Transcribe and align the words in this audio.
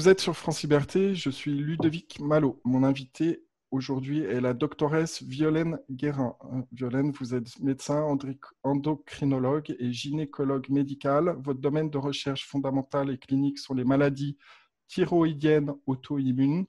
Vous 0.00 0.08
êtes 0.08 0.22
sur 0.22 0.34
France 0.34 0.62
Liberté, 0.62 1.14
je 1.14 1.28
suis 1.28 1.52
Ludovic 1.52 2.20
Malo. 2.20 2.58
Mon 2.64 2.84
invité 2.84 3.44
aujourd'hui 3.70 4.20
est 4.20 4.40
la 4.40 4.54
doctoresse 4.54 5.22
Violaine 5.22 5.78
Guérin. 5.90 6.38
Violaine, 6.72 7.12
vous 7.12 7.34
êtes 7.34 7.60
médecin, 7.60 8.02
endocrinologue 8.62 9.76
et 9.78 9.92
gynécologue 9.92 10.70
médical. 10.70 11.36
Votre 11.44 11.60
domaine 11.60 11.90
de 11.90 11.98
recherche 11.98 12.46
fondamentale 12.46 13.10
et 13.10 13.18
clinique 13.18 13.58
sont 13.58 13.74
les 13.74 13.84
maladies 13.84 14.38
thyroïdiennes 14.88 15.74
auto-immunes. 15.84 16.64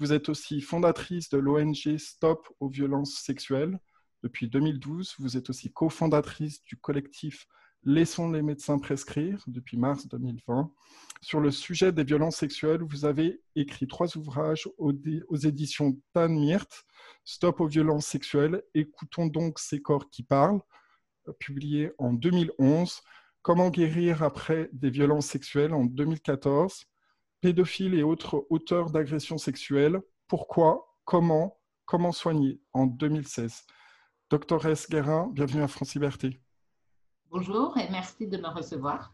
Vous 0.00 0.12
êtes 0.12 0.28
aussi 0.28 0.60
fondatrice 0.60 1.28
de 1.28 1.38
l'ONG 1.38 1.96
Stop 1.96 2.48
aux 2.58 2.70
violences 2.70 3.22
sexuelles. 3.22 3.78
Depuis 4.24 4.48
2012, 4.48 5.14
vous 5.20 5.36
êtes 5.36 5.48
aussi 5.48 5.72
cofondatrice 5.72 6.64
du 6.64 6.76
collectif 6.76 7.46
Laissons 7.86 8.30
les 8.30 8.40
médecins 8.40 8.78
prescrire 8.78 9.44
depuis 9.46 9.76
mars 9.76 10.08
2020. 10.08 10.72
Sur 11.20 11.40
le 11.40 11.50
sujet 11.50 11.92
des 11.92 12.04
violences 12.04 12.36
sexuelles, 12.36 12.82
vous 12.82 13.04
avez 13.04 13.42
écrit 13.56 13.86
trois 13.86 14.16
ouvrages 14.16 14.68
aux, 14.78 14.92
éditions 15.36 15.98
Tan 16.14 16.30
Mirt, 16.30 16.86
Stop 17.24 17.60
aux 17.60 17.66
violences 17.66 18.06
sexuelles, 18.06 18.62
écoutons 18.74 19.26
donc 19.26 19.58
ces 19.58 19.82
corps 19.82 20.08
qui 20.08 20.22
parlent, 20.22 20.60
publié 21.38 21.92
en 21.98 22.12
2011, 22.12 23.02
Comment 23.44 23.68
guérir 23.68 24.22
après 24.22 24.70
des 24.72 24.88
violences 24.88 25.26
sexuelles 25.26 25.74
en 25.74 25.84
2014, 25.84 26.86
Pédophiles 27.42 27.92
et 27.92 28.02
autres 28.02 28.46
auteurs 28.48 28.90
d'agressions 28.90 29.36
sexuelles, 29.36 30.00
pourquoi, 30.28 30.96
comment, 31.04 31.60
comment 31.84 32.12
soigner 32.12 32.58
en 32.72 32.86
2016. 32.86 33.64
Doctoresse 34.30 34.88
Guérin, 34.88 35.28
bienvenue 35.34 35.62
à 35.62 35.68
France 35.68 35.92
Liberté. 35.92 36.40
Bonjour 37.36 37.76
et 37.78 37.90
merci 37.90 38.28
de 38.28 38.36
me 38.36 38.46
recevoir. 38.46 39.12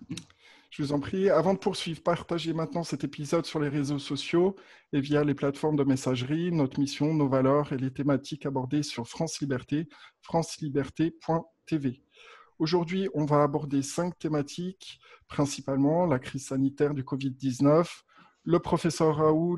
Je 0.68 0.82
vous 0.82 0.92
en 0.92 1.00
prie, 1.00 1.30
avant 1.30 1.54
de 1.54 1.58
poursuivre, 1.58 2.02
partagez 2.02 2.52
maintenant 2.52 2.82
cet 2.82 3.02
épisode 3.02 3.46
sur 3.46 3.60
les 3.60 3.70
réseaux 3.70 3.98
sociaux 3.98 4.56
et 4.92 5.00
via 5.00 5.24
les 5.24 5.32
plateformes 5.34 5.76
de 5.76 5.84
messagerie, 5.84 6.52
notre 6.52 6.78
mission, 6.78 7.14
nos 7.14 7.30
valeurs 7.30 7.72
et 7.72 7.78
les 7.78 7.91
thématiques 7.91 8.44
abordées 8.44 8.82
sur 8.82 9.08
France 9.08 9.41
Liberté, 9.41 9.88
franceliberté.tv. 10.20 12.02
Aujourd'hui, 12.58 13.08
on 13.14 13.24
va 13.24 13.42
aborder 13.42 13.80
cinq 13.80 14.18
thématiques, 14.18 15.00
principalement 15.26 16.04
la 16.04 16.18
crise 16.18 16.48
sanitaire 16.48 16.92
du 16.92 17.04
Covid-19, 17.04 17.88
le 18.44 18.58
professeur 18.58 19.16
Raoult, 19.16 19.56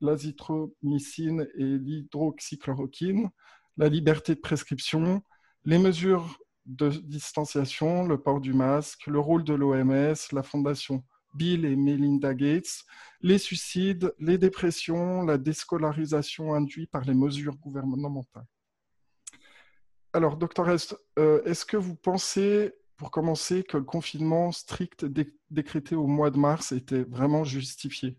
l'azithromycine 0.00 1.46
et 1.56 1.78
l'hydroxychloroquine, 1.78 3.30
la 3.76 3.88
liberté 3.88 4.34
de 4.34 4.40
prescription, 4.40 5.22
les 5.64 5.78
mesures 5.78 6.41
de 6.66 6.88
distanciation, 6.88 8.06
le 8.06 8.20
port 8.20 8.40
du 8.40 8.52
masque, 8.52 9.06
le 9.06 9.18
rôle 9.18 9.44
de 9.44 9.54
l'OMS, 9.54 10.14
la 10.32 10.42
fondation 10.42 11.04
Bill 11.34 11.64
et 11.64 11.76
Melinda 11.76 12.34
Gates, 12.34 12.84
les 13.20 13.38
suicides, 13.38 14.14
les 14.18 14.38
dépressions, 14.38 15.22
la 15.22 15.38
déscolarisation 15.38 16.54
induite 16.54 16.90
par 16.90 17.04
les 17.04 17.14
mesures 17.14 17.56
gouvernementales. 17.56 18.46
Alors, 20.12 20.36
docteur 20.36 20.68
Est, 20.68 20.94
euh, 21.18 21.42
est-ce 21.44 21.64
que 21.64 21.78
vous 21.78 21.96
pensez, 21.96 22.74
pour 22.96 23.10
commencer, 23.10 23.62
que 23.62 23.78
le 23.78 23.84
confinement 23.84 24.52
strict 24.52 25.06
décrété 25.50 25.94
au 25.94 26.06
mois 26.06 26.30
de 26.30 26.38
mars 26.38 26.72
était 26.72 27.04
vraiment 27.04 27.44
justifié? 27.44 28.18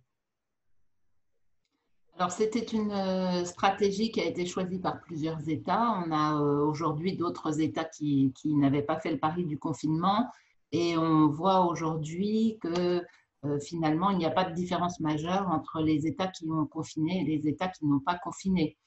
Alors, 2.15 2.31
c'était 2.31 2.59
une 2.59 2.91
euh, 2.91 3.43
stratégie 3.43 4.11
qui 4.11 4.21
a 4.21 4.25
été 4.25 4.45
choisie 4.45 4.77
par 4.79 5.01
plusieurs 5.01 5.49
États. 5.49 6.03
On 6.05 6.11
a 6.11 6.39
euh, 6.39 6.63
aujourd'hui 6.63 7.17
d'autres 7.17 7.59
États 7.59 7.85
qui, 7.85 8.31
n'avaient 8.45 8.83
pas 8.83 8.99
fait 8.99 9.11
le 9.11 9.17
pari 9.17 9.45
du 9.45 9.57
confinement. 9.57 10.29
Et 10.71 10.95
on 10.95 11.27
voit 11.29 11.61
aujourd'hui 11.65 12.59
que 12.61 13.03
euh, 13.45 13.59
finalement, 13.59 14.11
il 14.11 14.19
n'y 14.19 14.27
a 14.27 14.31
pas 14.31 14.43
de 14.45 14.53
différence 14.53 14.99
majeure 14.99 15.49
entre 15.49 15.81
les 15.81 16.05
États 16.05 16.27
qui 16.27 16.49
ont 16.51 16.67
confiné 16.67 17.21
et 17.21 17.25
les 17.25 17.47
États 17.47 17.67
qui 17.67 17.85
n'ont 17.85 17.99
pas 17.99 18.17
confiné. 18.19 18.77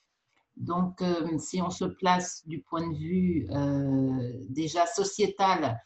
Donc, 0.56 1.02
si 1.38 1.60
on 1.60 1.68
se 1.68 1.84
place 1.84 2.42
du 2.46 2.62
point 2.62 2.88
de 2.88 2.96
vue 2.96 3.46
déjà 4.48 4.86
sociétal, 4.86 5.78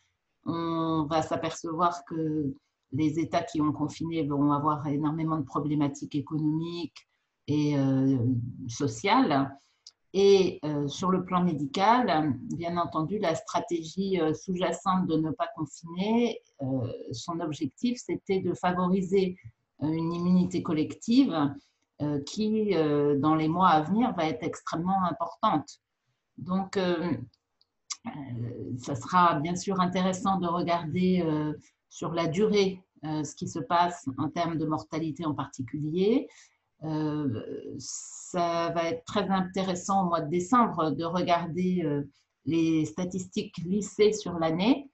on 0.45 1.07
va 1.11 1.23
s'apercevoir 1.23 2.05
que 2.05 2.55
les 2.93 3.19
États 3.19 3.43
qui 3.43 3.61
ont 3.61 3.73
confiné 3.73 4.23
vont 4.25 4.53
avoir 4.53 4.87
énormément 4.87 5.39
de 5.39 5.45
problématiques 5.45 6.15
économiques, 6.15 7.10
et 7.47 7.77
euh, 7.77 8.19
sociale. 8.69 9.57
Et 10.13 10.59
euh, 10.65 10.89
sur 10.89 11.11
le 11.11 11.25
plan 11.25 11.45
médical, 11.45 12.35
bien 12.57 12.77
entendu, 12.79 13.19
la 13.19 13.37
stratégie 13.37 14.21
euh, 14.21 14.35
sous-jacente 14.35 15.07
de 15.07 15.17
ne 15.17 15.31
pas 15.31 15.49
confiner, 15.55 16.41
son 17.13 17.41
objectif, 17.41 17.99
c'était 18.05 18.41
de 18.41 18.53
favoriser 18.55 19.37
une 19.81 20.13
immunité 20.13 20.63
collective 20.63 21.35
qui, 22.27 22.75
dans 22.75 23.35
les 23.35 23.49
mois 23.49 23.69
à 23.69 23.81
venir, 23.81 24.13
va 24.15 24.27
être 24.27 24.43
extrêmement 24.43 25.03
importante. 25.05 25.81
Donc, 26.37 26.79
ça 28.79 28.95
sera 28.95 29.37
bien 29.37 29.57
sûr 29.57 29.81
intéressant 29.81 30.39
de 30.39 30.47
regarder 30.47 31.25
sur 31.89 32.13
la 32.13 32.27
durée 32.27 32.83
ce 33.03 33.35
qui 33.35 33.49
se 33.49 33.59
passe 33.59 34.07
en 34.19 34.29
termes 34.29 34.59
de 34.59 34.67
mortalité 34.67 35.25
en 35.25 35.35
particulier, 35.35 36.29
ça 36.83 38.71
va 38.71 38.85
être 38.85 39.05
très 39.05 39.29
intéressant 39.29 40.05
au 40.05 40.09
mois 40.09 40.21
de 40.21 40.31
décembre 40.31 40.91
de 40.91 41.05
regarder 41.05 41.83
euh, 41.85 42.09
les 42.47 42.87
statistiques 42.87 43.59
lissées 43.59 44.13
sur 44.13 44.39
l'année, 44.39 44.91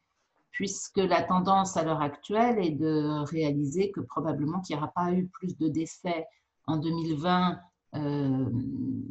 puisque 0.50 0.98
la 0.98 1.22
tendance 1.22 1.76
à 1.76 1.84
l'heure 1.84 2.00
actuelle 2.00 2.58
est 2.58 2.72
de 2.72 3.24
réaliser 3.30 3.92
que 3.92 4.00
probablement 4.00 4.60
qu'il 4.60 4.74
n'y 4.74 4.82
aura 4.82 4.92
pas 4.92 5.12
eu 5.12 5.28
plus 5.28 5.56
de 5.58 5.68
décès 5.68 6.26
en 6.66 6.78
2020 6.78 7.58
euh, 7.94 8.50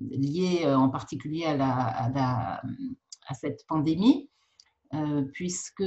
liés 0.10 0.66
en 0.68 0.90
particulier 0.90 1.46
à, 1.46 2.62
cette 3.34 3.66
pandémie, 3.68 4.30
puisque 5.34 5.84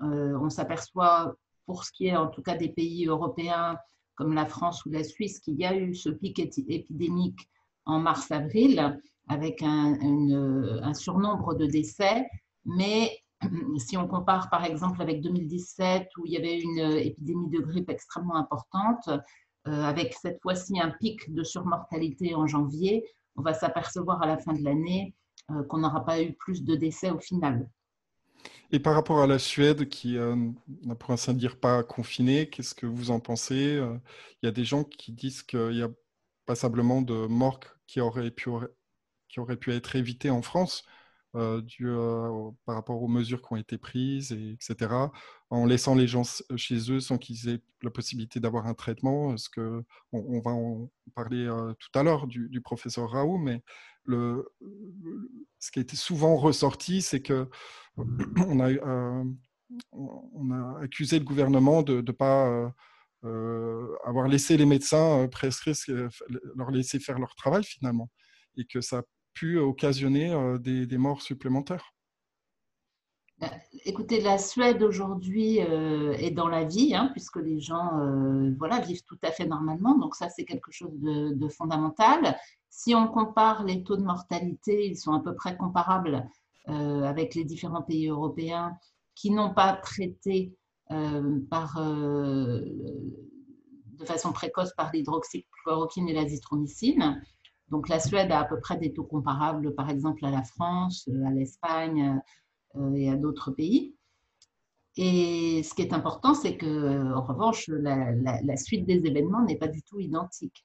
on 0.00 0.50
s'aperçoit 0.50 1.34
pour 1.66 1.84
ce 1.84 1.92
qui 1.92 2.06
est 2.06 2.16
en 2.16 2.28
tout 2.28 2.42
cas 2.42 2.56
des 2.56 2.68
pays 2.68 3.06
européens 3.06 3.76
comme 4.16 4.34
la 4.34 4.46
France 4.46 4.84
ou 4.84 4.90
la 4.90 5.04
Suisse, 5.04 5.38
qu'il 5.38 5.54
y 5.54 5.64
a 5.64 5.76
eu 5.76 5.94
ce 5.94 6.08
pic 6.08 6.38
épidémique 6.38 7.48
en 7.84 8.00
mars-avril 8.00 9.00
avec 9.28 9.62
un, 9.62 10.94
surnombre 10.94 11.54
de 11.54 11.66
décès. 11.66 12.26
Mais 12.64 13.18
si 13.78 13.96
on 13.96 14.08
compare 14.08 14.50
par 14.50 14.64
exemple 14.64 15.00
avec 15.02 15.20
2017 15.20 16.08
où 16.18 16.26
il 16.26 16.32
y 16.32 16.36
avait 16.36 16.60
une 16.60 16.78
épidémie 16.98 17.50
de 17.50 17.60
grippe 17.60 17.90
extrêmement 17.90 18.36
importante, 18.36 19.08
euh, 19.08 19.82
avec 19.82 20.14
cette 20.14 20.40
fois-ci 20.42 20.80
un 20.80 20.90
pic 20.90 21.32
de 21.32 21.42
surmortalité 21.42 22.34
en 22.34 22.46
janvier, 22.46 23.04
on 23.36 23.42
va 23.42 23.52
s'apercevoir 23.52 24.22
à 24.22 24.26
la 24.26 24.38
fin 24.38 24.52
de 24.52 24.62
l'année 24.62 25.14
euh, 25.50 25.62
qu'on 25.64 25.78
n'aura 25.78 26.04
pas 26.04 26.22
eu 26.22 26.32
plus 26.34 26.64
de 26.64 26.74
décès 26.74 27.10
au 27.10 27.18
final. 27.18 27.68
Et 28.72 28.80
par 28.80 28.94
rapport 28.94 29.20
à 29.20 29.26
la 29.26 29.38
Suède, 29.38 29.88
qui 29.88 30.16
euh, 30.18 30.36
n'a 30.82 30.94
pour 30.94 31.10
ainsi 31.10 31.32
dire 31.34 31.58
pas 31.58 31.82
confiné, 31.82 32.48
qu'est-ce 32.50 32.74
que 32.74 32.86
vous 32.86 33.10
en 33.10 33.20
pensez 33.20 33.76
euh? 33.76 33.96
Il 34.42 34.46
y 34.46 34.48
a 34.48 34.52
des 34.52 34.64
gens 34.64 34.84
qui 34.84 35.12
disent 35.12 35.42
qu'il 35.42 35.76
y 35.76 35.82
a 35.82 35.88
passablement 36.46 37.02
de 37.02 37.26
morts 37.26 37.60
qui 37.86 38.00
auraient 38.00 38.30
pu, 38.30 38.50
être 39.68 39.96
évitées 39.96 40.30
en 40.30 40.42
France 40.42 40.84
euh, 41.36 41.60
par 42.64 42.74
rapport 42.74 43.02
aux 43.02 43.08
mesures 43.08 43.42
qui 43.42 43.52
ont 43.52 43.56
été 43.56 43.78
prises, 43.78 44.32
et, 44.32 44.52
etc., 44.52 44.90
en 45.50 45.66
laissant 45.66 45.94
les 45.94 46.08
gens 46.08 46.22
chez 46.56 46.90
eux 46.90 47.00
sans 47.00 47.18
qu'ils 47.18 47.48
aient 47.48 47.62
la 47.82 47.90
possibilité 47.90 48.40
d'avoir 48.40 48.66
un 48.66 48.74
traitement. 48.74 49.36
Ce 49.36 49.48
que, 49.48 49.84
on, 50.12 50.40
va 50.40 50.50
en 50.50 50.90
parler 51.14 51.48
tout 51.78 51.98
à 51.98 52.02
l'heure 52.02 52.26
du, 52.26 52.48
du, 52.48 52.60
professeur 52.60 53.10
Raoult, 53.10 53.38
mais 53.38 53.62
ce 54.08 55.70
qui 55.70 55.78
a 55.78 55.82
été 55.82 55.96
souvent 55.96 56.36
ressorti, 56.36 57.02
c'est 57.02 57.20
que 57.20 57.48
on 58.46 58.60
a, 58.60 58.70
euh, 58.70 59.24
on 59.92 60.50
a 60.50 60.80
accusé 60.82 61.18
le 61.18 61.24
gouvernement 61.24 61.82
de 61.82 62.00
ne 62.00 62.12
pas 62.12 62.48
euh, 62.48 62.68
euh, 63.24 63.96
avoir 64.04 64.28
laissé 64.28 64.56
les 64.56 64.66
médecins 64.66 65.26
prescrire, 65.28 65.74
leur 66.54 66.70
laisser 66.70 67.00
faire 67.00 67.18
leur 67.18 67.34
travail 67.34 67.64
finalement, 67.64 68.10
et 68.56 68.64
que 68.64 68.80
ça 68.80 68.98
a 68.98 69.02
pu 69.34 69.58
occasionner 69.58 70.34
des, 70.60 70.98
morts 70.98 71.22
supplémentaires. 71.22 71.92
Écoutez, 73.84 74.20
la 74.20 74.38
Suède 74.38 74.82
aujourd'hui 74.82 75.58
est 75.58 76.30
dans 76.30 76.48
la 76.48 76.64
vie, 76.64 76.94
hein, 76.94 77.10
puisque 77.12 77.36
les 77.36 77.60
gens 77.60 77.90
voilà, 78.58 78.80
vivent 78.80 79.04
tout 79.04 79.18
à 79.22 79.30
fait 79.30 79.46
normalement. 79.46 79.96
Donc 79.98 80.14
ça, 80.14 80.28
c'est 80.28 80.44
quelque 80.44 80.72
chose 80.72 80.98
de, 80.98 81.48
fondamental. 81.48 82.36
Si 82.68 82.94
on 82.94 83.08
compare 83.08 83.64
les 83.64 83.82
taux 83.82 83.96
de 83.96 84.02
mortalité, 84.02 84.86
ils 84.86 84.98
sont 84.98 85.12
à 85.12 85.20
peu 85.20 85.34
près 85.34 85.56
comparables 85.56 86.28
euh, 86.68 87.04
avec 87.04 87.36
les 87.36 87.44
différents 87.44 87.82
pays 87.82 88.08
européens 88.08 88.76
qui 89.14 89.30
n'ont 89.30 89.54
pas 89.54 89.72
traité 89.74 90.52
euh, 90.90 91.38
par, 91.48 91.78
euh, 91.78 92.60
de 93.92 94.04
façon 94.04 94.32
précoce 94.32 94.74
par 94.74 94.90
l'hydroxychloroquine 94.92 96.08
et 96.08 96.12
l'azithromycine. 96.12 97.22
Donc 97.68 97.88
la 97.88 98.00
Suède 98.00 98.32
a 98.32 98.40
à 98.40 98.44
peu 98.44 98.58
près 98.58 98.76
des 98.76 98.92
taux 98.92 99.04
comparables, 99.04 99.74
par 99.76 99.88
exemple, 99.90 100.24
à 100.24 100.30
la 100.30 100.42
France, 100.42 101.08
à 101.24 101.30
l'Espagne 101.30 102.20
et 102.96 103.10
à 103.10 103.16
d'autres 103.16 103.50
pays. 103.50 103.94
Et 104.96 105.62
ce 105.62 105.74
qui 105.74 105.82
est 105.82 105.92
important, 105.92 106.34
c'est 106.34 106.56
que, 106.56 107.12
en 107.12 107.22
revanche, 107.22 107.68
la, 107.68 108.56
suite 108.56 108.86
des 108.86 109.06
événements 109.06 109.44
n'est 109.44 109.58
pas 109.58 109.68
du 109.68 109.82
tout 109.82 110.00
identique. 110.00 110.64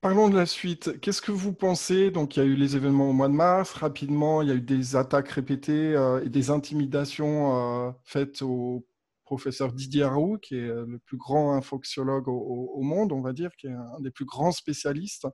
Parlons 0.00 0.28
de 0.28 0.36
la 0.36 0.46
suite. 0.46 1.00
Qu'est-ce 1.00 1.22
que 1.22 1.30
vous 1.30 1.52
pensez? 1.52 2.10
Donc, 2.10 2.34
il 2.34 2.40
y 2.40 2.42
a 2.42 2.46
eu 2.46 2.56
les 2.56 2.74
événements 2.74 3.10
au 3.10 3.12
mois 3.12 3.28
de 3.28 3.34
mars. 3.34 3.72
Rapidement, 3.74 4.42
il 4.42 4.48
y 4.48 4.50
a 4.50 4.54
eu 4.54 4.60
des 4.60 4.96
attaques 4.96 5.28
répétées 5.28 5.94
euh, 5.94 6.24
et 6.24 6.28
des 6.28 6.50
intimidations 6.50 7.86
euh, 7.86 7.92
faites 8.02 8.42
au 8.42 8.84
professeur 9.24 9.72
Didier 9.72 10.04
Raoult, 10.04 10.38
qui 10.38 10.56
est 10.56 10.66
le 10.66 10.98
plus 11.06 11.16
grand 11.16 11.54
infoxiologue 11.54 12.26
au, 12.26 12.82
monde, 12.82 13.12
on 13.12 13.22
va 13.22 13.32
dire, 13.32 13.50
qui 13.56 13.68
est 13.68 13.70
un 13.70 14.00
des 14.00 14.10
plus 14.10 14.24
grands 14.24 14.50
spécialistes. 14.50 15.28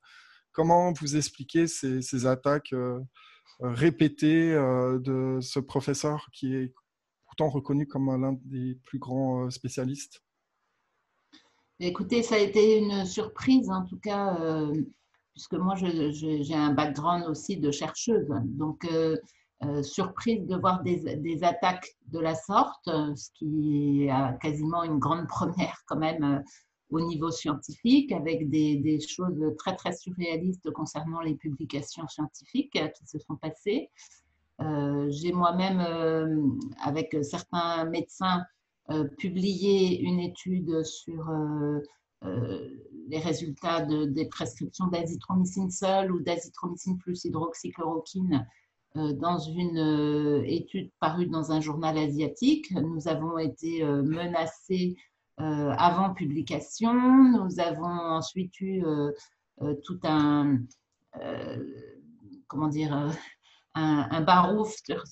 Comment 0.52 0.92
vous 0.92 1.16
expliquez 1.16 1.66
ces, 1.66 2.26
attaques 2.26 2.72
euh, 2.72 3.00
répétées 3.60 4.52
de 4.52 5.38
ce 5.40 5.58
professeur 5.58 6.28
qui 6.32 6.54
est 6.54 6.74
pourtant 7.26 7.48
reconnu 7.48 7.86
comme 7.86 8.06
l'un 8.20 8.36
des 8.44 8.78
plus 8.84 8.98
grands 8.98 9.50
spécialistes 9.50 10.22
Écoutez, 11.80 12.24
ça 12.24 12.34
a 12.34 12.38
été 12.38 12.76
une 12.78 13.04
surprise, 13.04 13.70
en 13.70 13.84
tout 13.84 14.00
cas, 14.00 14.36
euh, 14.40 14.74
puisque 15.32 15.54
moi, 15.54 15.76
j'ai 15.76 16.54
un 16.54 16.72
background 16.72 17.26
aussi 17.28 17.56
de 17.56 17.70
chercheuse. 17.70 18.26
Donc, 18.44 18.84
euh, 18.84 19.16
euh, 19.62 19.84
surprise 19.84 20.44
de 20.48 20.56
voir 20.56 20.82
des, 20.82 21.44
attaques 21.44 21.96
de 22.08 22.18
la 22.18 22.34
sorte, 22.34 22.84
ce 22.86 23.30
qui 23.34 24.06
est 24.06 24.38
quasiment 24.40 24.82
une 24.82 24.98
grande 24.98 25.28
première 25.28 25.78
quand 25.86 25.98
même 25.98 26.42
au 26.90 27.00
niveau 27.00 27.30
scientifique, 27.30 28.12
avec 28.12 28.48
des, 28.48 28.98
choses 29.00 29.40
très, 29.58 29.76
très 29.76 29.92
surréalistes 29.92 30.70
concernant 30.70 31.20
les 31.20 31.34
publications 31.34 32.06
scientifiques 32.08 32.72
qui 32.72 33.06
se 33.06 33.18
sont 33.18 33.36
passées. 33.36 33.90
j'ai 35.08 35.32
moi-même, 35.32 36.58
avec 36.82 37.16
certains 37.22 37.84
médecins, 37.84 38.44
euh, 38.90 39.04
publié 39.04 40.00
une 40.00 40.18
étude 40.18 40.82
sur 40.82 41.28
euh, 41.28 41.78
euh, 42.24 42.70
les 43.08 43.18
résultats 43.18 43.84
des 43.84 44.24
prescriptions 44.24 44.86
d'azithromycine 44.86 45.70
seule 45.70 46.10
ou 46.10 46.20
d'azithromycine 46.20 46.96
plus 46.96 47.24
hydroxychloroquine 47.24 48.46
dans 48.94 49.38
une 49.38 50.42
étude 50.46 50.90
parue 50.98 51.26
dans 51.26 51.52
un 51.52 51.60
journal 51.60 51.98
asiatique. 51.98 52.72
Nous 52.72 53.06
avons 53.06 53.38
été 53.38 53.84
menacés 53.84 54.96
avant 55.38 56.14
publication. 56.14 56.92
Nous 56.92 57.60
avons 57.60 57.84
ensuite 57.84 58.60
eu 58.60 58.82
tout 59.84 60.00
un, 60.04 60.58
comment 62.48 62.68
dire, 62.68 63.12
un, 63.78 64.20
barouf 64.22 64.74
sur, 64.84 65.06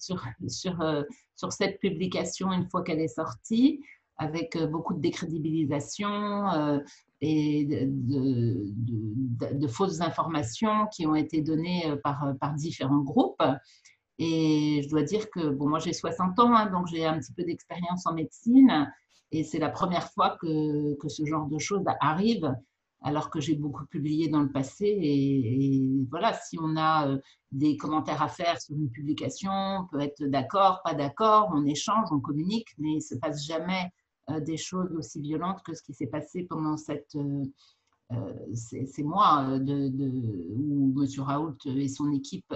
sur, 0.48 0.80
euh, 0.80 1.02
sur, 1.36 1.52
cette 1.52 1.78
publication 1.80 2.52
une 2.52 2.68
fois 2.68 2.82
qu'elle 2.82 3.00
est 3.00 3.08
sortie, 3.08 3.82
avec 4.18 4.56
euh, 4.56 4.66
beaucoup 4.66 4.94
de 4.94 5.00
décrédibilisation 5.00 6.48
euh, 6.52 6.78
et 7.20 7.64
de, 7.64 8.72
de, 9.54 9.68
fausses 9.68 10.00
informations 10.00 10.86
qui 10.92 11.06
ont 11.06 11.14
été 11.14 11.40
données 11.40 11.94
par, 12.02 12.34
par 12.40 12.54
différents 12.54 13.00
groupes. 13.00 13.42
Et 14.18 14.80
je 14.84 14.88
dois 14.88 15.02
dire 15.02 15.30
que, 15.30 15.48
bon, 15.48 15.68
moi 15.68 15.78
j'ai 15.78 15.92
60 15.92 16.38
ans, 16.40 16.54
hein, 16.54 16.70
donc 16.70 16.86
j'ai 16.88 17.04
un 17.04 17.18
petit 17.18 17.32
peu 17.32 17.44
d'expérience 17.44 18.06
en 18.06 18.14
médecine, 18.14 18.92
et 19.32 19.44
c'est 19.44 19.58
la 19.58 19.70
première 19.70 20.10
fois 20.12 20.36
que, 20.40 20.94
que, 20.96 21.08
ce 21.08 21.24
genre 21.24 21.46
de 21.46 21.58
choses 21.58 21.84
arrive 22.00 22.54
alors 23.02 23.30
que 23.30 23.40
j'ai 23.40 23.54
beaucoup 23.54 23.86
publié 23.86 24.28
dans 24.28 24.40
le 24.40 24.50
passé. 24.50 24.86
Et, 24.86 26.06
voilà, 26.10 26.32
si 26.32 26.58
on 26.60 26.76
a 26.76 27.08
euh, 27.08 27.18
des 27.52 27.76
commentaires 27.76 28.22
à 28.22 28.28
faire 28.28 28.60
sur 28.60 28.76
une 28.76 28.90
publication, 28.90 29.50
on 29.52 29.86
peut 29.86 30.00
être 30.00 30.24
d'accord, 30.24 30.80
pas 30.84 30.94
d'accord, 30.94 31.50
on 31.54 31.64
échange, 31.66 32.08
on 32.10 32.20
communique, 32.20 32.68
mais 32.78 32.92
il 32.92 32.96
ne 32.96 33.00
se 33.00 33.14
passe 33.14 33.44
jamais 33.44 33.90
euh, 34.30 34.40
des 34.40 34.56
choses 34.56 34.92
aussi 34.96 35.20
violentes 35.20 35.62
que 35.62 35.74
ce 35.74 35.82
qui 35.82 35.94
s'est 35.94 36.08
passé 36.08 36.44
pendant 36.48 36.76
cette, 36.76 37.16
euh, 38.12 38.32
ces, 38.54 39.02
mois 39.02 39.58
de, 39.58 39.88
où 40.56 40.94
M. 41.00 41.22
Raoult 41.22 41.58
et 41.66 41.88
son 41.88 42.12
équipe 42.12 42.54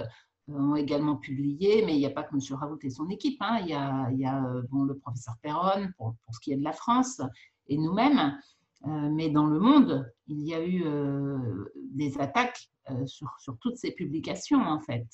ont 0.53 0.77
également 0.77 1.17
publié, 1.17 1.85
mais 1.85 1.95
il 1.95 1.99
n'y 1.99 2.07
a 2.07 2.11
pas 2.11 2.23
que 2.23 2.35
M. 2.35 2.59
Raoult 2.59 2.79
et 2.83 2.91
son 2.91 3.09
équipe, 3.09 3.41
hein. 3.41 3.59
il 3.63 3.69
y 3.69 3.75
a, 3.75 4.07
a 4.07 4.63
bon, 4.71 4.85
le 4.85 4.97
professeur 4.97 5.35
Perron 5.43 5.89
pour, 5.97 6.15
ce 6.33 6.41
qui 6.41 6.53
est 6.53 6.57
de 6.57 6.65
la 6.65 6.73
France 6.73 7.21
et 7.69 7.79
nous-mêmes. 7.79 8.39
Euh, 8.87 9.11
mais 9.11 9.29
dans 9.29 9.47
le 9.47 9.61
monde, 9.61 10.11
il 10.27 10.43
y 10.43 10.55
a 10.55 10.65
eu 10.65 10.85
euh, 10.87 11.71
des 11.93 12.19
attaques 12.19 12.71
euh, 12.91 13.07
sur, 13.07 13.29
sur, 13.39 13.59
toutes 13.59 13.77
ces 13.77 13.93
publications, 13.93 14.61
en 14.61 14.81
fait. 14.81 15.07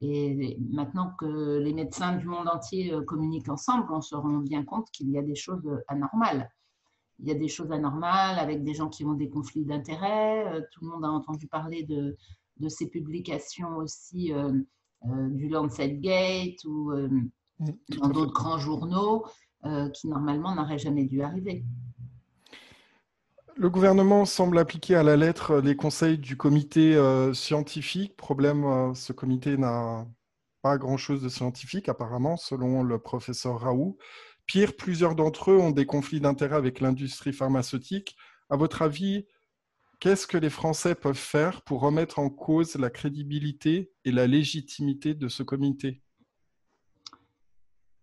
Et 0.00 0.56
maintenant 0.70 1.12
que 1.18 1.58
les 1.58 1.74
médecins 1.74 2.16
du 2.16 2.26
monde 2.26 2.46
entier 2.46 2.94
communiquent 3.04 3.48
ensemble, 3.48 3.86
on 3.90 4.00
se 4.00 4.14
rend 4.14 4.38
bien 4.38 4.64
compte 4.64 4.88
qu'il 4.92 5.10
y 5.10 5.18
a 5.18 5.22
des 5.22 5.34
choses 5.34 5.68
anormales. 5.88 6.52
Il 7.18 7.26
y 7.26 7.32
a 7.32 7.34
des 7.34 7.48
choses 7.48 7.72
anormales 7.72 8.38
avec 8.38 8.62
des 8.62 8.74
gens 8.74 8.88
qui 8.88 9.04
ont 9.04 9.14
des 9.14 9.28
conflits 9.28 9.64
d'intérêts. 9.64 10.64
Tout 10.70 10.84
le 10.84 10.90
monde 10.90 11.04
a 11.04 11.08
entendu 11.08 11.48
parler 11.48 11.82
de, 11.82 12.16
de 12.58 12.68
ces 12.68 12.88
publications 12.88 13.76
aussi 13.78 14.32
du 15.04 15.48
Lancet 15.48 15.94
Gate 15.94 16.64
ou 16.64 16.92
dans 18.00 18.08
d'autres 18.08 18.32
grands 18.32 18.58
journaux 18.58 19.26
qui 19.94 20.08
normalement 20.08 20.54
n'auraient 20.54 20.78
jamais 20.78 21.04
dû 21.04 21.22
arriver. 21.22 21.64
Le 23.60 23.70
gouvernement 23.70 24.24
semble 24.24 24.56
appliquer 24.56 24.94
à 24.94 25.02
la 25.02 25.16
lettre 25.16 25.56
les 25.56 25.74
conseils 25.74 26.16
du 26.16 26.36
comité 26.36 26.94
euh, 26.94 27.34
scientifique. 27.34 28.16
Problème, 28.16 28.64
euh, 28.64 28.94
ce 28.94 29.12
comité 29.12 29.56
n'a 29.56 30.06
pas 30.62 30.78
grand-chose 30.78 31.24
de 31.24 31.28
scientifique 31.28 31.88
apparemment, 31.88 32.36
selon 32.36 32.84
le 32.84 33.00
professeur 33.00 33.58
Raoult. 33.58 33.98
Pire, 34.46 34.76
plusieurs 34.76 35.16
d'entre 35.16 35.50
eux 35.50 35.58
ont 35.58 35.72
des 35.72 35.86
conflits 35.86 36.20
d'intérêts 36.20 36.54
avec 36.54 36.78
l'industrie 36.78 37.32
pharmaceutique. 37.32 38.14
À 38.48 38.56
votre 38.56 38.80
avis, 38.80 39.26
qu'est-ce 40.00 40.26
que 40.26 40.38
les 40.38 40.50
Français 40.50 40.94
peuvent 40.94 41.14
faire 41.14 41.62
pour 41.62 41.80
remettre 41.80 42.18
en 42.18 42.30
cause 42.30 42.76
la 42.76 42.90
crédibilité 42.90 43.92
et 44.04 44.12
la 44.12 44.26
légitimité 44.26 45.14
de 45.14 45.28
ce 45.28 45.42
comité? 45.42 46.02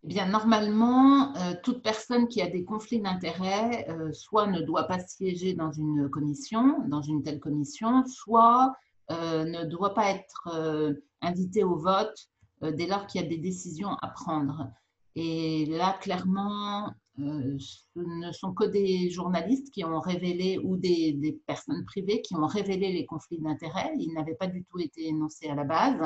Eh 0.04 0.08
bien, 0.08 0.28
normalement, 0.28 1.36
euh, 1.36 1.56
toute 1.64 1.82
personne 1.82 2.28
qui 2.28 2.40
a 2.40 2.48
des 2.48 2.64
conflits 2.64 3.02
d'intérêts, 3.02 3.88
euh, 3.90 4.14
soit 4.14 4.46
ne 4.46 4.62
doit 4.62 4.84
pas 4.84 5.00
siéger 5.00 5.56
dans 5.56 5.72
une 5.72 6.10
commission, 6.10 6.88
dans 6.88 7.02
une 7.02 7.24
telle 7.24 7.40
commission, 7.40 8.06
soit 8.06 8.76
euh, 9.12 9.46
ne 9.46 9.64
doit 9.64 9.96
pas 9.96 10.12
être 10.12 10.96
invité 11.22 11.64
au 11.64 11.78
vote 11.78 12.30
dès 12.62 12.88
lors 12.88 13.08
qu'il 13.08 13.22
y 13.22 13.26
a 13.26 13.28
des 13.28 13.38
décisions 13.38 13.96
à 14.02 14.10
prendre. 14.10 14.70
Et 15.16 15.66
là, 15.66 15.98
clairement, 16.00 16.94
ce 17.18 18.00
ne 18.00 18.32
sont 18.32 18.54
que 18.54 18.66
des 18.66 19.10
journalistes 19.10 19.72
qui 19.72 19.84
ont 19.86 20.00
révélé, 20.00 20.60
ou 20.64 20.78
des, 20.78 21.14
des 21.14 21.34
personnes 21.48 21.86
privées 21.86 22.22
qui 22.22 22.36
ont 22.36 22.46
révélé 22.46 22.92
les 22.92 23.06
conflits 23.06 23.40
d'intérêts. 23.40 23.94
Ils 23.98 24.14
n'avaient 24.14 24.36
pas 24.36 24.48
du 24.48 24.64
tout 24.66 24.80
été 24.80 25.08
énoncés 25.08 25.48
à 25.48 25.56
la 25.56 25.64
base. 25.64 26.02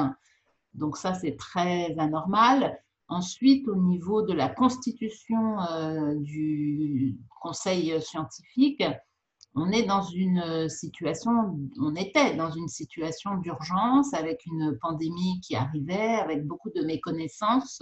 Donc 0.73 0.97
ça, 0.97 1.13
c'est 1.13 1.35
très 1.35 1.97
anormal. 1.97 2.79
Ensuite, 3.07 3.67
au 3.67 3.75
niveau 3.75 4.21
de 4.21 4.33
la 4.33 4.49
constitution 4.49 5.59
euh, 5.61 6.13
du 6.15 7.17
conseil 7.41 7.99
scientifique, 8.01 8.83
on 9.55 9.71
est 9.71 9.83
dans 9.83 10.03
une 10.03 10.69
situation, 10.69 11.31
on 11.79 11.95
était 11.95 12.35
dans 12.35 12.51
une 12.51 12.67
situation 12.67 13.35
d'urgence 13.37 14.13
avec 14.13 14.45
une 14.45 14.77
pandémie 14.79 15.41
qui 15.41 15.55
arrivait, 15.55 16.15
avec 16.15 16.45
beaucoup 16.45 16.69
de 16.69 16.83
méconnaissances. 16.83 17.81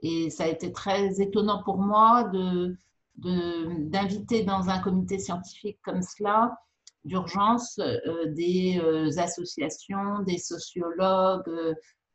Et 0.00 0.30
ça 0.30 0.44
a 0.44 0.48
été 0.48 0.72
très 0.72 1.20
étonnant 1.20 1.62
pour 1.62 1.78
moi 1.78 2.24
de, 2.24 2.76
d'inviter 3.16 4.42
dans 4.44 4.68
un 4.68 4.78
comité 4.80 5.18
scientifique 5.18 5.78
comme 5.82 6.02
cela 6.02 6.58
d'urgence 7.06 7.78
euh, 7.78 8.32
des 8.32 8.80
euh, 8.82 9.10
associations, 9.18 10.20
des 10.26 10.38
sociologues, 10.38 11.48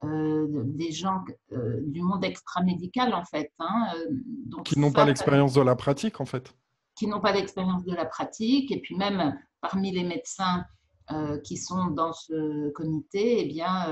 euh, 0.04 0.48
des 0.66 0.92
gens 0.92 1.24
du 1.82 2.02
monde 2.02 2.26
extramédical, 2.26 3.14
en 3.14 3.24
fait. 3.24 3.52
Hein, 3.60 3.88
donc 4.46 4.66
qui 4.66 4.80
n'ont 4.80 4.92
pas 4.92 5.06
l'expérience 5.06 5.54
de 5.54 5.62
la 5.62 5.76
pratique, 5.76 6.20
en 6.20 6.26
fait. 6.26 6.54
Qui 6.96 7.08
n'ont 7.08 7.22
pas 7.22 7.32
l'expérience 7.32 7.86
de 7.86 7.96
la 7.96 8.06
pratique. 8.06 8.72
Et 8.72 8.82
puis 8.82 8.96
même 8.96 9.40
parmi 9.62 9.92
les 9.92 10.04
médecins 10.04 10.66
qui 11.44 11.58
sont 11.58 11.88
dans 11.88 12.14
ce 12.14 12.70
comité, 12.70 13.42
eh 13.42 13.46
bien, 13.46 13.86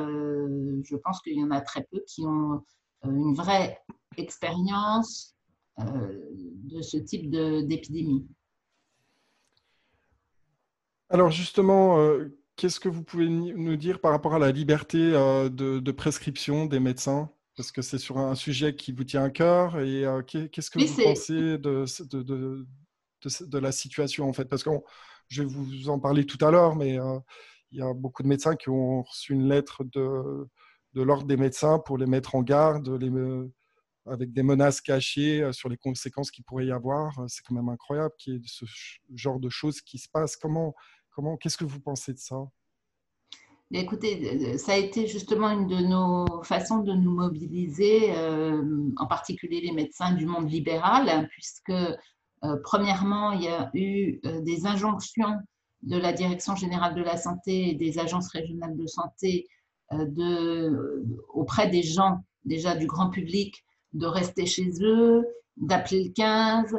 je 0.84 0.96
pense 0.96 1.22
qu'il 1.22 1.38
y 1.38 1.43
en 1.43 1.51
a 1.51 1.60
très 1.60 1.84
peu 1.91 2.01
qui 2.08 2.25
ont 2.25 2.63
une 3.03 3.33
vraie 3.33 3.79
expérience 4.17 5.35
de 5.77 6.81
ce 6.81 6.97
type 6.97 7.29
d'épidémie. 7.29 8.27
Alors 11.09 11.31
justement, 11.31 11.97
Qu'est-ce 12.59 12.81
que 12.81 12.89
vous 12.89 13.03
pouvez 13.03 13.29
nous 13.29 13.77
dire 13.77 14.01
par 14.01 14.11
rapport 14.11 14.35
à 14.35 14.39
la 14.39 14.51
liberté 14.51 14.97
euh, 14.97 15.47
de, 15.47 15.91
prescription 15.93 16.65
des 16.65 16.81
médecins? 16.81 17.31
Parce 17.55 17.71
que 17.71 17.81
c'est 17.81 17.97
sur 17.97 18.17
un 18.17 18.35
sujet 18.35 18.75
qui 18.75 18.91
vous 18.91 19.05
tient 19.05 19.23
à 19.23 19.29
cœur. 19.29 19.79
Et 19.79 20.03
euh, 20.05 20.21
qu'est-ce 20.23 20.69
que 20.69 20.77
vous 20.77 21.01
pensez 21.01 21.57
de, 21.57 21.85
de, 23.45 23.57
la 23.59 23.71
situation 23.71 24.27
en 24.27 24.33
fait? 24.33 24.43
Parce 24.43 24.65
que 24.65 24.71
je 25.29 25.43
vais 25.43 25.47
vous 25.47 25.87
en 25.87 26.01
parler 26.01 26.25
tout 26.25 26.43
à 26.45 26.51
l'heure, 26.51 26.75
mais 26.75 26.99
euh, 26.99 27.17
il 27.71 27.79
y 27.79 27.81
a 27.81 27.93
beaucoup 27.93 28.23
de 28.23 28.27
médecins 28.27 28.57
qui 28.57 28.67
ont 28.67 29.03
reçu 29.03 29.31
une 29.31 29.47
lettre 29.47 29.85
de, 29.85 30.49
de 30.93 31.01
l'ordre 31.01 31.25
des 31.25 31.38
médecins 31.38 31.79
pour 31.79 31.98
les 31.98 32.05
mettre 32.05 32.36
en 32.36 32.41
garde, 32.41 32.89
avec 34.05 34.34
des 34.34 34.43
menaces 34.43 34.81
cachées 34.81 35.48
sur 35.51 35.69
les 35.69 35.77
conséquences 35.77 36.31
qu'il 36.31 36.43
pourrait 36.43 36.65
y 36.65 36.72
avoir. 36.72 37.13
C'est 37.27 37.43
quand 37.43 37.55
même 37.55 37.69
incroyable 37.69 38.13
qu'il 38.17 38.34
y 38.34 38.36
ait 38.38 38.41
ce 38.46 38.65
genre 39.13 39.39
de 39.39 39.50
choses 39.50 39.81
qui 39.81 39.98
se 40.00 40.10
passent. 40.10 40.36
Comment, 40.36 40.74
comment, 41.12 41.38
qu'est-ce 41.38 41.58
que 41.58 41.65
vous 41.65 41.79
pensez 41.79 42.13
de 42.13 42.19
ça? 42.19 42.38
Écoutez, 43.72 44.58
ça 44.58 44.72
a 44.74 44.77
été 44.77 45.05
justement 45.05 45.51
une 45.51 45.67
de 45.67 45.75
nos 45.75 46.41
façons 46.41 46.79
de 46.79 46.93
nous 46.93 47.12
mobiliser, 47.12 48.12
en 48.98 49.05
particulier 49.05 49.62
les 49.62 49.72
médecins 49.72 50.13
du 50.13 50.25
monde 50.25 50.50
libéral, 50.50 51.27
puisque 51.29 51.74
premièrement, 52.63 53.34
il 53.34 53.43
y 53.43 53.48
a 53.48 53.69
eu 53.75 54.19
des 54.41 54.65
injonctions 54.65 55.36
de 55.84 55.98
la 55.98 56.13
Direction 56.13 56.55
générale 56.55 56.96
de 56.96 57.03
la 57.03 57.15
santé 57.15 57.69
et 57.69 57.75
des 57.75 58.00
agences 58.00 58.29
régionales 58.29 58.75
de 58.75 58.88
santé 58.88 59.48
de, 59.91 61.05
auprès 61.34 61.67
des 61.67 61.84
gens, 61.84 62.24
déjà 62.46 62.75
du 62.75 62.86
grand 62.86 63.10
public, 63.10 63.63
de 63.93 64.05
rester 64.05 64.46
chez 64.46 64.69
eux, 64.81 65.25
d'appeler 65.58 66.05
le 66.05 66.12
15, 66.12 66.75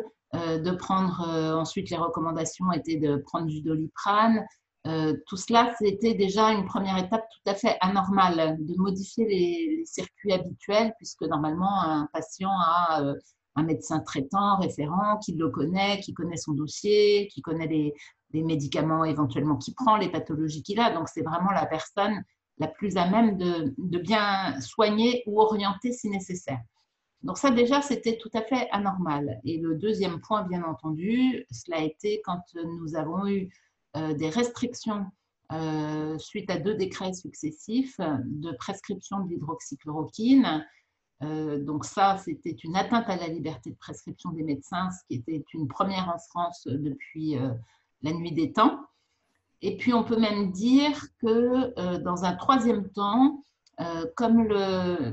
de 0.63 0.71
prendre, 0.71 1.27
ensuite 1.59 1.91
les 1.91 1.97
recommandations 1.97 2.71
étaient 2.73 2.97
de 2.97 3.17
prendre 3.17 3.47
du 3.47 3.63
doliprane. 3.63 4.45
tout 4.85 5.37
cela, 5.37 5.75
c'était 5.79 6.15
déjà 6.15 6.53
une 6.53 6.67
première 6.67 6.99
étape 6.99 7.25
tout 7.31 7.51
à 7.51 7.55
fait 7.55 7.77
anormale, 7.81 8.57
de 8.61 8.75
modifier 8.77 9.27
les, 9.27 9.83
circuits 9.85 10.33
habituels, 10.33 10.93
puisque 10.99 11.23
normalement, 11.23 11.83
un 11.83 12.09
patient 12.13 12.53
a 12.53 13.15
un 13.57 13.63
médecin 13.65 13.99
traitant, 14.01 14.59
référent, 14.59 15.19
qui 15.19 15.35
le 15.35 15.49
connaît, 15.49 16.01
qui 16.01 16.15
connaît 16.15 16.37
son 16.37 16.53
dossier, 16.53 17.29
qui 17.29 17.43
connaît 17.43 17.67
les, 17.67 17.93
les 18.33 18.43
médicaments 18.43 19.05
éventuellement 19.05 19.57
qu'il 19.57 19.75
prend, 19.75 19.97
les 19.97 20.09
pathologies 20.09 20.63
qu'il 20.63 20.81
a. 20.81 20.91
Donc, 20.91 21.09
c'est 21.09 21.23
vraiment 21.23 21.51
la 21.51 21.67
personne 21.67 22.23
la 22.61 22.69
plus 22.69 22.97
à 22.99 23.09
même 23.09 23.39
de, 23.39 23.99
bien 23.99 24.61
soigner 24.61 25.25
ou 25.27 25.41
orienter 25.41 25.93
si 25.93 26.11
nécessaire. 26.11 26.61
Donc 27.23 27.39
ça 27.39 27.51
déjà, 27.51 27.83
c'était 27.83 28.19
tout 28.19 28.31
à 28.35 28.43
fait 28.43 28.69
anormal. 28.71 29.41
Et 29.45 29.59
le 29.59 29.75
deuxième 29.75 30.21
point, 30.21 30.47
bien 30.47 30.63
entendu, 30.63 31.45
cela 31.51 31.79
a 31.79 31.83
été 31.83 32.21
quand 32.25 32.43
nous 32.55 32.95
avons 32.95 33.27
eu 33.27 33.51
euh, 33.97 34.15
des 34.15 34.29
restrictions 34.29 35.07
euh, 35.53 36.17
suite 36.19 36.51
à 36.51 36.59
deux 36.59 36.75
décrets 36.75 37.15
successifs 37.15 37.99
de 37.99 38.53
prescription 38.53 39.21
de 39.21 39.31
l'hydroxychloroquine. 39.31 40.65
Euh, 41.23 41.59
donc 41.59 41.85
ça, 41.85 42.19
c'était 42.19 42.57
une 42.65 42.77
atteinte 42.77 43.09
à 43.09 43.17
la 43.17 43.29
liberté 43.29 43.71
de 43.71 43.77
prescription 43.77 44.31
des 44.33 44.43
médecins, 44.43 44.91
ce 44.91 45.07
qui 45.09 45.15
était 45.15 45.45
une 45.55 45.67
première 45.67 46.09
en 46.15 46.19
France 46.19 46.67
depuis 46.67 47.37
la 48.03 48.13
nuit 48.13 48.33
des 48.33 48.53
temps. 48.53 48.81
Et 49.63 49.77
puis, 49.77 49.93
on 49.93 50.05
peut 50.05 50.19
même 50.19 50.51
dire 50.53 50.99
que 51.21 51.79
euh, 51.79 51.99
dans 51.99 52.25
un 52.25 52.35
troisième 52.35 52.91
temps, 52.91 53.45
euh, 53.81 54.07
comme 54.17 54.45
la, 54.45 55.13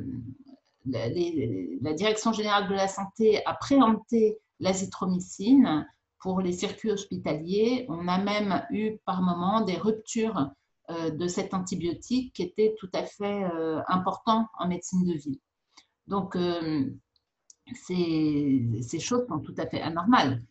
Direction 1.93 2.31
générale 2.31 2.69
de 2.69 2.73
la 2.73 2.87
santé 2.87 3.45
a 3.45 3.53
préempté 3.53 4.37
l'azithromycine 4.59 5.85
pour 6.19 6.39
les 6.41 6.53
circuits 6.53 6.91
hospitaliers, 6.91 7.85
on 7.89 8.07
a 8.07 8.17
même 8.17 8.65
eu 8.71 8.97
par 9.05 9.21
moment 9.21 9.61
des 9.61 9.75
ruptures 9.75 10.49
euh, 10.89 11.11
de 11.11 11.27
cet 11.27 11.53
antibiotique 11.53 12.33
qui 12.33 12.43
était 12.43 12.73
tout 12.79 12.89
à 12.93 13.03
fait 13.03 13.43
important 13.87 14.47
en 14.57 14.67
médecine 14.67 15.05
de 15.05 15.13
vie. 15.13 15.41
Donc, 16.07 16.37
ces 17.73 18.99
choses 18.99 19.27
sont 19.27 19.39
tout 19.39 19.55
à 19.57 19.67
fait 19.67 19.81
anormales. 19.81 20.41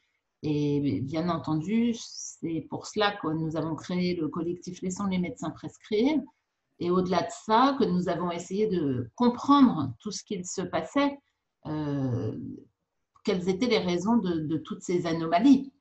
Et 0.42 1.00
bien 1.02 1.28
entendu, 1.28 1.94
c'est 1.94 2.66
pour 2.68 2.86
cela 2.86 3.16
que 3.16 3.28
nous 3.28 3.56
avons 3.56 3.74
créé 3.74 4.14
le 4.14 4.28
collectif 4.28 4.82
Laissons 4.82 5.06
les 5.06 5.18
médecins 5.18 5.50
prescrire. 5.50 6.20
Et 6.78 6.90
au-delà 6.90 7.22
de 7.22 7.30
ça, 7.44 7.76
que 7.78 7.84
nous 7.84 8.08
avons 8.08 8.30
essayé 8.30 8.66
de 8.66 9.10
comprendre 9.14 9.94
tout 10.00 10.12
ce 10.12 10.22
qu'il 10.22 10.44
se 10.44 10.60
passait, 10.60 11.18
euh, 11.66 12.36
quelles 13.24 13.48
étaient 13.48 13.66
les 13.66 13.78
raisons 13.78 14.18
de, 14.18 14.56
toutes 14.58 14.82
ces 14.82 15.06
anomalies. 15.06 15.72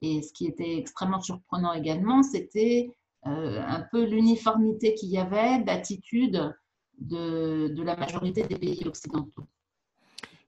Et 0.00 0.22
ce 0.22 0.32
qui 0.32 0.46
était 0.46 0.78
extrêmement 0.78 1.20
surprenant 1.20 1.72
également, 1.72 2.22
c'était 2.22 2.90
euh, 3.26 3.62
un 3.62 3.84
peu 3.92 4.04
l'uniformité 4.04 4.94
qu'il 4.94 5.10
y 5.10 5.18
avait 5.18 5.62
d'attitude 5.62 6.54
de, 6.98 7.68
de 7.68 7.82
la 7.82 7.96
majorité 7.96 8.42
des 8.44 8.56
pays 8.56 8.82
occidentaux. 8.86 9.46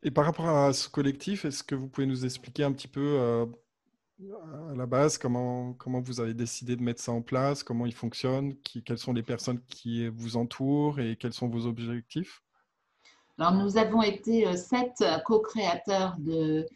Et 0.03 0.11
par 0.11 0.25
rapport 0.25 0.49
à 0.49 0.73
ce 0.73 0.89
collectif, 0.89 1.45
est-ce 1.45 1.63
que 1.63 1.75
vous 1.75 1.89
pouvez 1.89 2.07
nous 2.07 2.25
expliquer 2.25 2.65
un 2.65 2.73
petit 2.73 2.89
peu 2.89 3.19
euh, 3.19 3.47
à 4.71 4.75
la 4.75 4.87
base 4.87 5.19
comment, 5.19 5.75
comment 5.75 6.01
vous 6.01 6.21
avez 6.21 6.33
décidé 6.33 6.75
de 6.75 6.83
mettre 6.83 7.03
ça 7.03 7.13
en 7.13 7.21
place, 7.21 7.63
comment 7.63 7.85
il 7.85 7.95
fonctionne, 7.95 8.57
qui, 8.63 8.83
quelles 8.83 8.99
sont 8.99 9.13
les 9.13 9.23
personnes 9.23 9.61
qui 9.69 10.09
vous 10.09 10.37
entourent 10.37 11.01
et 11.01 11.17
quels 11.17 11.35
sont 11.35 11.49
vos 11.49 11.67
objectifs? 11.67 12.43
Alors, 13.39 13.53
nous 13.53 13.77
avons 13.77 14.03
été 14.03 14.47
euh, 14.47 14.57
sept 14.57 15.05
co-créateurs 15.27 16.17
de, 16.19 16.67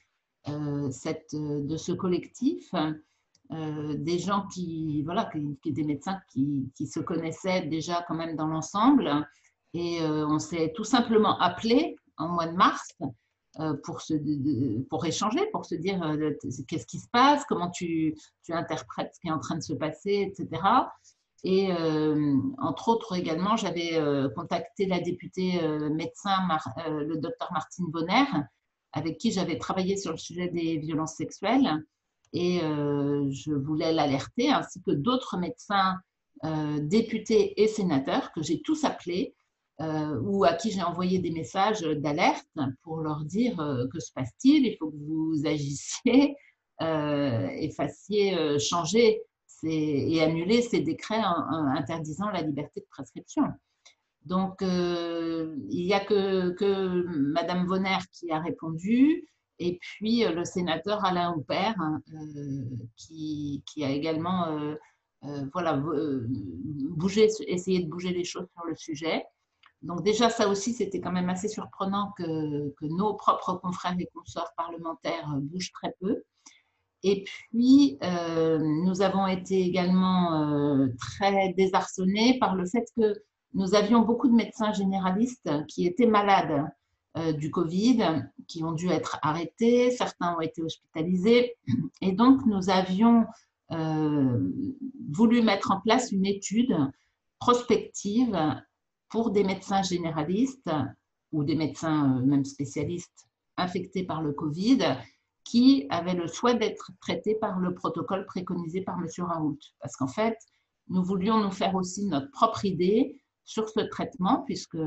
euh, 0.49 0.91
de 0.91 1.77
ce 1.77 1.93
collectif. 1.93 2.75
des 3.51 4.19
gens 4.19 4.47
qui, 4.53 5.03
voilà, 5.03 5.31
qui, 5.63 5.73
des 5.73 5.85
médecins 5.85 6.21
qui, 6.31 6.71
qui, 6.77 6.87
se 6.87 7.01
connaissaient 7.01 7.63
déjà 7.69 8.05
quand 8.07 8.15
même 8.15 8.37
dans 8.37 8.49
l'ensemble. 8.49 9.27
Et 9.73 10.01
on 10.03 10.39
s'est 10.39 10.73
tout 10.75 10.85
simplement 10.85 11.39
appelé 11.41 11.97
en 12.17 12.29
mois 12.29 12.47
de 12.47 12.57
mars 12.57 12.95
euh, 13.61 13.75
pour, 13.85 15.07
échanger, 15.07 15.47
pour 15.53 15.65
se 15.65 15.77
dire 15.77 16.03
euh, 16.03 16.33
qu'est-ce 16.67 16.87
qui 16.87 16.99
se 16.99 17.07
passe, 17.13 17.45
comment 17.49 17.71
tu, 17.71 18.17
tu, 18.43 18.53
interprètes 18.53 19.13
ce 19.15 19.21
qui 19.21 19.29
est 19.29 19.31
en 19.31 19.39
train 19.39 19.55
de 19.55 19.63
se 19.63 19.75
passer, 19.75 20.29
etc. 20.29 20.61
Et 21.45 21.71
euh, 21.71 22.37
entre 22.59 22.89
autres 22.89 23.17
également, 23.17 23.57
j'avais 23.57 24.01
contacté 24.35 24.87
la 24.87 24.99
députée 24.99 25.61
médecin, 25.91 26.39
le 26.89 27.17
docteur 27.17 27.53
Martine 27.53 27.87
Bonner, 27.91 28.25
avec 28.93 29.19
qui 29.19 29.31
j'avais 29.31 29.59
travaillé 29.59 29.97
sur 29.99 30.11
le 30.11 30.17
sujet 30.17 30.49
des 30.49 30.79
violences 30.79 31.15
sexuelles. 31.15 31.85
Et 32.33 32.61
je 32.61 33.53
voulais 33.53 33.93
l'alerter, 33.93 34.51
ainsi 34.51 34.83
que 34.83 34.91
d'autres 34.91 35.37
médecins, 35.37 36.01
députés 36.81 37.63
et 37.63 37.69
sénateurs, 37.69 38.33
que 38.33 38.43
j'ai 38.43 38.63
tous 38.63 38.83
appelés 38.85 39.35
euh, 39.81 40.21
ou 40.21 40.45
à 40.45 40.55
qui 40.55 40.71
j'ai 40.71 40.83
envoyé 40.83 41.19
des 41.19 41.31
messages 41.31 41.81
d'alerte 41.81 42.47
pour 42.83 42.99
leur 42.99 43.25
dire 43.25 43.59
euh, 43.61 43.87
que 43.89 43.99
se 43.99 44.13
passe-t-il, 44.13 44.67
il 44.67 44.77
faut 44.77 44.91
que 44.91 44.97
vous 44.97 45.43
agissiez 45.45 46.37
euh, 46.81 47.49
et 47.51 47.71
fassiez 47.71 48.39
euh, 48.39 48.59
changer 48.59 49.23
et 49.67 50.23
annuler 50.23 50.61
ces 50.61 50.81
décrets 50.81 51.23
interdisant 51.23 52.29
la 52.29 52.43
liberté 52.43 52.81
de 52.81 52.87
prescription. 52.91 53.45
Donc, 54.27 54.59
il 54.61 55.57
n'y 55.71 55.95
a 55.95 56.01
que, 56.01 56.51
que 56.51 57.07
Madame 57.33 57.65
Vonner 57.67 57.97
qui 58.13 58.31
a 58.31 58.41
répondu, 58.41 59.27
et 59.59 59.79
puis 59.81 60.23
le 60.23 60.45
sénateur 60.45 61.03
Alain 61.07 61.33
Houpert 61.35 61.77
hein, 61.79 62.03
qui, 62.97 63.63
qui, 63.67 63.87
a 63.87 63.91
également 63.91 64.77
voilà, 65.55 65.83
bougé, 66.91 67.29
essayé 67.47 67.83
de 67.83 67.89
bouger 67.89 68.11
les 68.11 68.25
choses 68.25 68.49
sur 68.53 68.67
le 68.67 68.75
sujet. 68.75 69.25
Donc 69.85 70.03
déjà, 70.03 70.31
ça 70.31 70.49
aussi, 70.49 70.73
c'était 70.73 71.01
quand 71.01 71.13
même 71.13 71.29
assez 71.29 71.49
surprenant 71.49 72.13
que, 72.17 72.75
nos 72.83 73.15
propres 73.15 73.55
confrères 73.55 73.97
et 73.99 74.09
consorts 74.15 74.53
parlementaires 74.57 75.29
bougent 75.43 75.73
très 75.73 75.95
peu. 76.01 76.23
Et 77.03 77.25
puis, 77.25 77.99
euh, 78.03 78.59
nous 78.59 79.03
avons 79.03 79.27
été 79.27 79.61
également 79.61 80.43
euh, 80.43 80.89
très 80.99 81.53
désarçonnés 81.53 82.39
par 82.39 82.55
le 82.55 82.65
fait 82.65 82.87
que 82.97 83.15
nous 83.53 83.75
avions 83.75 84.01
beaucoup 84.01 84.29
de 84.29 84.35
médecins 84.35 84.73
généralistes 84.73 85.51
qui 85.69 85.87
étaient 85.87 86.07
malades 86.07 86.67
euh, 87.19 87.33
du 87.33 87.51
Covid, 87.51 88.23
qui 88.49 88.65
ont 88.65 88.73
dû 88.73 88.89
être 88.89 89.19
arrêtés, 89.21 89.91
certains 89.91 90.35
ont 90.35 90.41
été 90.41 90.63
hospitalisés. 90.63 91.57
Et 92.01 92.13
donc, 92.13 92.45
nous 92.47 92.71
avions 92.71 93.27
voulu 95.11 95.43
mettre 95.43 95.73
en 95.73 95.81
place 95.81 96.13
une 96.13 96.27
étude 96.27 96.77
prospective 97.41 98.39
pour 99.15 99.31
des 99.31 99.45
médecins 99.45 99.83
généralistes 99.83 100.73
ou 101.31 101.45
des 101.45 101.55
médecins 101.55 102.19
euh, 102.19 102.27
même 102.27 102.45
spécialistes 102.45 103.29
infectés 103.57 104.03
par 104.03 104.21
le 104.23 104.33
Covid 104.33 104.97
qui 105.45 105.87
avaient 105.89 106.17
le 106.17 106.27
souhait 106.27 106.57
d'être 106.57 106.91
traités 107.01 107.37
par 107.37 107.61
le 107.61 107.75
protocole 107.75 108.27
préconisé 108.27 108.81
par 108.81 108.99
M. 108.99 109.07
Raoult. 109.25 109.61
Parce 109.79 109.95
qu'en 109.95 110.09
fait, 110.09 110.37
nous 110.89 111.05
voulions 111.05 111.41
nous 111.41 111.53
faire 111.53 111.77
aussi 111.77 112.07
notre 112.07 112.29
propre 112.33 112.65
idée 112.65 113.17
sur 113.45 113.69
ce 113.69 113.83
traitement, 113.89 114.43
puisque 114.47 114.83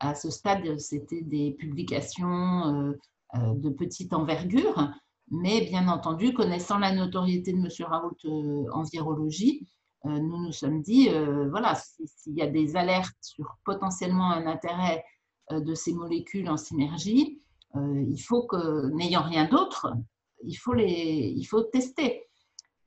à 0.00 0.16
ce 0.16 0.30
stade, 0.30 0.76
c'était 0.80 1.22
des 1.22 1.52
publications 1.52 2.64
euh, 2.74 2.98
euh, 3.36 3.54
de 3.54 3.70
petite 3.70 4.12
envergure, 4.12 4.90
mais 5.30 5.60
bien 5.60 5.86
entendu, 5.86 6.34
connaissant 6.34 6.80
la 6.80 6.92
notoriété 6.92 7.52
de 7.52 7.58
M. 7.58 7.68
Raoult 7.86 8.68
en 8.72 8.82
virologie, 8.82 9.64
nous 10.04 10.44
nous 10.44 10.52
sommes 10.52 10.80
dit, 10.82 11.08
euh, 11.10 11.48
voilà, 11.50 11.74
s'il 11.74 12.34
y 12.34 12.42
a 12.42 12.46
des 12.46 12.76
alertes 12.76 13.16
sur 13.20 13.56
potentiellement 13.64 14.30
un 14.30 14.46
intérêt 14.46 15.04
euh, 15.52 15.60
de 15.60 15.74
ces 15.74 15.92
molécules 15.92 16.48
en 16.48 16.56
synergie, 16.56 17.40
il 17.76 18.18
faut 18.18 18.48
que, 18.48 18.88
n'ayant 18.94 19.22
rien 19.22 19.44
d'autre, 19.44 19.92
il 20.42 20.54
faut, 20.54 20.72
les, 20.72 21.32
il 21.36 21.44
faut 21.44 21.62
tester. 21.62 22.24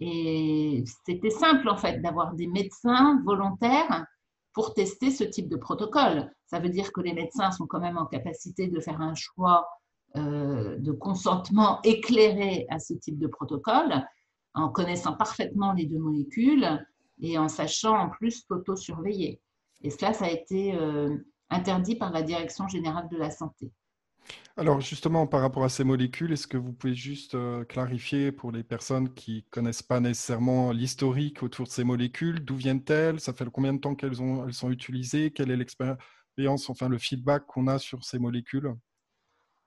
Et 0.01 0.84
c'était 1.05 1.29
simple, 1.29 1.70
en 1.70 1.77
fait, 1.77 2.01
d'avoir 2.01 2.34
des 2.34 2.48
médecins 2.48 3.22
volontaires 3.24 4.05
pour 4.53 4.74
tester 4.74 5.10
ce 5.10 5.24
type 5.24 5.48
de 5.50 5.55
protocole. 5.55 6.32
Ça 6.46 6.60
veut 6.60 6.70
dire 6.70 6.91
que 6.91 7.01
les 7.01 7.13
médecins 7.13 7.51
sont 7.51 7.65
quand 7.65 7.79
même 7.79 7.98
en 7.98 8.05
capacité 8.05 8.67
de 8.67 8.79
faire 8.79 9.01
un 9.01 9.15
choix 9.15 9.67
euh, 10.15 10.77
de 10.77 10.91
consentement 10.91 11.82
éclairé 11.84 12.67
à 12.70 12.79
ce 12.79 12.93
type 12.93 13.17
de 13.17 13.27
protocole, 13.27 14.05
en 14.53 14.70
connaissant 14.70 15.13
parfaitement 15.13 15.74
les 15.74 15.86
deux 15.86 15.98
molécules 15.98 16.86
et 17.22 17.38
en 17.38 17.48
sachant 17.48 17.98
en 17.98 18.10
plus 18.10 18.43
s'auto-surveiller. 18.48 19.41
Et 19.82 19.89
cela, 19.89 20.13
ça 20.13 20.25
a 20.25 20.29
été 20.29 20.74
euh, 20.75 21.17
interdit 21.50 21.96
par 21.96 22.12
la 22.12 22.22
Direction 22.22 22.67
générale 22.67 23.10
de 23.10 23.17
la 23.17 23.32
santé. 23.32 23.72
Alors 24.55 24.82
justement, 24.82 25.27
par 25.27 25.41
rapport 25.41 25.63
à 25.63 25.70
ces 25.70 25.84
molécules, 25.84 26.32
est-ce 26.32 26.48
que 26.48 26.58
vous 26.58 26.74
pouvez 26.74 26.93
juste 26.93 27.36
euh, 27.36 27.65
clarifier 27.65 28.32
pour 28.32 28.51
les 28.51 28.63
personnes 28.63 29.13
qui 29.13 29.38
ne 29.38 29.50
connaissent 29.50 29.84
pas 29.84 30.00
nécessairement 30.00 30.72
l'historique 30.72 31.43
autour 31.43 31.65
de 31.65 31.72
ces 31.72 31.84
molécules, 31.84 32.39
d'où 32.39 32.55
viennent-elles 32.55 33.20
Ça 33.20 33.34
fait 33.34 33.46
combien 33.51 33.74
de 33.74 33.79
temps 33.79 33.96
qu'elles 33.96 34.22
elles 34.46 34.53
sont 34.53 34.72
utilisées 34.72 35.32
Quelle 35.32 35.51
est 35.51 35.58
l'expérience, 35.58 36.70
enfin 36.70 36.88
le 36.88 37.00
feedback 37.00 37.46
qu'on 37.48 37.67
a 37.67 37.79
sur 37.79 38.03
ces 38.05 38.20
molécules? 38.20 38.74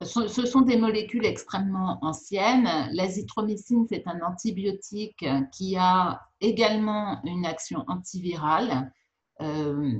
Ce 0.03 0.47
sont 0.47 0.61
des 0.61 0.77
molécules 0.77 1.25
extrêmement 1.25 1.99
anciennes. 2.03 2.69
L'azithromycine, 2.93 3.87
c'est 3.89 4.07
un 4.07 4.21
antibiotique 4.21 5.25
qui 5.53 5.77
a 5.77 6.21
également 6.41 7.21
une 7.25 7.47
action 7.47 7.85
antivirale 7.89 8.93
euh, 9.41 9.93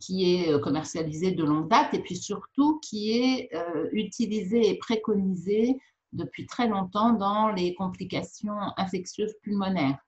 qui 0.00 0.34
est 0.34 0.60
commercialisé 0.60 1.32
de 1.32 1.44
longue 1.44 1.68
date 1.68 1.94
et 1.94 2.00
puis 2.00 2.16
surtout 2.16 2.78
qui 2.80 3.12
est 3.18 3.48
euh, 3.54 3.88
utilisé 3.92 4.68
et 4.68 4.78
préconisé 4.78 5.78
depuis 6.12 6.46
très 6.46 6.68
longtemps 6.68 7.12
dans 7.12 7.48
les 7.50 7.74
complications 7.74 8.58
infectieuses 8.76 9.34
pulmonaires. 9.42 9.98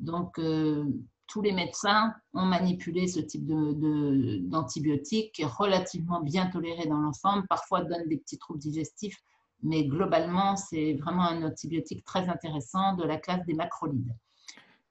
Donc, 0.00 0.38
euh, 0.38 0.84
tous 1.26 1.42
les 1.42 1.52
médecins 1.52 2.14
ont 2.32 2.44
manipulé 2.44 3.08
ce 3.08 3.20
type 3.20 3.46
d'antibiotiques 3.46 5.42
relativement 5.44 6.20
bien 6.20 6.46
toléré 6.46 6.86
dans 6.86 6.98
l'ensemble, 6.98 7.46
parfois 7.48 7.82
donne 7.82 8.08
des 8.08 8.18
petits 8.18 8.38
troubles 8.38 8.60
digestifs, 8.60 9.18
mais 9.62 9.84
globalement, 9.84 10.56
c'est 10.56 10.94
vraiment 10.94 11.22
un 11.22 11.42
antibiotique 11.42 12.04
très 12.04 12.28
intéressant 12.28 12.94
de 12.94 13.04
la 13.04 13.16
classe 13.16 13.44
des 13.46 13.54
macrolides. 13.54 14.14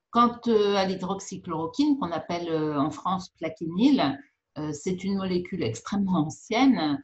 Quant 0.10 0.40
euh, 0.48 0.76
à 0.76 0.86
l'hydroxychloroquine, 0.86 1.98
qu'on 1.98 2.12
appelle 2.12 2.50
euh, 2.50 2.80
en 2.80 2.92
France 2.92 3.30
plaquenil, 3.38 4.20
euh, 4.58 4.72
c'est 4.72 5.04
une 5.04 5.18
molécule 5.18 5.64
extrêmement 5.64 6.26
ancienne 6.26 7.02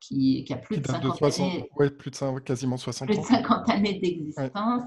qui, 0.00 0.46
a 0.50 0.56
plus 0.56 0.78
de 0.78 0.86
50 0.86 1.22
années. 1.22 1.68
plus 1.98 2.10
de 2.10 2.38
quasiment 2.40 2.76
60 2.76 3.08
plus 3.08 3.18
de 3.18 3.22
50 3.22 3.68
années 3.70 3.98
d'existence 3.98 4.84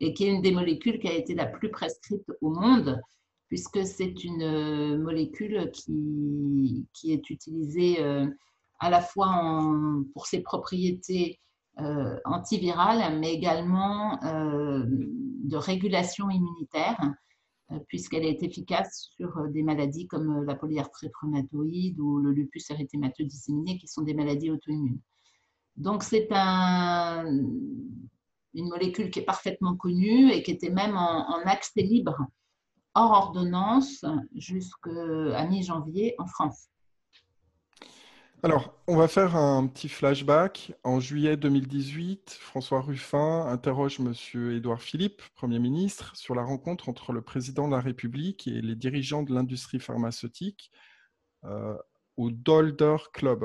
et 0.00 0.12
qui 0.12 0.24
est 0.24 0.32
une 0.32 0.42
des 0.42 0.52
molécules 0.52 0.98
qui 0.98 1.08
a 1.08 1.14
été 1.14 1.34
la 1.34 1.46
plus 1.46 1.70
prescrite 1.70 2.24
au 2.40 2.50
monde, 2.50 3.00
puisque 3.48 3.86
c'est 3.86 4.24
une 4.24 4.98
molécule 4.98 5.70
qui, 5.72 6.86
qui 6.92 7.12
est 7.12 7.30
utilisée 7.30 8.02
à 8.80 8.90
la 8.90 9.00
fois 9.00 9.62
pour 10.12 10.26
ses 10.26 10.40
propriétés 10.40 11.38
euh, 11.80 12.16
antivirale, 12.24 13.18
mais 13.18 13.34
également 13.34 14.22
euh, 14.22 14.84
de 14.86 15.56
régulation 15.56 16.30
immunitaire, 16.30 16.96
euh, 17.02 17.08
puisqu'elle 17.88 18.24
est 18.24 18.42
efficace 18.42 19.10
sur 19.16 19.48
des 19.48 19.62
maladies 19.62 20.06
comme 20.06 20.44
la 20.44 20.54
polyarthrite 20.54 21.12
rhumatoïde 21.20 21.98
ou 22.00 22.18
le 22.18 22.32
lupus 22.32 22.70
érythémateux 22.70 23.24
disséminé, 23.24 23.78
qui 23.78 23.88
sont 23.88 24.02
des 24.02 24.14
maladies 24.14 24.50
auto-immunes. 24.50 25.00
Donc, 25.76 26.02
c'est 26.02 26.28
un, 26.30 27.24
une 28.54 28.68
molécule 28.68 29.10
qui 29.10 29.20
est 29.20 29.24
parfaitement 29.24 29.76
connue 29.76 30.30
et 30.30 30.42
qui 30.42 30.52
était 30.52 30.70
même 30.70 30.96
en 30.96 31.40
accès 31.44 31.82
libre 31.82 32.16
hors 32.94 33.10
ordonnance 33.10 34.04
jusqu'à 34.34 35.46
mi-janvier 35.48 36.14
en 36.18 36.26
France. 36.26 36.68
Alors, 38.44 38.78
on 38.88 38.96
va 38.96 39.08
faire 39.08 39.36
un 39.36 39.66
petit 39.66 39.88
flashback. 39.88 40.74
En 40.84 41.00
juillet 41.00 41.38
2018, 41.38 42.36
François 42.38 42.82
Ruffin 42.82 43.46
interroge 43.46 43.98
M. 44.00 44.12
Édouard 44.52 44.82
Philippe, 44.82 45.22
Premier 45.34 45.58
ministre, 45.58 46.14
sur 46.14 46.34
la 46.34 46.42
rencontre 46.42 46.90
entre 46.90 47.14
le 47.14 47.22
président 47.22 47.68
de 47.68 47.72
la 47.72 47.80
République 47.80 48.46
et 48.46 48.60
les 48.60 48.74
dirigeants 48.74 49.22
de 49.22 49.32
l'industrie 49.32 49.80
pharmaceutique 49.80 50.70
euh, 51.44 51.74
au 52.18 52.30
Dolder 52.30 52.96
Club. 53.14 53.44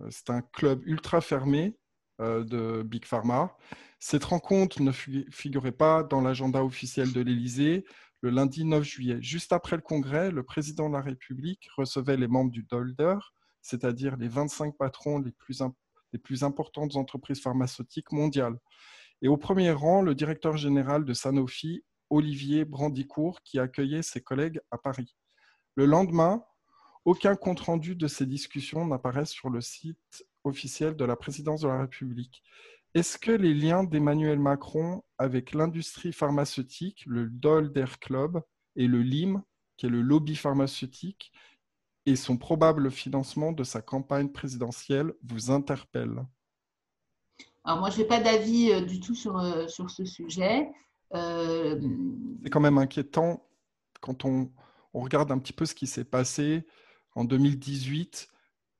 Euh, 0.00 0.06
c'est 0.08 0.30
un 0.30 0.40
club 0.40 0.80
ultra 0.86 1.20
fermé 1.20 1.76
euh, 2.22 2.42
de 2.42 2.82
Big 2.84 3.04
Pharma. 3.04 3.54
Cette 3.98 4.24
rencontre 4.24 4.80
ne 4.80 4.92
figurait 4.92 5.72
pas 5.72 6.02
dans 6.04 6.22
l'agenda 6.22 6.64
officiel 6.64 7.12
de 7.12 7.20
l'Élysée 7.20 7.84
le 8.22 8.30
lundi 8.30 8.64
9 8.64 8.82
juillet. 8.82 9.18
Juste 9.20 9.52
après 9.52 9.76
le 9.76 9.82
congrès, 9.82 10.30
le 10.30 10.42
président 10.42 10.88
de 10.88 10.94
la 10.94 11.02
République 11.02 11.68
recevait 11.76 12.16
les 12.16 12.28
membres 12.28 12.50
du 12.50 12.62
Dolder 12.62 13.18
c'est-à-dire 13.62 14.16
les 14.16 14.28
25 14.28 14.76
patrons 14.76 15.20
les 15.20 15.32
plus, 16.18 16.42
importantes 16.42 16.96
entreprises 16.96 17.40
pharmaceutiques 17.40 18.12
mondiales. 18.12 18.58
Et 19.22 19.28
au 19.28 19.36
premier 19.36 19.70
rang, 19.70 20.02
le 20.02 20.14
directeur 20.14 20.56
général 20.56 21.04
de 21.04 21.14
Sanofi, 21.14 21.84
Olivier 22.10 22.64
Brandicourt, 22.64 23.40
qui 23.42 23.58
accueillait 23.58 24.02
ses 24.02 24.20
collègues 24.20 24.60
à 24.70 24.78
Paris. 24.78 25.16
Le 25.76 25.86
lendemain, 25.86 26.44
aucun 27.04 27.36
compte-rendu 27.36 27.96
de 27.96 28.06
ces 28.08 28.26
discussions 28.26 28.86
n'apparaît 28.86 29.24
sur 29.24 29.48
le 29.48 29.60
site 29.60 30.26
officiel 30.44 30.96
de 30.96 31.04
la 31.04 31.16
présidence 31.16 31.62
de 31.62 31.68
la 31.68 31.80
République. 31.80 32.42
Est-ce 32.94 33.16
que 33.16 33.30
les 33.30 33.54
liens 33.54 33.84
d'Emmanuel 33.84 34.38
Macron 34.38 35.02
avec 35.16 35.54
l'industrie 35.54 36.12
pharmaceutique, 36.12 37.04
le 37.06 37.26
Dolder 37.26 37.86
Club 38.00 38.42
et 38.76 38.86
le 38.86 39.02
LIM, 39.02 39.42
qui 39.76 39.86
est 39.86 39.88
le 39.88 40.02
lobby 40.02 40.36
pharmaceutique, 40.36 41.32
et 42.06 42.16
son 42.16 42.36
probable 42.36 42.90
financement 42.90 43.52
de 43.52 43.64
sa 43.64 43.80
campagne 43.80 44.28
présidentielle 44.28 45.12
vous 45.22 45.50
interpelle 45.50 46.26
Alors 47.64 47.80
moi, 47.80 47.90
je 47.90 47.98
n'ai 47.98 48.06
pas 48.06 48.20
d'avis 48.20 48.72
euh, 48.72 48.80
du 48.80 49.00
tout 49.00 49.14
sur, 49.14 49.38
euh, 49.38 49.68
sur 49.68 49.90
ce 49.90 50.04
sujet. 50.04 50.68
Euh, 51.14 51.80
C'est 52.42 52.50
quand 52.50 52.60
même 52.60 52.78
inquiétant 52.78 53.46
quand 54.00 54.24
on, 54.24 54.50
on, 54.94 55.00
regarde 55.00 55.30
un 55.30 55.38
petit 55.38 55.52
peu 55.52 55.66
ce 55.66 55.74
qui 55.74 55.86
s'est 55.86 56.04
passé 56.04 56.66
en 57.14 57.24
2018 57.24 58.28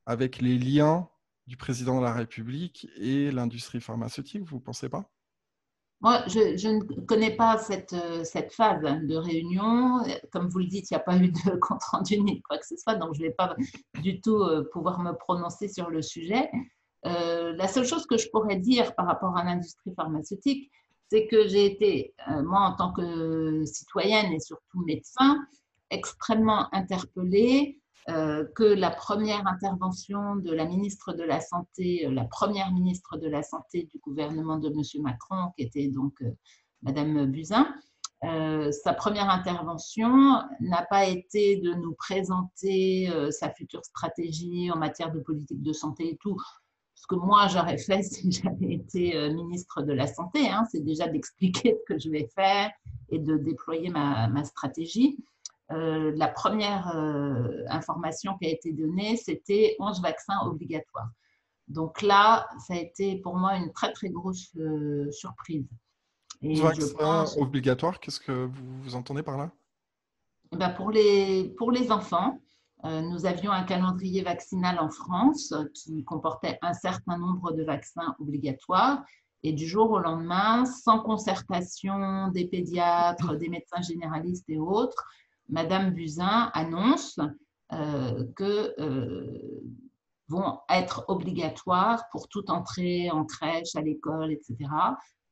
avec 0.05 0.41
les 0.41 0.57
liens 0.57 1.07
du 1.47 1.55
président 1.55 1.99
de 1.99 2.05
la 2.05 2.13
République 2.13 2.87
et 2.97 3.31
l'industrie 3.31 3.81
pharmaceutique, 3.81 4.43
vous 4.43 4.57
ne 4.57 4.61
pensez 4.61 4.89
pas? 4.89 5.12
Moi, 6.03 6.23
je, 6.27 6.67
ne 6.67 7.05
connais 7.05 7.35
pas 7.35 7.57
cette, 7.57 7.95
cette, 8.25 8.51
phase 8.51 8.81
de 8.81 9.15
réunion. 9.15 10.03
Comme 10.31 10.49
vous 10.49 10.59
le 10.59 10.65
dites, 10.65 10.91
il 10.91 10.93
n'y 10.93 10.97
a 10.97 10.99
pas 10.99 11.17
eu 11.17 11.29
de 11.29 11.55
compte-rendu 11.61 12.19
ni 12.19 12.41
quoi 12.41 12.57
que 12.57 12.67
ce 12.67 12.75
soit, 12.75 12.95
donc 12.95 13.13
je 13.15 13.21
ne 13.21 13.27
vais 13.27 13.33
pas 13.33 13.55
du 14.01 14.19
tout 14.19 14.35
euh, 14.35 14.69
pouvoir 14.73 14.99
me 14.99 15.13
prononcer 15.13 15.69
sur 15.69 15.89
le 15.89 16.01
sujet. 16.01 16.51
Euh, 17.05 17.53
la 17.55 17.67
seule 17.67 17.85
chose 17.85 18.05
que 18.05 18.17
je 18.17 18.29
pourrais 18.29 18.57
dire 18.57 18.93
par 18.95 19.05
rapport 19.05 19.35
à 19.37 19.43
l'industrie 19.43 19.93
pharmaceutique, 19.95 20.71
c'est 21.09 21.27
que 21.27 21.47
j'ai 21.47 21.65
été, 21.65 22.13
euh, 22.29 22.43
moi, 22.43 22.61
en 22.61 22.75
tant 22.75 22.91
que 22.91 23.63
citoyenne 23.65 24.31
et 24.33 24.39
surtout 24.39 24.83
médecin, 24.85 25.39
extrêmement 25.89 26.67
interpellée 26.73 27.77
euh, 27.77 27.82
que 28.07 28.63
la 28.63 28.91
première 28.91 29.47
intervention 29.47 30.35
de 30.35 30.51
la 30.51 30.65
ministre 30.65 31.13
de 31.13 31.23
la 31.23 31.39
Santé, 31.39 32.05
euh, 32.05 32.11
la 32.11 32.25
première 32.25 32.71
ministre 32.71 33.17
de 33.17 33.27
la 33.27 33.43
Santé 33.43 33.87
du 33.91 33.97
gouvernement 33.99 34.57
de 34.57 34.69
M. 34.69 35.01
Macron, 35.01 35.51
qui 35.55 35.63
était 35.63 35.87
donc 35.87 36.21
euh, 36.21 36.31
Madame 36.81 37.25
Buzyn, 37.27 37.73
sa 38.71 38.93
première 38.93 39.29
intervention 39.29 40.41
n'a 40.61 40.85
pas 40.89 41.07
été 41.07 41.57
de 41.57 41.73
nous 41.73 41.93
présenter 41.93 43.09
sa 43.31 43.49
future 43.49 43.83
stratégie 43.83 44.71
en 44.71 44.77
matière 44.77 45.11
de 45.11 45.19
politique 45.19 45.61
de 45.61 45.73
santé 45.73 46.11
et 46.11 46.17
tout, 46.21 46.37
ce 46.95 47.05
que 47.05 47.15
moi 47.15 47.49
j'aurais 47.49 47.77
fait 47.77 48.01
si 48.03 48.31
j'avais 48.31 48.75
été 48.75 49.29
ministre 49.33 49.81
de 49.81 49.91
la 49.91 50.07
Santé, 50.07 50.47
hein, 50.47 50.63
c'est 50.71 50.85
déjà 50.85 51.09
d'expliquer 51.09 51.75
ce 51.77 51.93
que 51.93 51.99
je 51.99 52.09
vais 52.09 52.29
faire 52.33 52.71
et 53.09 53.19
de 53.19 53.35
déployer 53.35 53.89
ma 53.89 54.43
stratégie. 54.45 55.17
Euh, 55.71 56.11
la 56.15 56.27
première 56.27 56.93
euh, 56.95 57.63
information 57.69 58.37
qui 58.37 58.47
a 58.47 58.49
été 58.49 58.73
donnée, 58.73 59.15
c'était 59.17 59.75
11 59.79 60.01
vaccins 60.01 60.39
obligatoires. 60.45 61.09
Donc 61.67 62.01
là, 62.01 62.47
ça 62.67 62.73
a 62.73 62.77
été 62.77 63.17
pour 63.17 63.37
moi 63.37 63.55
une 63.55 63.71
très 63.71 63.93
très 63.93 64.09
grosse 64.09 64.49
euh, 64.57 65.09
surprise. 65.11 65.65
11 66.43 66.61
vaccins 66.61 67.25
obligatoires, 67.37 67.99
qu'est-ce 67.99 68.19
que 68.19 68.49
vous, 68.81 68.95
entendez 68.95 69.23
par 69.23 69.37
là? 69.37 69.51
Eh 70.51 70.57
ben 70.57 70.69
pour, 70.69 70.91
les, 70.91 71.53
pour 71.57 71.71
les 71.71 71.89
enfants, 71.91 72.39
nous 72.83 73.25
avions 73.25 73.51
un 73.51 73.63
calendrier 73.63 74.23
vaccinal 74.23 74.77
en 74.77 74.89
France 74.89 75.53
qui 75.73 76.03
comportait 76.03 76.59
un 76.61 76.73
certain 76.73 77.17
nombre 77.17 77.53
de 77.53 77.63
vaccins 77.63 78.13
obligatoires. 78.19 79.03
Et 79.41 79.53
du 79.53 79.65
jour 79.65 79.91
au 79.91 79.99
lendemain, 79.99 80.65
sans 80.65 80.99
concertation 80.99 82.27
des 82.27 82.45
pédiatres, 82.45 83.35
des 83.39 83.47
médecins 83.47 83.81
généralistes 83.81 84.49
et 84.49 84.59
autres, 84.59 85.05
Madame 85.49 85.91
Buzyn 85.91 86.51
annonce 86.53 87.19
euh, 87.73 88.25
que 88.35 88.73
euh, 88.79 89.61
vont 90.27 90.59
être 90.69 91.05
obligatoires 91.07 92.03
pour 92.11 92.27
toute 92.27 92.49
entrée 92.49 93.09
en 93.11 93.25
crèche, 93.25 93.75
à 93.75 93.81
l'école, 93.81 94.31
etc., 94.31 94.55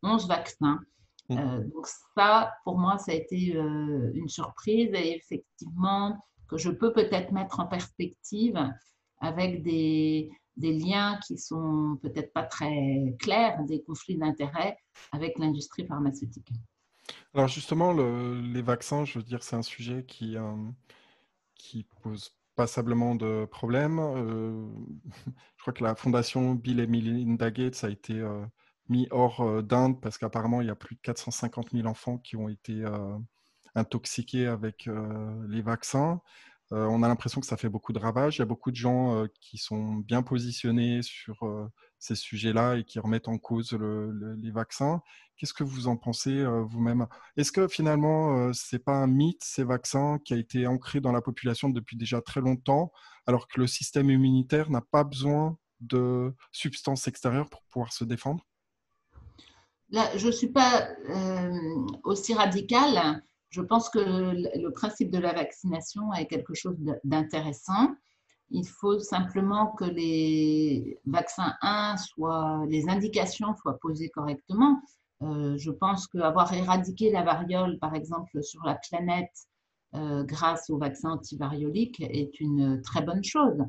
11 0.03 0.27
vaccins. 0.27 0.79
Euh, 1.31 1.63
donc 1.73 1.87
ça, 2.15 2.51
pour 2.63 2.77
moi, 2.77 2.97
ça 2.97 3.11
a 3.11 3.15
été 3.15 3.53
une 4.13 4.27
surprise 4.27 4.89
et 4.93 5.15
effectivement, 5.15 6.17
que 6.47 6.57
je 6.57 6.69
peux 6.69 6.91
peut-être 6.91 7.31
mettre 7.31 7.59
en 7.59 7.67
perspective 7.67 8.59
avec 9.19 9.63
des, 9.63 10.29
des 10.57 10.73
liens 10.73 11.19
qui 11.25 11.37
sont 11.37 11.97
peut-être 12.01 12.33
pas 12.33 12.43
très 12.43 13.15
clairs, 13.19 13.63
des 13.63 13.81
conflits 13.83 14.17
d'intérêts 14.17 14.77
avec 15.11 15.37
l'industrie 15.39 15.85
pharmaceutique. 15.85 16.51
Alors 17.33 17.47
justement, 17.47 17.93
les 17.93 18.61
vaccins, 18.61 19.05
je 19.05 19.19
veux 19.19 19.23
dire, 19.25 19.43
c'est 19.43 19.55
un 19.55 19.61
sujet 19.61 20.05
qui, 20.05 20.37
euh, 20.37 20.55
pose 22.01 22.31
passablement 22.55 23.15
de 23.15 23.45
problèmes. 23.45 23.99
Euh, 23.99 24.67
je 25.57 25.61
crois 25.61 25.73
que 25.73 25.83
la 25.83 25.95
fondation 25.95 26.55
Bill 26.55 26.79
et 26.79 26.87
Melinda 26.87 27.51
Gates 27.51 27.83
a 27.83 27.89
été 27.89 28.13
euh, 28.13 28.45
mis 28.89 29.07
hors 29.11 29.63
d'Inde 29.63 30.01
parce 30.01 30.17
qu'apparemment, 30.17 30.61
il 30.61 30.67
y 30.67 30.71
a 30.71 30.75
plus 30.75 30.95
de 30.95 31.01
450 31.01 31.71
000 31.71 31.87
enfants 31.87 32.17
qui 32.17 32.35
ont 32.35 32.49
été 32.49 32.83
intoxiqués 33.75 34.47
avec 34.47 34.89
les 35.47 35.61
vaccins. 35.61 36.21
Euh, 36.73 36.85
on 36.85 37.03
a 37.03 37.07
l'impression 37.07 37.41
que 37.41 37.47
ça 37.47 37.57
fait 37.57 37.69
beaucoup 37.69 37.93
de 37.93 37.99
ravages. 37.99 38.37
Il 38.37 38.39
y 38.39 38.41
a 38.43 38.45
beaucoup 38.45 38.71
de 38.71 38.75
gens 38.75 39.15
euh, 39.15 39.27
qui 39.41 39.57
sont 39.57 39.95
bien 39.95 40.23
positionnés 40.23 41.01
sur 41.01 41.43
euh, 41.43 41.67
ces 42.01 42.15
sujets-là 42.15 42.75
et 42.75 42.83
qui 42.83 42.99
remettent 42.99 43.29
en 43.29 43.37
cause 43.37 43.71
les 43.71 44.51
vaccins. 44.51 45.01
Qu'est-ce 45.37 45.53
que 45.53 45.63
vous 45.63 45.87
en 45.87 45.95
pensez 45.95 46.43
vous-même? 46.65 47.07
Est-ce 47.37 47.53
que 47.53 47.69
finalement, 47.69 48.51
ce 48.51 48.75
n'est 48.75 48.81
pas 48.81 48.95
un 48.95 49.07
mythe, 49.07 49.41
ces 49.41 49.63
vaccins, 49.63 50.19
qui 50.25 50.33
a 50.33 50.37
été 50.37 50.67
ancré 50.67 50.99
dans 50.99 51.13
la 51.13 51.21
population 51.21 51.69
depuis 51.69 51.95
déjà 51.95 52.19
très 52.21 52.41
longtemps, 52.41 52.91
alors 53.25 53.47
que 53.47 53.61
le 53.61 53.67
système 53.67 54.09
immunitaire 54.09 54.69
n'a 54.69 54.81
pas 54.81 55.05
besoin 55.05 55.57
de 55.79 56.35
substances 56.51 57.07
extérieures 57.07 57.49
pour 57.49 57.63
pouvoir 57.71 57.93
se 57.93 58.03
défendre? 58.03 58.45
Là, 59.89 60.09
je 60.17 60.27
ne 60.27 60.31
suis 60.31 60.51
pas 60.51 60.89
aussi 62.03 62.33
radicale 62.33 63.23
je 63.51 63.61
pense 63.61 63.89
que 63.89 63.99
le 63.99 64.69
principe 64.69 65.11
de 65.11 65.19
la 65.19 65.33
vaccination 65.33 66.13
est 66.13 66.25
quelque 66.25 66.53
chose 66.53 66.77
d'intéressant. 67.03 67.93
Il 68.51 68.67
faut 68.67 68.99
simplement 68.99 69.67
que 69.67 69.85
les 69.85 70.99
vaccins 71.05 71.55
1 71.61 71.97
soient, 71.97 72.65
les 72.67 72.89
indications 72.89 73.55
soient 73.55 73.79
posées 73.79 74.09
correctement. 74.09 74.81
Euh, 75.21 75.57
je 75.57 75.71
pense 75.71 76.07
qu'avoir 76.07 76.51
éradiqué 76.53 77.11
la 77.11 77.23
variole, 77.23 77.79
par 77.79 77.95
exemple, 77.95 78.43
sur 78.43 78.63
la 78.65 78.75
planète 78.75 79.47
euh, 79.93 80.23
grâce 80.23 80.69
aux 80.69 80.77
vaccins 80.77 81.11
antivarioliques 81.11 81.99
est 82.01 82.39
une 82.39 82.81
très 82.81 83.01
bonne 83.01 83.23
chose. 83.23 83.59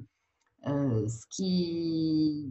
Euh, 0.69 1.09
ce 1.09 1.27
qui 1.31 2.49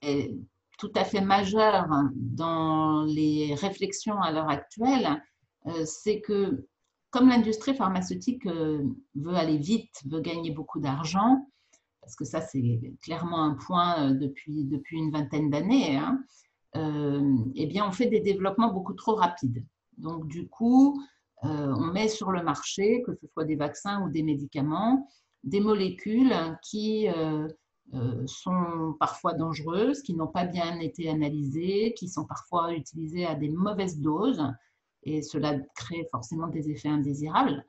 est 0.00 0.34
tout 0.78 0.92
à 0.94 1.04
fait 1.04 1.20
majeur 1.20 1.86
dans 2.14 3.04
les 3.04 3.54
réflexions 3.54 4.20
à 4.22 4.30
l'heure 4.30 4.48
actuelle, 4.48 5.22
euh, 5.66 5.84
c'est 5.84 6.20
que 6.20 6.64
comme 7.10 7.28
l'industrie 7.28 7.74
pharmaceutique 7.74 8.46
euh, 8.46 8.84
veut 9.14 9.34
aller 9.34 9.58
vite, 9.58 10.02
veut 10.06 10.20
gagner 10.20 10.50
beaucoup 10.50 10.80
d'argent, 10.80 11.48
parce 12.00 12.14
que 12.16 12.24
ça 12.24 12.40
c'est 12.40 12.80
clairement 13.02 13.42
un 13.44 13.54
point 13.54 14.10
euh, 14.10 14.14
depuis, 14.14 14.64
depuis 14.64 14.98
une 14.98 15.10
vingtaine 15.10 15.50
d'années, 15.50 15.96
hein, 15.96 16.22
eh 17.54 17.66
bien 17.66 17.86
on 17.88 17.92
fait 17.92 18.06
des 18.06 18.20
développements 18.20 18.72
beaucoup 18.72 18.94
trop 18.94 19.14
rapides. 19.14 19.64
Donc 19.96 20.28
du 20.28 20.48
coup, 20.48 21.02
on 21.42 21.86
met 21.92 22.08
sur 22.08 22.30
le 22.30 22.42
marché, 22.42 23.02
que 23.04 23.14
ce 23.14 23.26
soit 23.26 23.44
des 23.44 23.56
vaccins 23.56 24.04
ou 24.04 24.10
des 24.10 24.22
médicaments, 24.22 25.08
des 25.42 25.58
molécules 25.58 26.32
qui 26.62 27.08
sont 28.26 28.94
parfois 29.00 29.32
dangereuses, 29.32 30.02
qui 30.02 30.14
n'ont 30.14 30.28
pas 30.28 30.44
bien 30.44 30.78
été 30.78 31.08
analysées, 31.08 31.94
qui 31.96 32.08
sont 32.08 32.26
parfois 32.26 32.72
utilisées 32.74 33.26
à 33.26 33.34
des 33.34 33.48
mauvaises 33.48 33.98
doses 33.98 34.44
et 35.02 35.22
cela 35.22 35.58
crée 35.74 36.06
forcément 36.10 36.48
des 36.48 36.70
effets 36.70 36.88
indésirables. 36.88 37.64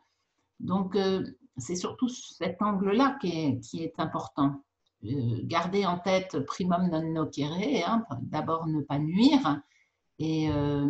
Donc, 0.59 0.95
euh, 0.95 1.23
c'est 1.57 1.75
surtout 1.75 2.09
cet 2.09 2.61
angle-là 2.61 3.17
qui 3.21 3.57
est, 3.73 3.99
important. 3.99 4.63
Euh, 5.05 5.39
garder 5.43 5.85
en 5.85 5.97
tête 5.99 6.39
primum 6.45 6.89
non 6.89 7.01
nocere, 7.13 7.87
hein, 7.87 8.05
d'abord 8.21 8.67
ne 8.67 8.81
pas 8.81 8.99
nuire, 8.99 9.61
et 10.19 10.51
euh, 10.51 10.85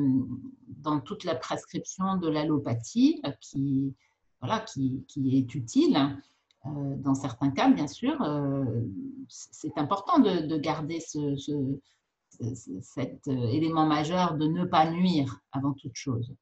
dans 0.68 1.00
toute 1.00 1.24
la 1.24 1.36
prescription 1.36 2.18
de 2.18 2.28
l'allopathie, 2.28 3.22
qui, 3.42 3.96
voilà, 4.42 4.60
qui, 4.62 5.06
qui, 5.08 5.38
est 5.38 5.54
utile, 5.54 6.18
dans 6.66 7.16
certains 7.16 7.52
cas, 7.52 7.70
bien 7.70 7.88
sûr, 7.88 8.18
c'est 9.28 9.78
important 9.78 10.20
de, 10.20 10.48
de 10.48 10.58
garder 10.58 11.00
ce, 11.00 11.36
cet 12.82 13.28
euh, 13.28 13.48
élément 13.48 13.86
majeur 13.86 14.36
de 14.36 14.48
ne 14.48 14.66
pas 14.66 14.90
nuire 14.90 15.40
avant 15.52 15.74
toute 15.74 15.96
chose. 15.96 16.34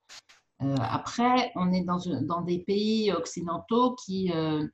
Euh, 0.61 0.75
après, 0.79 1.51
on 1.55 1.71
est 1.71 1.83
dans, 1.83 1.99
dans, 2.21 2.41
des 2.41 2.59
pays 2.59 3.11
occidentaux 3.11 3.95
qui 3.95 4.31
euh, 4.33 4.65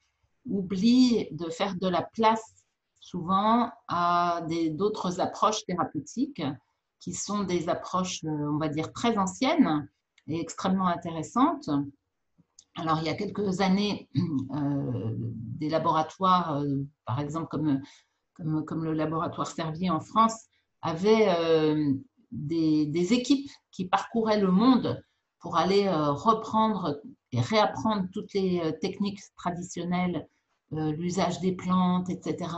oublient 0.46 1.28
de 1.32 1.50
faire 1.50 1.76
de 1.76 1.88
la 1.88 2.02
place 2.02 2.56
souvent 3.00 3.70
à 3.90 4.46
d'autres 4.72 5.20
approches 5.20 5.66
thérapeutiques 5.66 6.42
qui 7.00 7.14
sont 7.14 7.44
des 7.44 7.68
approches, 7.68 8.24
on 8.24 8.58
va 8.58 8.70
dire, 8.70 8.94
très 8.94 9.18
anciennes 9.18 9.90
et 10.28 10.40
extrêmement 10.40 10.88
intéressantes. 10.88 11.70
Alors, 12.76 13.00
il 13.00 13.06
y 13.06 13.10
a 13.10 13.14
quelques 13.14 13.60
années, 13.60 14.08
des 14.14 15.68
laboratoires, 15.68 16.64
par 17.06 17.20
exemple 17.20 17.48
comme, 17.50 17.82
comme, 18.36 18.64
comme, 18.64 18.86
le 18.86 18.94
laboratoire 18.94 19.48
Servier 19.48 19.90
en 19.90 20.00
France, 20.00 20.48
avait 20.84 21.30
euh, 21.30 21.94
des, 22.32 23.14
équipes 23.14 23.50
qui 23.72 23.88
parcouraient 23.88 24.40
le 24.40 24.52
monde 24.52 25.04
pour 25.40 25.58
aller 25.58 25.88
euh, 25.88 26.12
reprendre 26.12 27.02
et 27.32 27.40
réapprendre 27.40 28.08
toutes 28.12 28.34
les 28.34 28.60
euh, 28.60 28.72
techniques 28.80 29.22
traditionnelles, 29.36 30.28
l'usage 30.72 31.40
des 31.40 31.52
plantes, 31.52 32.10
etc., 32.10 32.52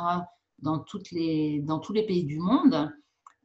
dans, 0.59 0.79
tous 0.79 1.03
les 1.11 2.05
pays 2.07 2.23
du 2.23 2.39
monde. 2.39 2.89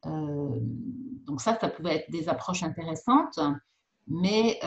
donc 0.05 1.41
ça, 1.41 1.59
ça 1.61 1.69
pouvait 1.69 1.97
être 1.97 2.11
des 2.13 2.29
approches 2.29 2.63
intéressantes, 2.63 3.41
mais 4.07 4.61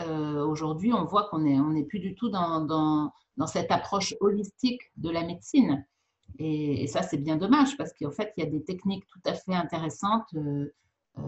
aujourd'hui, 0.46 0.92
on 0.92 1.06
voit 1.06 1.28
qu'on 1.30 1.38
n'est 1.38 1.58
on 1.58 1.82
plus 1.84 2.00
du 2.00 2.14
tout 2.14 2.28
dans, 2.28 3.10
cette 3.46 3.70
approche 3.70 4.14
holistique 4.20 4.82
de 4.98 5.08
la 5.08 5.24
médecine. 5.24 5.86
Et, 6.38 6.86
ça, 6.88 7.02
c'est 7.02 7.18
bien 7.18 7.36
dommage 7.36 7.76
parce 7.76 7.92
qu'en 7.92 8.10
fait, 8.10 8.32
il 8.36 8.44
y 8.44 8.46
a 8.46 8.50
des 8.50 8.62
techniques 8.62 9.06
tout 9.06 9.20
à 9.24 9.34
fait 9.34 9.54
intéressantes 9.54 10.26
euh, 10.34 10.72
euh, 11.18 11.22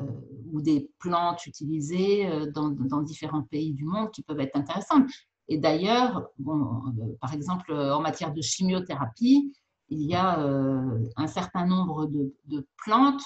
ou 0.53 0.61
des 0.61 0.91
plantes 0.99 1.47
utilisées 1.47 2.27
euh, 2.27 2.51
dans, 2.51 3.03
différents 3.03 3.43
pays 3.43 3.73
du 3.73 3.85
monde 3.85 4.11
qui 4.11 4.23
peuvent 4.23 4.41
être 4.41 4.57
intéressantes. 4.57 5.09
Et 5.49 5.59
d'ailleurs, 5.59 6.29
bon, 6.39 6.83
par 7.21 7.33
exemple, 7.33 7.73
en 7.73 8.01
matière 8.01 8.33
de 8.33 8.43
chimiothérapie, 8.43 9.53
il 9.89 10.03
y 10.03 10.17
a 10.17 10.41
un 10.41 11.27
certain 11.29 11.65
nombre 11.65 12.07
de, 12.07 12.35
de 12.47 12.67
plantes 12.85 13.23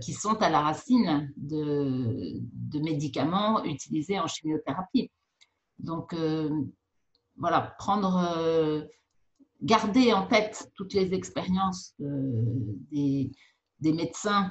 qui 0.00 0.12
sont 0.12 0.42
à 0.42 0.50
la 0.50 0.60
racine 0.62 1.32
de, 1.36 2.40
de 2.40 2.80
médicaments 2.80 3.62
utilisés 3.62 4.18
en 4.18 4.26
chimiothérapie. 4.26 5.12
Donc, 5.78 6.16
voilà, 7.36 7.76
prendre 7.78 8.88
garder 9.62 10.12
en 10.12 10.26
tête 10.26 10.70
toutes 10.74 10.94
les 10.94 11.14
expériences 11.14 11.94
euh, 12.00 12.42
des, 12.90 13.30
médecins, 13.80 14.50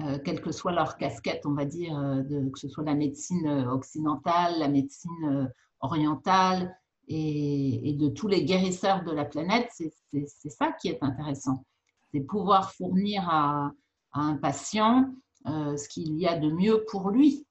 euh, 0.00 0.18
quelle 0.24 0.40
que 0.40 0.52
soit 0.52 0.72
leur 0.72 0.96
casquette, 0.96 1.44
on 1.44 1.54
va 1.54 1.64
dire, 1.64 1.98
euh, 1.98 2.22
que 2.50 2.58
ce 2.58 2.68
soit 2.68 2.84
la 2.84 2.94
médecine 2.94 3.48
occidentale, 3.70 4.58
la 4.58 4.68
médecine 4.68 5.50
orientale 5.80 6.76
et, 7.08 7.96
de 7.98 8.08
tous 8.08 8.28
les 8.28 8.44
guérisseurs 8.44 9.04
de 9.04 9.12
la 9.12 9.24
planète, 9.24 9.70
c'est 9.72 10.50
ça 10.50 10.72
qui 10.72 10.88
est 10.88 11.02
intéressant. 11.02 11.64
C'est 12.12 12.20
pouvoir 12.20 12.72
fournir 12.72 13.28
à, 13.28 13.72
un 14.14 14.36
patient 14.36 15.14
ce 15.44 15.88
qu'il 15.88 16.18
y 16.18 16.26
a 16.26 16.36
de 16.38 16.50
mieux 16.50 16.84
pour 16.90 17.10
lui. 17.10 17.46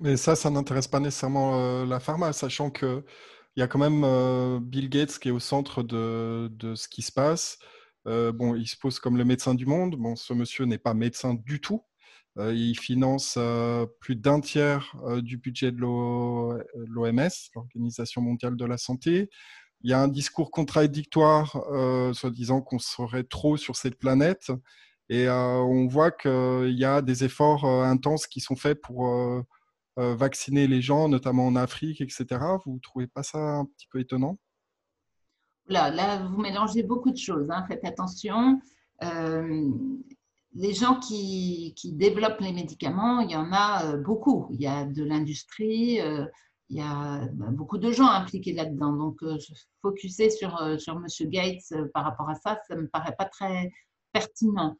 mais 0.00 0.16
ça, 0.16 0.36
ça 0.36 0.50
n'intéresse 0.50 0.88
pas 0.88 1.00
nécessairement 1.00 1.84
la 1.84 2.00
pharma, 2.00 2.32
sachant 2.32 2.70
que 2.70 3.04
il 3.56 3.60
y 3.60 3.62
a 3.62 3.68
quand 3.68 3.78
même 3.78 4.02
euh, 4.04 4.60
Bill 4.60 4.88
Gates 4.88 5.18
qui 5.18 5.28
est 5.28 5.32
au 5.32 5.40
centre 5.40 5.82
de, 5.82 6.50
ce 6.74 6.88
qui 6.88 7.02
se 7.02 7.12
passe. 7.12 7.58
Euh, 8.06 8.32
bon, 8.32 8.54
il 8.54 8.66
se 8.66 8.76
pose 8.76 8.98
comme 8.98 9.16
le 9.16 9.24
médecin 9.24 9.54
du 9.54 9.66
monde. 9.66 9.96
Bon, 9.96 10.16
ce 10.16 10.32
monsieur 10.32 10.64
n'est 10.64 10.78
pas 10.78 10.94
médecin 10.94 11.34
du 11.34 11.60
tout. 11.60 11.82
Euh, 12.38 12.54
il 12.54 12.78
finance 12.78 13.38
plus 14.00 14.16
d'un 14.16 14.40
tiers 14.40 14.96
du 15.18 15.36
budget 15.36 15.70
de 15.70 15.80
l'OMS, 15.80 17.30
l'Organisation 17.54 18.22
mondiale 18.22 18.56
de 18.56 18.64
la 18.64 18.78
santé. 18.78 19.28
Il 19.82 19.90
y 19.90 19.94
a 19.94 20.00
un 20.00 20.08
discours 20.08 20.50
contradictoire, 20.50 21.52
soit 22.14 22.30
disant 22.30 22.62
qu'on 22.62 22.78
serait 22.78 23.24
trop 23.24 23.56
sur 23.56 23.76
cette 23.76 23.98
planète. 23.98 24.50
Et 25.10 25.28
on 25.28 25.86
voit 25.88 26.10
qu'il 26.10 26.78
y 26.78 26.84
a 26.84 27.02
des 27.02 27.24
efforts 27.24 27.66
intenses 27.66 28.26
qui 28.26 28.40
sont 28.40 28.56
faits 28.56 28.80
pour 28.80 29.44
vacciner 29.96 30.66
les 30.66 30.80
gens, 30.80 31.08
notamment 31.08 31.46
en 31.46 31.56
Afrique, 31.56 32.00
etc. 32.00 32.26
Vous 32.64 32.74
ne 32.74 32.80
trouvez 32.80 33.06
pas 33.06 33.22
ça 33.22 33.38
un 33.38 33.66
petit 33.66 33.86
peu 33.90 34.00
étonnant? 34.00 34.38
Là, 35.66 35.90
là, 35.90 36.26
vous 36.26 36.38
mélangez 36.38 36.82
beaucoup 36.82 37.10
de 37.10 37.16
choses. 37.16 37.50
Hein. 37.50 37.64
Faites 37.68 37.84
attention. 37.84 38.60
Euh, 39.02 39.70
les 40.54 40.74
gens 40.74 40.98
qui, 40.98 41.74
qui, 41.76 41.92
développent 41.92 42.40
les 42.40 42.52
médicaments, 42.52 43.20
il 43.20 43.30
y 43.30 43.36
en 43.36 43.52
a 43.52 43.84
euh, 43.84 43.96
beaucoup. 43.96 44.48
Il 44.50 44.60
y 44.60 44.66
a 44.66 44.84
de 44.84 45.04
l'industrie, 45.04 46.00
il 46.68 46.76
y 46.76 46.80
a 46.80 47.26
bah, 47.32 47.46
beaucoup 47.50 47.78
de 47.78 47.92
gens 47.92 48.08
impliqués 48.08 48.52
là-dedans. 48.52 48.92
Donc, 48.92 49.18
je 49.22 49.54
focuser 49.82 50.30
sur, 50.30 50.58
sur 50.78 50.94
M. 50.96 51.28
Gates 51.30 51.90
par 51.94 52.04
rapport 52.04 52.28
à 52.28 52.34
ça, 52.34 52.58
ça 52.66 52.76
ne 52.76 52.82
me 52.82 52.88
paraît 52.88 53.14
pas 53.16 53.26
très 53.26 53.70
pertinent. 54.12 54.76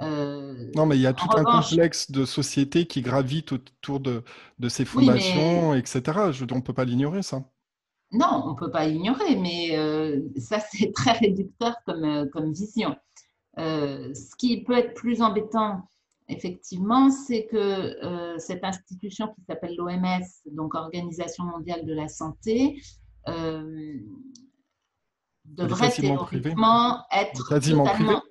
Non, 0.00 0.86
mais 0.86 0.96
il 0.96 1.00
y 1.00 1.06
a 1.06 1.12
tout 1.12 1.28
un 1.36 1.44
complexe 1.44 2.10
de 2.10 2.24
sociétés 2.24 2.86
qui 2.86 3.02
gravitent 3.02 3.52
autour 3.52 4.00
de, 4.00 4.22
de 4.58 4.68
ces 4.68 4.84
fondations, 4.84 5.74
etc. 5.74 6.02
Je, 6.32 6.44
on 6.50 6.56
ne 6.56 6.60
peut 6.60 6.74
pas 6.74 6.84
l'ignorer, 6.84 7.22
ça. 7.22 7.42
Non, 8.12 8.42
on 8.44 8.50
ne 8.52 8.56
peut 8.56 8.70
pas 8.70 8.86
l'ignorer, 8.86 9.36
mais 9.36 9.76
ça, 10.38 10.60
c'est 10.72 10.92
très 10.92 11.12
réducteur 11.12 11.74
comme, 11.84 12.28
comme 12.32 12.52
vision. 12.52 12.94
ce 13.56 14.36
qui 14.36 14.62
peut 14.64 14.76
être 14.76 14.94
plus 14.94 15.22
embêtant 15.22 15.82
effectivement, 16.28 17.10
c'est 17.10 17.46
que 17.46 17.56
euh, 17.56 18.38
cette 18.38 18.64
institution 18.64 19.28
qui 19.34 19.42
s'appelle 19.44 19.74
l'OMS, 19.76 20.24
donc 20.52 20.74
Organisation 20.74 21.44
mondiale 21.44 21.84
de 21.86 21.94
la 21.94 22.08
santé, 22.08 22.82
euh, 23.28 23.98
devrait 25.44 25.90
théoriquement 25.90 27.04
être 27.12 27.48
totalement, 27.48 28.22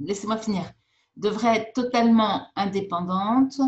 laissez-moi 0.00 0.36
finir, 0.36 0.70
devrait 1.16 1.58
être 1.58 1.72
totalement 1.74 2.46
indépendante, 2.56 3.60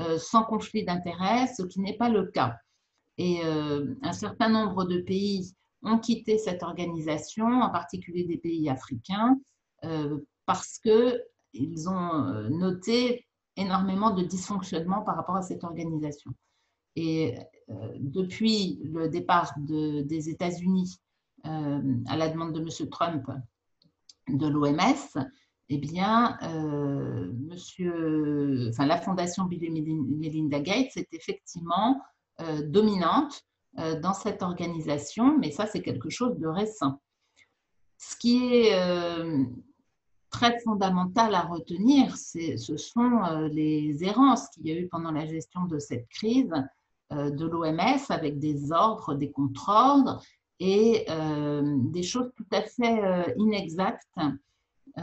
euh, 0.00 0.18
sans 0.18 0.44
conflit 0.44 0.84
d'intérêts, 0.84 1.46
ce 1.48 1.62
qui 1.62 1.80
n'est 1.80 1.96
pas 1.96 2.08
le 2.08 2.26
cas. 2.26 2.56
Et 3.20 3.42
un 3.42 4.12
certain 4.12 4.48
nombre 4.48 4.84
de 4.84 5.00
pays 5.00 5.52
ont 5.82 5.98
quitté 5.98 6.38
cette 6.38 6.62
organisation, 6.62 7.46
en 7.62 7.68
particulier 7.68 8.22
des 8.22 8.36
pays 8.36 8.70
africains, 8.70 9.36
parce 10.46 10.78
que 10.78 11.20
ils 11.52 11.88
ont 11.88 12.24
euh, 12.24 12.48
noté 12.48 13.26
énormément 13.56 14.10
de 14.10 14.22
dysfonctionnements 14.22 15.02
par 15.02 15.16
rapport 15.16 15.36
à 15.36 15.42
cette 15.42 15.64
organisation. 15.64 16.32
Et 16.96 17.36
euh, 17.70 17.92
depuis 17.98 18.80
le 18.84 19.08
départ 19.08 19.54
des 19.58 20.28
États-Unis 20.28 20.98
euh, 21.46 21.80
à 22.06 22.16
la 22.16 22.28
demande 22.28 22.52
de 22.52 22.60
M. 22.60 22.88
Trump 22.90 23.30
de 24.28 24.46
l'OMS, 24.46 25.26
eh 25.70 25.78
bien, 25.78 26.38
monsieur, 27.48 28.68
enfin, 28.70 28.86
la 28.86 29.00
fondation 29.00 29.44
Bill 29.44 29.64
et 29.64 29.70
Melinda 29.70 30.60
Gates 30.60 30.96
est 30.96 31.12
effectivement 31.12 32.00
dominante 32.64 33.42
dans 33.76 34.14
cette 34.14 34.42
organisation, 34.42 35.36
mais 35.38 35.50
ça, 35.50 35.66
c'est 35.66 35.82
quelque 35.82 36.08
chose 36.08 36.38
de 36.38 36.46
récent. 36.46 37.00
Ce 37.98 38.16
qui 38.16 38.46
est 38.54 38.72
très 40.30 40.58
fondamental 40.60 41.34
à 41.34 41.42
retenir, 41.42 42.16
ce 42.16 42.76
sont 42.76 43.22
euh, 43.24 43.48
les 43.48 44.04
errances 44.04 44.48
qu'il 44.48 44.66
y 44.66 44.72
a 44.72 44.78
eu 44.78 44.88
pendant 44.88 45.10
la 45.10 45.26
gestion 45.26 45.64
de 45.64 45.78
cette 45.78 46.08
crise 46.08 46.52
euh, 47.12 47.30
de 47.30 47.46
l'OMS 47.46 48.04
avec 48.10 48.38
des 48.38 48.72
ordres, 48.72 49.14
des 49.14 49.30
contre-ordres 49.30 50.22
et 50.60 51.06
euh, 51.08 51.76
des 51.84 52.02
choses 52.02 52.30
tout 52.36 52.46
à 52.52 52.62
fait 52.62 53.34
inexactes 53.38 54.18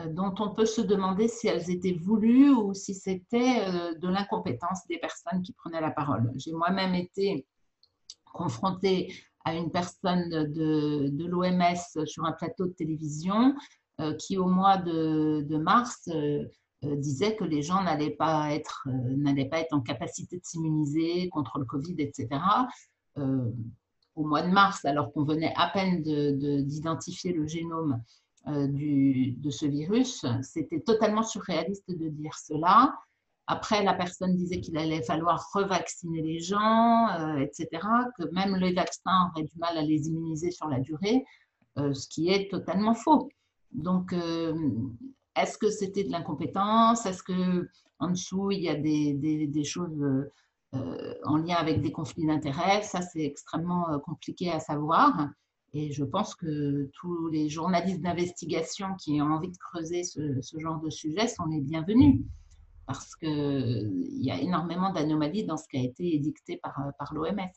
dont 0.10 0.34
on 0.40 0.54
peut 0.54 0.66
se 0.66 0.82
demander 0.82 1.28
si 1.28 1.48
elles 1.48 1.70
étaient 1.70 1.94
voulues 1.94 2.50
ou 2.50 2.74
si 2.74 2.94
c'était 2.94 3.66
de 3.96 4.08
l'incompétence 4.08 4.86
des 4.88 4.98
personnes 4.98 5.42
qui 5.42 5.54
prenaient 5.54 5.82
la 5.82 5.92
parole. 5.92 6.32
J'ai 6.36 6.52
moi-même 6.52 6.96
été 6.96 7.46
confrontée 8.26 9.14
à 9.46 9.56
une 9.56 9.72
personne 9.72 10.30
de, 10.30 11.26
l'OMS 11.26 12.06
sur 12.06 12.26
un 12.26 12.32
plateau 12.34 12.66
de 12.66 12.74
télévision 12.74 13.56
euh, 14.02 14.14
qui 14.16 14.38
au 14.38 14.48
mois 14.48 14.78
de, 14.78 15.58
mars 15.58 16.10
euh, 16.10 16.44
euh, 16.84 16.96
disait 16.98 17.36
que 17.36 17.46
les 17.46 17.62
gens 17.62 17.82
n'allaient 17.84 18.10
pas 18.10 18.50
pas 18.50 19.60
être 19.60 19.74
en 19.74 19.82
capacité 19.82 20.38
de 20.38 20.44
s'immuniser 20.44 21.30
contre 21.30 21.60
le 21.60 21.66
Covid, 21.66 21.96
etc. 22.00 22.28
au 24.16 24.26
mois 24.26 24.42
de 24.42 24.50
mars, 24.50 24.84
alors 24.84 25.14
qu'on 25.14 25.24
venait 25.24 25.54
à 25.56 25.70
peine 25.70 26.02
d'identifier 26.02 27.32
le 27.32 27.48
génome 27.48 28.02
de 28.48 29.50
ce 29.50 29.66
virus, 29.66 30.26
c'était 30.42 30.82
totalement 30.82 31.24
surréaliste 31.24 31.90
de 31.90 32.10
dire 32.10 32.34
cela. 32.36 32.94
Après, 33.48 33.84
la 33.84 33.94
personne 33.94 34.36
disait 34.36 34.60
qu'il 34.60 34.78
allait 34.78 35.04
falloir 35.04 35.50
revacciner 35.54 36.22
les 36.22 36.40
gens, 36.40 37.38
etc., 37.38 37.68
que 38.18 38.24
même 38.32 38.56
les 38.56 38.74
vaccins 38.74 39.32
auraient 39.32 39.46
du 39.46 39.58
mal 39.58 39.78
à 39.78 39.82
les 39.82 40.08
immuniser 40.08 40.52
sur 40.52 40.68
la 40.68 40.80
durée, 40.80 41.24
ce 41.78 42.08
qui 42.08 42.30
est 42.30 42.50
totalement 42.50 42.96
faux. 42.96 43.30
Donc, 43.76 44.14
euh, 44.14 44.54
est-ce 45.36 45.58
que 45.58 45.70
c'était 45.70 46.04
de 46.04 46.12
l'incompétence? 46.12 47.06
Est-ce 47.06 47.24
que 47.24 47.68
en 48.00 48.10
dessous, 48.10 48.52
il 48.52 48.62
y 48.62 48.70
a 48.70 48.76
des, 48.76 49.64
choses 49.64 50.02
euh, 50.74 51.14
en 51.26 51.38
lien 51.38 51.56
avec 51.56 51.82
des 51.82 51.92
conflits 51.92 52.26
d'intérêts? 52.26 52.82
Ça, 52.84 53.02
c'est 53.02 53.24
extrêmement 53.24 53.90
euh, 53.90 53.98
compliqué 54.00 54.52
à 54.52 54.60
savoir. 54.60 55.30
Et 55.76 55.92
je 55.92 56.04
pense 56.04 56.36
que 56.36 56.90
tous 56.94 57.28
les 57.28 57.50
journalistes 57.50 58.02
d'investigation 58.02 58.96
qui 58.96 59.22
ont 59.22 59.26
envie 59.26 59.52
de 59.52 59.58
creuser 59.58 60.04
ce, 60.04 60.42
genre 60.58 60.80
de 60.80 60.90
sujet 60.90 61.28
sont 61.28 61.46
les 61.46 61.62
bienvenus. 61.62 62.22
Parce 62.88 63.16
qu'il 63.16 64.18
y 64.22 64.32
a 64.32 64.40
énormément 64.40 64.94
d'anomalies 64.94 65.44
dans 65.44 65.58
ce 65.58 65.68
qui 65.68 65.78
a 65.78 65.82
été 65.82 66.16
édicté 66.16 66.62
par 66.62 67.14
l'OMS. 67.14 67.52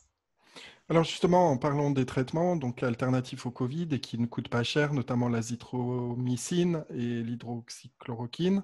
Alors 0.91 1.05
justement, 1.05 1.51
en 1.51 1.59
parlant 1.59 1.91
des 1.91 2.07
traitements 2.07 2.57
donc 2.57 2.83
alternatifs 2.83 3.45
au 3.45 3.51
Covid 3.51 3.89
et 3.93 4.01
qui 4.01 4.19
ne 4.19 4.27
coûtent 4.27 4.49
pas 4.49 4.63
cher, 4.63 4.95
notamment 4.95 5.29
l'azithromycine 5.29 6.85
et 6.91 7.23
l'hydroxychloroquine, 7.23 8.63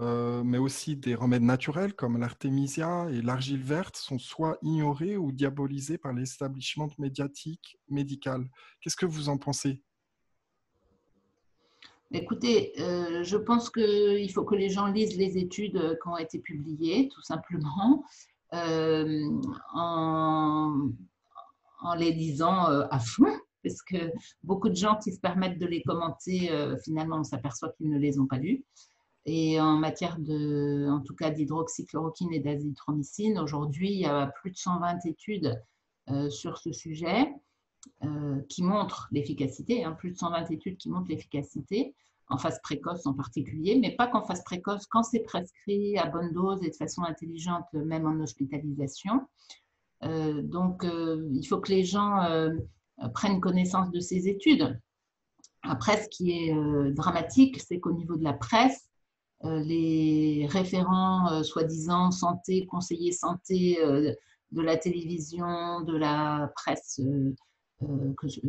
euh, 0.00 0.42
mais 0.44 0.58
aussi 0.58 0.96
des 0.96 1.14
remèdes 1.14 1.42
naturels 1.42 1.94
comme 1.94 2.18
l'artémisia 2.18 3.08
et 3.10 3.22
l'argile 3.22 3.62
verte 3.62 3.96
sont 3.96 4.18
soit 4.18 4.58
ignorés 4.62 5.16
ou 5.16 5.32
diabolisés 5.32 5.98
par 5.98 6.12
l'établissement 6.12 6.88
médiatique 6.98 7.78
médical. 7.88 8.48
Qu'est-ce 8.80 8.96
que 8.96 9.06
vous 9.06 9.28
en 9.28 9.38
pensez? 9.38 9.82
Écoutez, 12.12 12.72
euh, 12.78 13.24
je 13.24 13.36
pense 13.36 13.68
qu'il 13.68 14.30
faut 14.32 14.44
que 14.44 14.54
les 14.54 14.68
gens 14.68 14.86
lisent 14.86 15.16
les 15.16 15.38
études 15.38 15.98
qui 16.00 16.08
ont 16.08 16.18
été 16.18 16.38
publiées, 16.38 17.08
tout 17.12 17.22
simplement. 17.22 18.04
Euh, 18.54 19.28
en 19.74 20.88
en 21.82 21.94
les 21.94 22.12
lisant 22.12 22.70
euh, 22.70 22.84
à 22.90 22.98
fond, 22.98 23.32
parce 23.62 23.82
que 23.82 24.12
beaucoup 24.42 24.68
de 24.68 24.74
gens 24.74 24.96
qui 24.96 25.12
se 25.12 25.20
permettent 25.20 25.58
de 25.58 25.66
les 25.66 25.82
commenter, 25.82 26.50
euh, 26.50 26.76
finalement, 26.84 27.18
on 27.18 27.24
s'aperçoit 27.24 27.70
qu'ils 27.72 27.90
ne 27.90 27.98
les 27.98 28.18
ont 28.18 28.26
pas 28.26 28.38
lus. 28.38 28.64
Et 29.26 29.60
en 29.60 29.76
matière 29.76 30.18
de, 30.18 30.88
en 30.88 31.00
tout 31.00 31.14
cas, 31.14 31.30
d'hydroxychloroquine 31.30 32.32
et 32.32 32.40
d'azithromycine, 32.40 33.38
aujourd'hui, 33.38 33.90
il 33.92 34.00
y 34.00 34.06
a 34.06 34.26
plus 34.26 34.52
de 34.52 34.56
120 34.56 35.04
études 35.06 35.60
euh, 36.10 36.30
sur 36.30 36.58
ce 36.58 36.72
sujet 36.72 37.32
qui 38.48 38.64
montrent 38.64 39.06
l'efficacité, 39.12 39.84
hein, 39.84 39.92
plus 39.92 40.10
de 40.10 40.16
120 40.16 40.50
études 40.50 40.76
qui 40.76 40.90
montrent 40.90 41.08
l'efficacité 41.08 41.94
en 42.28 42.38
phase 42.38 42.60
précoce 42.62 43.06
en 43.06 43.14
particulier, 43.14 43.78
mais 43.80 43.94
pas 43.94 44.08
qu'en 44.08 44.22
phase 44.22 44.42
précoce, 44.44 44.86
quand 44.86 45.02
c'est 45.02 45.20
prescrit 45.20 45.96
à 45.96 46.06
bonne 46.06 46.32
dose 46.32 46.62
et 46.62 46.70
de 46.70 46.74
façon 46.74 47.02
intelligente, 47.02 47.66
même 47.72 48.06
en 48.06 48.20
hospitalisation. 48.20 49.26
Euh, 50.02 50.42
donc, 50.42 50.84
euh, 50.84 51.28
il 51.32 51.46
faut 51.46 51.60
que 51.60 51.70
les 51.70 51.84
gens 51.84 52.22
euh, 52.24 52.50
prennent 53.14 53.40
connaissance 53.40 53.90
de 53.90 54.00
ces 54.00 54.28
études. 54.28 54.78
Après, 55.62 56.02
ce 56.02 56.08
qui 56.08 56.30
est 56.30 56.54
dramatique, 56.92 57.60
c'est 57.60 57.80
qu'au 57.80 57.92
niveau 57.92 58.14
de 58.16 58.22
la 58.22 58.32
presse, 58.32 58.88
les 59.44 60.46
référents 60.48 61.42
soi-disant 61.42 62.10
santé, 62.10 62.66
conseillers 62.66 63.12
santé 63.12 63.78
de 64.52 64.62
la 64.62 64.76
télévision, 64.76 65.82
de 65.82 65.96
la 65.96 66.50
presse 66.54 67.00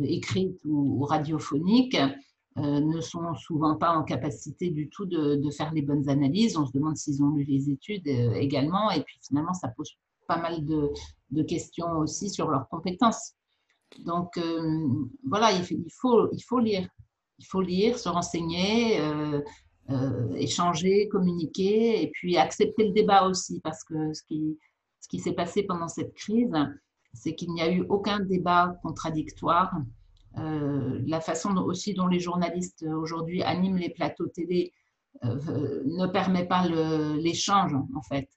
écrite 0.02 0.58
ou, 0.64 1.04
radiophonique, 1.04 1.96
ne 2.56 3.00
sont 3.00 3.34
souvent 3.34 3.76
pas 3.76 3.96
en 3.96 4.02
capacité 4.02 4.70
du 4.70 4.88
tout 4.88 5.06
de, 5.06 5.50
faire 5.50 5.72
les 5.74 5.82
bonnes 5.82 6.08
analyses. 6.08 6.56
On 6.56 6.66
se 6.66 6.72
demande 6.72 6.96
s'ils 6.96 7.22
ont 7.22 7.30
lu 7.30 7.44
les 7.44 7.70
études 7.70 8.06
également, 8.06 8.90
et 8.90 9.02
puis 9.02 9.18
finalement, 9.22 9.54
ça 9.54 9.68
pose 9.68 9.96
pas 10.28 10.36
mal 10.36 10.64
de, 10.64 11.42
questions 11.42 11.98
aussi 11.98 12.30
sur 12.30 12.48
leurs 12.48 12.68
compétences. 12.68 13.34
Donc 14.00 14.36
euh, 14.36 14.86
voilà, 15.26 15.50
il, 15.52 15.64
faut, 15.90 16.28
lire. 16.60 16.88
Il 17.38 17.44
faut 17.46 17.60
lire, 17.60 17.98
se 17.98 18.08
renseigner, 18.08 19.00
euh, 19.00 19.40
euh, 19.90 20.34
échanger, 20.34 21.08
communiquer 21.08 22.02
et 22.02 22.10
puis 22.10 22.36
accepter 22.36 22.88
le 22.88 22.92
débat 22.92 23.26
aussi 23.26 23.60
parce 23.60 23.84
que 23.84 24.12
ce 24.12 24.22
qui, 24.22 24.58
ce 25.00 25.08
qui 25.08 25.18
s'est 25.18 25.32
passé 25.32 25.62
pendant 25.62 25.88
cette 25.88 26.14
crise, 26.14 26.54
c'est 27.14 27.34
qu'il 27.34 27.52
n'y 27.52 27.62
a 27.62 27.70
eu 27.70 27.84
aucun 27.88 28.20
débat 28.20 28.78
contradictoire. 28.82 29.74
la 30.34 31.20
façon 31.20 31.56
aussi 31.56 31.94
dont 31.94 32.06
les 32.06 32.20
journalistes 32.20 32.84
aujourd'hui 32.84 33.42
animent 33.42 33.78
les 33.78 33.90
plateaux 33.90 34.28
télé 34.28 34.72
ne 35.22 36.06
permet 36.06 36.46
pas 36.46 36.68
l'échange 36.68 37.74
en 37.74 38.02
fait. 38.02 38.28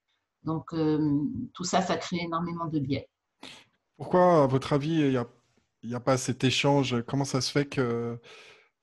Donc, 0.44 0.74
euh, 0.74 1.20
tout 1.54 1.64
ça, 1.64 1.82
ça 1.82 1.98
crée 1.98 2.22
énormément 2.24 2.66
de 2.66 2.80
biais. 2.80 3.08
Pourquoi, 3.98 4.44
à 4.44 4.48
votre 4.48 4.74
avis, 4.74 5.00
il 5.02 5.90
n'y 5.90 5.96
a, 5.96 6.00
pas 6.00 6.18
cet 6.18 6.44
échange? 6.44 7.04
Comment 7.08 7.26
ça 7.26 7.42
se 7.42 7.52
fait 7.52 7.66
que 7.66 8.20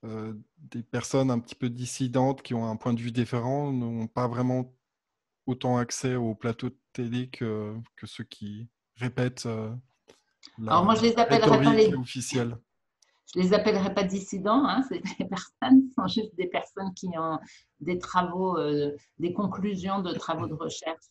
euh, 0.04 0.32
des 0.58 0.82
personnes 0.82 1.30
un 1.30 1.38
petit 1.38 1.54
peu 1.54 1.68
dissidentes 1.68 2.42
qui 2.42 2.54
ont 2.54 2.68
un 2.68 2.76
point 2.76 2.92
de 2.92 3.00
vue 3.00 3.12
différent 3.12 3.72
n'ont 3.72 4.06
pas 4.06 4.28
vraiment 4.28 4.74
autant 5.46 5.78
accès 5.78 6.14
au 6.14 6.34
plateau 6.34 6.68
de 6.68 6.78
télé 6.92 7.28
que, 7.28 7.74
ceux 8.04 8.24
qui 8.24 8.68
répètent 8.96 9.48
la 10.58 10.72
Alors 10.72 10.84
moi, 10.84 10.94
je 10.94 11.02
les 11.02 11.18
appellerai 11.18 11.62
pas 11.62 11.74
les... 11.74 11.94
officielle 11.94 12.58
je 13.34 13.40
les 13.40 13.52
appellerai 13.52 13.92
pas 13.92 14.04
dissidents, 14.04 14.64
hein, 14.64 14.82
ces 14.88 15.00
personnes 15.28 15.90
sont 15.94 16.06
juste 16.06 16.34
des 16.36 16.46
personnes 16.46 16.94
qui 16.94 17.08
ont 17.18 17.38
des 17.80 17.98
travaux, 17.98 18.56
des 19.18 19.32
conclusions 19.32 20.00
de 20.00 20.12
travaux 20.12 20.46
de 20.46 20.54
recherche 20.54 21.04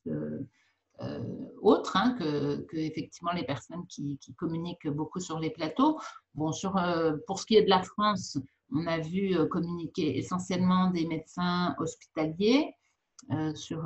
euh, 1.01 1.21
autres 1.61 1.95
hein, 1.95 2.15
que, 2.17 2.65
effectivement 2.73 3.31
les 3.31 3.43
personnes 3.43 3.85
qui, 3.87 4.19
communiquent 4.35 4.87
beaucoup 4.87 5.19
sur 5.19 5.39
les 5.39 5.51
plateaux. 5.51 5.99
Bon, 6.33 6.51
sur, 6.51 6.77
euh, 6.77 7.17
pour 7.27 7.39
ce 7.39 7.45
qui 7.45 7.55
est 7.55 7.63
de 7.63 7.69
la 7.69 7.83
France, 7.83 8.37
on 8.71 8.85
a 8.87 8.99
vu 8.99 9.35
euh, 9.35 9.45
communiquer 9.47 10.17
essentiellement 10.17 10.91
des 10.91 11.05
médecins 11.05 11.75
hospitaliers 11.79 12.73
sur, 13.55 13.83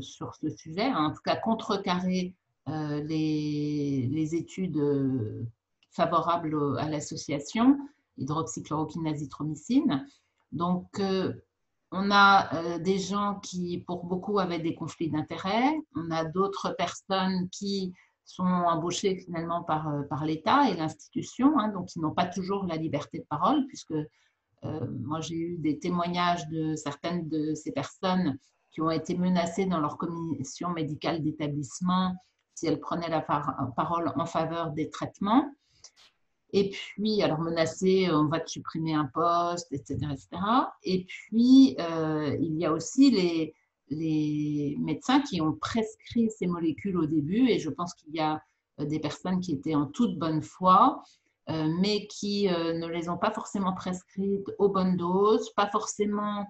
sur 0.00 0.34
ce 0.34 0.48
sujet, 0.48 0.86
hein. 0.86 1.10
en 1.10 1.10
tout 1.12 1.20
cas 1.22 1.36
contrecarrer 1.36 2.34
les, 2.66 4.08
les, 4.10 4.34
études 4.34 4.82
favorables 5.90 6.78
à 6.78 6.88
l'association 6.88 7.78
hydroxychloroquine 8.16 9.06
azithromycine. 9.06 10.08
Donc, 10.52 10.88
on 11.92 12.10
a 12.10 12.54
euh, 12.54 12.78
des 12.78 12.98
gens 12.98 13.38
qui, 13.40 13.84
pour 13.86 14.04
beaucoup, 14.04 14.38
avaient 14.38 14.58
des 14.58 14.74
conflits 14.74 15.10
d'intérêts. 15.10 15.74
On 15.94 16.10
a 16.10 16.24
d'autres 16.24 16.74
personnes 16.76 17.48
qui 17.50 17.92
sont 18.26 18.42
embauchées 18.42 19.16
finalement 19.16 19.62
par, 19.62 19.88
euh, 19.88 20.02
par 20.02 20.24
l'État 20.24 20.68
et 20.68 20.74
l'institution, 20.74 21.58
hein, 21.58 21.68
donc 21.68 21.86
qui 21.86 22.00
n'ont 22.00 22.12
pas 22.12 22.26
toujours 22.26 22.66
la 22.66 22.76
liberté 22.76 23.20
de 23.20 23.24
parole, 23.24 23.64
puisque 23.68 23.92
euh, 23.92 24.86
moi 25.00 25.20
j'ai 25.20 25.36
eu 25.36 25.58
des 25.58 25.78
témoignages 25.78 26.46
de 26.48 26.74
certaines 26.74 27.28
de 27.28 27.54
ces 27.54 27.72
personnes 27.72 28.36
qui 28.72 28.82
ont 28.82 28.90
été 28.90 29.16
menacées 29.16 29.66
dans 29.66 29.80
leur 29.80 29.96
commission 29.96 30.70
médicale 30.70 31.22
d'établissement 31.22 32.14
si 32.54 32.66
elles 32.66 32.80
prenaient 32.80 33.08
la 33.08 33.20
parole 33.20 34.12
en 34.16 34.26
faveur 34.26 34.70
des 34.70 34.88
traitements. 34.88 35.50
Et 36.52 36.70
puis, 36.70 37.22
alors 37.22 37.38
menacé, 37.38 38.08
on 38.10 38.28
va 38.28 38.40
te 38.40 38.48
supprimer 38.48 38.94
un 38.94 39.10
poste, 39.12 39.72
etc. 39.72 39.96
etc. 40.12 40.28
Et 40.84 41.04
puis, 41.04 41.76
euh, 41.80 42.34
il 42.40 42.56
y 42.58 42.64
a 42.64 42.72
aussi 42.72 43.10
les, 43.10 43.54
les 43.88 44.76
médecins 44.80 45.20
qui 45.20 45.40
ont 45.40 45.52
prescrit 45.52 46.30
ces 46.30 46.46
molécules 46.46 46.96
au 46.96 47.06
début, 47.06 47.48
et 47.48 47.58
je 47.58 47.70
pense 47.70 47.94
qu'il 47.94 48.14
y 48.14 48.20
a 48.20 48.40
euh, 48.80 48.84
des 48.84 48.98
personnes 48.98 49.40
qui 49.40 49.52
étaient 49.52 49.74
en 49.74 49.86
toute 49.86 50.18
bonne 50.18 50.42
foi, 50.42 51.02
euh, 51.48 51.68
mais 51.80 52.06
qui 52.08 52.48
ne 52.48 52.86
les 52.88 53.08
ont 53.08 53.18
pas 53.18 53.30
forcément 53.30 53.72
prescrites 53.72 54.50
aux 54.58 54.68
bonnes 54.68 54.96
doses, 54.96 55.50
pas 55.50 55.68
forcément 55.68 56.46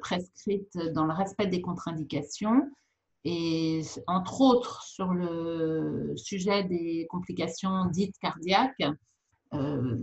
prescrites 0.00 0.76
dans 0.92 1.04
le 1.04 1.12
respect 1.12 1.46
des 1.46 1.60
contre-indications. 1.60 2.68
Et 3.24 3.82
entre 4.06 4.40
autres, 4.40 4.82
sur 4.82 5.12
le 5.12 6.14
sujet 6.16 6.64
des 6.64 7.06
complications 7.10 7.86
dites 7.86 8.18
cardiaques, 8.18 8.82
euh, 9.54 9.96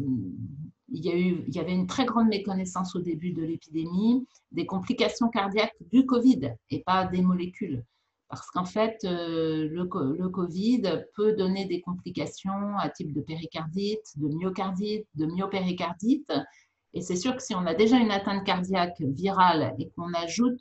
il, 0.89 1.55
y 1.55 1.59
avait 1.59 1.73
une 1.73 1.87
très 1.87 2.05
grande 2.05 2.27
méconnaissance 2.27 2.95
au 2.95 2.99
début 2.99 3.31
de 3.31 3.43
l'épidémie 3.43 4.27
des 4.51 4.65
complications 4.65 5.29
cardiaques 5.29 5.75
du 5.91 6.05
Covid 6.05 6.53
et 6.69 6.83
pas 6.83 7.05
des 7.05 7.21
molécules. 7.21 7.83
Parce 8.29 8.49
qu'en 8.51 8.65
fait, 8.65 8.97
euh, 9.03 9.67
le, 9.69 10.29
Covid 10.29 11.05
peut 11.15 11.33
donner 11.33 11.65
des 11.65 11.81
complications 11.81 12.77
à 12.77 12.89
type 12.89 13.13
de 13.13 13.21
péricardite, 13.21 14.05
de 14.17 14.27
myocardite, 14.27 15.07
de 15.15 15.25
myopéricardite. 15.25 16.31
Et 16.93 17.01
c'est 17.01 17.15
sûr 17.15 17.35
que 17.35 17.43
si 17.43 17.53
on 17.55 17.65
a 17.65 17.73
déjà 17.73 17.97
une 17.97 18.11
atteinte 18.11 18.43
cardiaque 18.43 18.99
virale 18.99 19.75
et 19.79 19.89
qu'on 19.91 20.13
ajoute 20.13 20.59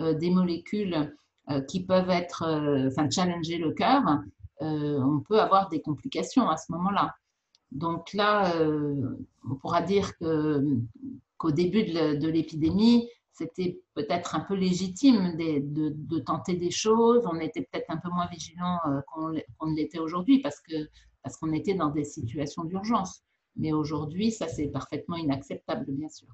euh, 0.00 0.14
des 0.14 0.30
molécules 0.30 1.14
qui 1.68 1.84
peuvent 1.84 2.08
être, 2.08 2.42
enfin, 2.86 3.10
challenger 3.10 3.58
le 3.58 3.72
cœur, 3.72 4.02
on 4.60 5.20
peut 5.28 5.38
avoir 5.38 5.68
des 5.68 5.82
complications 5.82 6.48
à 6.48 6.56
ce 6.56 6.72
moment-là. 6.72 7.14
Donc 7.74 8.12
là, 8.12 8.56
euh, 8.56 9.18
on 9.50 9.56
pourra 9.56 9.82
dire 9.82 10.16
qu'au 10.18 11.50
début 11.50 11.84
de 11.84 12.28
l'épidémie, 12.28 13.08
c'était 13.32 13.80
peut-être 13.94 14.36
un 14.36 14.40
peu 14.40 14.54
légitime 14.54 15.36
de, 15.36 16.18
tenter 16.20 16.54
des 16.54 16.70
choses. 16.70 17.26
On 17.26 17.40
était 17.40 17.62
peut-être 17.62 17.90
un 17.90 17.96
peu 17.96 18.08
moins 18.08 18.28
vigilant 18.28 18.78
euh, 18.86 19.00
qu'on 19.58 19.72
l'était 19.72 19.98
aujourd'hui 19.98 20.40
parce 20.40 20.60
qu'on 21.38 21.52
était 21.52 21.74
dans 21.74 21.90
des 21.90 22.04
situations 22.04 22.64
d'urgence. 22.64 23.24
Mais 23.56 23.72
aujourd'hui, 23.72 24.30
ça, 24.30 24.46
c'est 24.48 24.68
parfaitement 24.68 25.16
inacceptable, 25.16 25.84
bien 25.88 26.08
sûr. 26.08 26.28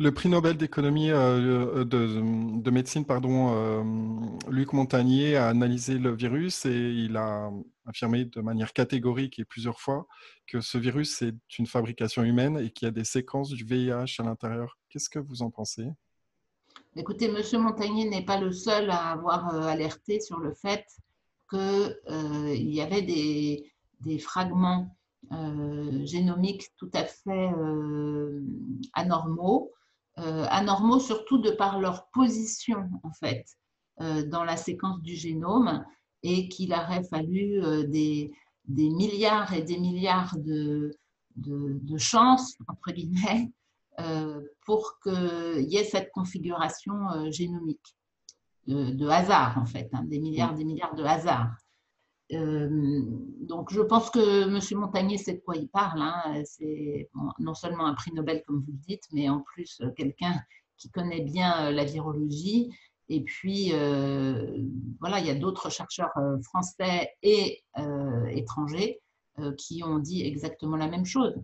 Le 0.00 0.12
prix 0.12 0.30
Nobel 0.30 0.56
d'économie, 0.56 1.10
euh, 1.10 1.84
de, 1.84 2.70
médecine, 2.70 3.04
pardon, 3.04 3.52
euh, 3.54 3.84
Luc 4.48 4.72
Montagnier 4.72 5.36
a 5.36 5.48
analysé 5.48 5.98
le 5.98 6.14
virus 6.14 6.64
et 6.64 6.70
il 6.70 7.18
a 7.18 7.50
affirmé 7.84 8.24
de 8.24 8.40
manière 8.40 8.72
catégorique 8.72 9.38
et 9.38 9.44
plusieurs 9.44 9.78
fois 9.78 10.06
que 10.46 10.62
ce 10.62 10.78
virus 10.78 11.20
est 11.20 11.36
une 11.58 11.66
fabrication 11.66 12.22
humaine 12.22 12.56
et 12.56 12.70
qu'il 12.70 12.86
y 12.86 12.88
a 12.88 12.92
des 12.92 13.04
séquences 13.04 13.50
du 13.50 13.62
VIH 13.62 14.20
à 14.20 14.22
l'intérieur. 14.22 14.78
Qu'est-ce 14.88 15.10
que 15.10 15.18
vous 15.18 15.42
en 15.42 15.50
pensez? 15.50 15.86
Écoutez, 16.96 17.30
Monsieur 17.30 17.58
Montagnier 17.58 18.08
n'est 18.08 18.24
pas 18.24 18.40
le 18.40 18.52
seul 18.52 18.88
à 18.88 19.10
avoir 19.10 19.54
euh, 19.54 19.64
alerté 19.64 20.18
sur 20.20 20.38
le 20.38 20.54
fait 20.54 20.86
qu'il 21.50 22.72
y 22.72 22.80
avait 22.80 23.02
des 23.02 24.18
fragments 24.18 24.96
génomiques 26.04 26.70
tout 26.78 26.90
à 26.94 27.04
fait 27.04 27.50
anormaux 28.94 29.74
euh, 30.18 30.44
anormaux, 30.50 30.98
surtout 30.98 31.38
de 31.38 31.50
par 31.50 31.78
leur 31.80 32.08
position, 32.10 32.90
en 33.02 33.12
fait, 33.12 33.46
euh, 34.00 34.26
dans 34.26 34.44
la 34.44 34.56
séquence 34.56 35.00
du 35.02 35.14
génome, 35.14 35.84
et 36.22 36.48
qu'il 36.48 36.72
aurait 36.74 37.04
fallu 37.04 37.62
euh, 37.62 37.84
des, 37.86 38.32
milliards 38.68 39.54
et 39.54 39.62
des 39.62 39.78
milliards 39.78 40.36
de, 40.36 40.98
de, 41.36 41.96
chances, 41.96 42.58
pour 44.66 44.98
qu'il 45.00 45.68
y 45.68 45.76
ait 45.76 45.84
cette 45.84 46.10
configuration 46.12 47.30
génomique, 47.30 47.96
de, 48.66 49.08
hasard, 49.08 49.58
en 49.58 49.66
fait, 49.66 49.88
hein, 49.92 50.04
des 50.04 50.18
milliards, 50.18 50.54
des 50.54 50.64
milliards 50.64 50.94
de 50.94 51.04
hasards. 51.04 51.56
Euh, 52.32 52.68
donc, 53.40 53.72
je 53.72 53.80
pense 53.80 54.10
que 54.10 54.44
M. 54.44 54.78
Montagnier 54.78 55.18
sait 55.18 55.34
de 55.34 55.40
quoi 55.40 55.56
il 55.56 55.68
parle. 55.68 56.00
Hein. 56.00 56.42
C'est 56.44 57.08
non 57.38 57.54
seulement 57.54 57.86
un 57.86 57.94
prix 57.94 58.12
Nobel, 58.12 58.42
comme 58.46 58.60
vous 58.60 58.72
le 58.72 58.78
dites, 58.78 59.04
mais 59.12 59.28
en 59.28 59.40
plus 59.40 59.80
euh, 59.80 59.90
quelqu'un 59.96 60.40
qui 60.76 60.90
connaît 60.90 61.22
bien 61.22 61.66
euh, 61.66 61.70
la 61.72 61.84
virologie. 61.84 62.70
Et 63.08 63.22
puis, 63.22 63.70
voilà, 65.00 65.18
il 65.18 65.26
y 65.26 65.30
a 65.30 65.34
d'autres 65.34 65.68
chercheurs 65.68 66.12
français 66.44 67.10
et 67.24 67.64
étrangers 68.28 69.00
qui 69.58 69.82
ont 69.82 69.98
dit 69.98 70.24
exactement 70.24 70.76
la 70.76 70.86
même 70.86 71.04
chose. 71.04 71.34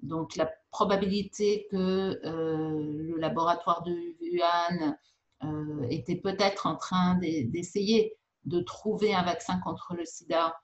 Donc, 0.00 0.36
la 0.36 0.50
probabilité 0.70 1.66
que 1.70 2.18
le 2.24 3.14
laboratoire 3.18 3.82
de 3.82 3.92
Wuhan 4.22 4.96
était 5.90 6.16
peut-être 6.16 6.66
en 6.66 6.76
train 6.76 7.18
d'essayer 7.18 8.16
de 8.44 8.60
trouver 8.60 9.14
un 9.14 9.22
vaccin 9.22 9.58
contre 9.60 9.94
le 9.94 10.04
sida 10.04 10.54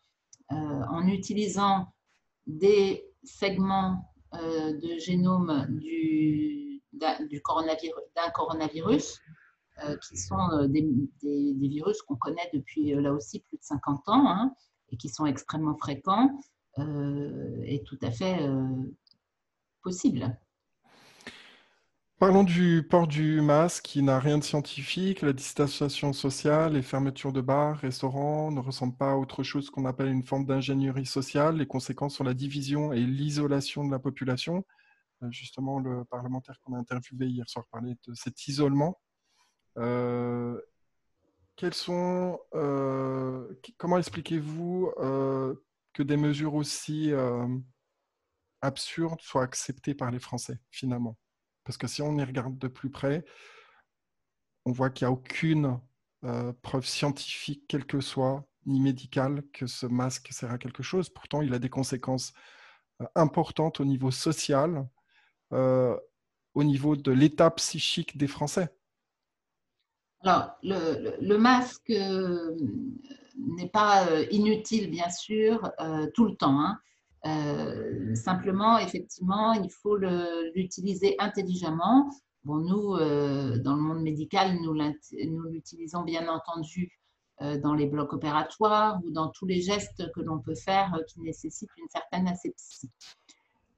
euh, 0.52 0.54
en 0.54 1.06
utilisant 1.06 1.92
des 2.46 3.04
segments 3.22 4.10
euh, 4.34 4.72
de 4.78 4.98
génome 4.98 5.66
du, 5.68 6.82
du 7.28 7.40
coronavirus, 7.42 8.02
d'un 8.16 8.30
coronavirus, 8.30 9.20
euh, 9.84 9.96
qui 9.98 10.16
sont 10.16 10.66
des, 10.68 10.86
virus 11.22 12.02
qu'on 12.02 12.16
connaît 12.16 12.50
depuis 12.52 12.94
là 12.94 13.12
aussi 13.12 13.40
plus 13.40 13.58
de 13.58 13.62
50 13.62 14.08
ans 14.08 14.28
hein, 14.28 14.54
et 14.90 14.96
qui 14.96 15.08
sont 15.08 15.26
extrêmement 15.26 15.76
fréquents, 15.76 16.30
est 17.64 17.84
tout 17.86 17.98
à 18.02 18.10
fait 18.12 18.38
possible. 19.82 20.38
Parlons 22.18 22.42
du 22.42 22.82
port 22.82 23.06
du 23.06 23.40
masque 23.40 23.84
qui 23.84 24.02
n'a 24.02 24.18
rien 24.18 24.38
de 24.38 24.42
scientifique. 24.42 25.22
La 25.22 25.32
distanciation 25.32 26.12
sociale, 26.12 26.72
les 26.72 26.82
fermetures 26.82 27.32
de 27.32 27.40
bars, 27.40 27.76
restaurants 27.76 28.50
ne 28.50 28.58
ressemblent 28.58 28.96
pas 28.96 29.12
à 29.12 29.14
autre 29.14 29.44
chose 29.44 29.70
qu'on 29.70 29.84
appelle 29.84 30.08
une 30.08 30.24
forme 30.24 30.44
d'ingénierie 30.44 31.06
sociale. 31.06 31.58
Les 31.58 31.66
conséquences 31.68 32.16
sont 32.16 32.24
la 32.24 32.34
division 32.34 32.92
et 32.92 32.98
l'isolation 32.98 33.84
de 33.84 33.92
la 33.92 34.00
population. 34.00 34.66
Euh, 35.22 35.30
justement, 35.30 35.78
le 35.78 36.04
parlementaire 36.06 36.58
qu'on 36.64 36.74
a 36.74 36.78
interviewé 36.78 37.26
hier 37.26 37.48
soir 37.48 37.66
parlait 37.70 37.96
de 38.08 38.14
cet 38.14 38.48
isolement. 38.48 39.00
Euh, 39.76 40.60
sont, 41.70 42.40
euh, 42.56 43.46
comment 43.76 43.96
expliquez-vous 43.96 44.92
que 45.92 46.02
des 46.02 46.16
mesures 46.16 46.54
aussi 46.54 47.12
absurdes 48.60 49.20
soient 49.20 49.44
acceptées 49.44 49.94
par 49.94 50.10
les 50.10 50.18
Français, 50.18 50.58
finalement? 50.72 51.16
Parce 51.68 51.76
que 51.76 51.86
si 51.86 52.00
on 52.00 52.16
y 52.16 52.24
regarde 52.24 52.56
de 52.56 52.66
plus 52.66 52.88
près, 52.88 53.26
on 54.64 54.72
voit 54.72 54.88
qu'il 54.88 55.06
n'y 55.06 55.10
a 55.10 55.12
aucune 55.12 55.78
euh, 56.24 56.54
preuve 56.62 56.86
scientifique, 56.86 57.64
quelle 57.68 57.84
que 57.84 58.00
soit, 58.00 58.48
ni 58.64 58.80
médicale, 58.80 59.42
que 59.52 59.66
ce 59.66 59.84
masque 59.84 60.28
sert 60.32 60.50
à 60.50 60.56
quelque 60.56 60.82
chose. 60.82 61.10
Pourtant, 61.10 61.42
il 61.42 61.52
a 61.52 61.58
des 61.58 61.68
conséquences 61.68 62.32
euh, 63.02 63.06
importantes 63.14 63.80
au 63.80 63.84
niveau 63.84 64.10
social, 64.10 64.88
euh, 65.52 65.94
au 66.54 66.64
niveau 66.64 66.96
de 66.96 67.12
l'état 67.12 67.50
psychique 67.50 68.16
des 68.16 68.28
Français. 68.28 68.74
Alors, 70.22 70.56
le, 70.62 71.36
masque 71.36 71.90
n'est 71.90 73.68
pas 73.70 74.06
inutile, 74.30 74.90
bien 74.90 75.10
sûr, 75.10 75.70
tout 76.14 76.24
le 76.24 76.34
temps. 76.34 76.58
Hein. 76.62 76.80
Simplement, 78.14 78.78
effectivement, 78.78 79.52
il 79.52 79.70
faut 79.70 79.96
l'utiliser 80.54 81.16
intelligemment. 81.18 82.10
Bon, 82.44 82.56
nous, 82.56 82.96
dans 83.62 83.76
le 83.76 83.82
monde 83.82 84.02
médical, 84.02 84.56
nous 84.60 84.72
l'utilisons 85.50 86.02
bien 86.02 86.28
entendu 86.28 86.92
dans 87.40 87.74
les 87.74 87.86
blocs 87.86 88.12
opératoires 88.12 89.00
ou 89.04 89.10
dans 89.10 89.28
tous 89.28 89.46
les 89.46 89.60
gestes 89.60 90.10
que 90.12 90.20
l'on 90.20 90.40
peut 90.40 90.54
faire 90.54 90.92
qui 91.08 91.20
nécessitent 91.20 91.70
une 91.76 91.88
certaine 91.88 92.28
asepsie. 92.28 92.90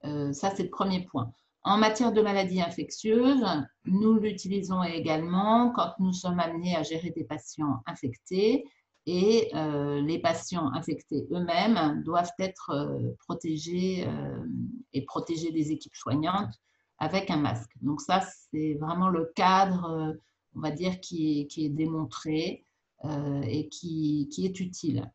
ça, 0.03 0.55
c'est 0.55 0.64
le 0.64 0.70
premier 0.70 1.05
point. 1.07 1.32
En 1.62 1.76
matière 1.76 2.12
de 2.12 2.22
maladies 2.22 2.62
infectieuses, 2.62 3.45
nous 3.84 4.14
l'utilisons 4.14 4.82
également 4.82 5.72
quand 5.72 5.93
nous 5.99 6.12
sommes 6.12 6.41
amenés 6.41 6.74
à 6.74 6.82
gérer 6.82 7.11
des 7.11 7.24
patients 7.24 7.82
infectés 7.86 8.64
et 9.07 9.51
euh, 9.55 10.01
les 10.03 10.18
patients 10.18 10.72
infectés 10.72 11.26
eux-mêmes 11.30 12.03
doivent 12.05 12.32
être 12.38 12.70
euh, 12.70 13.14
protégés 13.18 14.05
euh, 14.07 14.44
et 14.92 15.05
protéger 15.05 15.51
des 15.53 15.72
équipes 15.72 15.96
soignantes 15.96 16.55
avec 16.98 17.30
un 17.30 17.38
masque. 17.38 17.72
Donc 17.80 18.01
ça, 18.01 18.20
c'est 18.20 18.74
vraiment 18.74 19.09
le 19.09 19.32
cadre, 19.34 20.14
on 20.55 20.61
va 20.61 20.70
dire, 20.70 21.01
qui 21.01 21.48
est, 21.57 21.68
démontré 21.70 22.66
et 23.03 23.68
qui, 23.70 24.28
est 24.38 24.61
utile. 24.61 25.11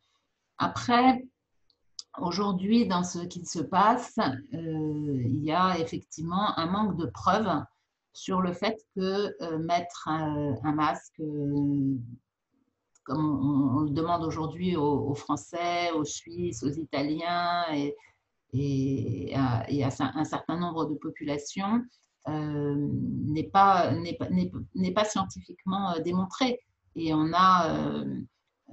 Après, 0.57 1.23
Aujourd'hui, 2.17 2.87
dans 2.87 3.03
ce 3.03 3.19
qui 3.19 3.45
se 3.45 3.59
passe, 3.59 4.17
il 4.53 5.43
y 5.43 5.51
a 5.51 5.77
effectivement 5.77 6.57
un 6.57 6.65
manque 6.65 6.97
de 6.97 7.07
preuves 7.07 7.61
sur 8.13 8.39
le 8.39 8.53
fait 8.53 8.77
que 8.95 9.57
mettre 9.57 10.07
un, 10.07 10.71
masque, 10.73 11.21
comme 13.05 13.77
on, 13.77 13.81
le 13.81 13.91
demande 13.91 14.23
aujourd'hui 14.23 14.75
aux, 14.75 15.13
Français, 15.15 15.91
aux 15.91 16.03
Suisses, 16.03 16.63
aux 16.63 16.71
Italiens 16.71 17.63
et, 17.73 19.33
à, 19.35 19.65
un 20.15 20.23
certain 20.25 20.57
nombre 20.57 20.85
de 20.85 20.95
populations, 20.95 21.83
n'est 22.27 23.43
pas, 23.43 23.93
scientifiquement 25.05 25.99
démontré. 26.03 26.59
Et 26.95 27.13
on 27.13 27.31
a 27.33 28.05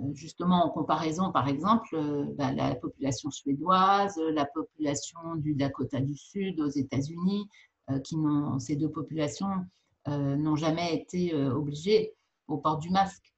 euh, 0.01 0.13
justement 0.15 0.65
en 0.65 0.71
comparaison, 0.71 1.33
par 1.33 1.49
exemple, 1.49 1.95
euh, 1.95 2.25
bah, 2.37 2.53
la 2.53 2.75
population 2.75 3.31
suédoise, 3.31 4.19
la 4.33 4.47
population 4.47 5.37
du 5.37 5.55
Dakota 5.55 6.01
du 6.01 6.17
Sud 6.17 6.61
aux 6.61 6.69
États-Unis, 6.69 7.49
euh, 7.91 7.99
qui 7.99 8.17
ces 8.59 8.77
deux 8.77 8.91
populations 8.91 9.67
n'ont 10.09 10.57
jamais 10.57 10.97
été 10.97 11.33
obligées 11.33 12.13
au 12.49 12.59
port 12.59 12.79
du 12.79 12.91
masque. 12.91 13.32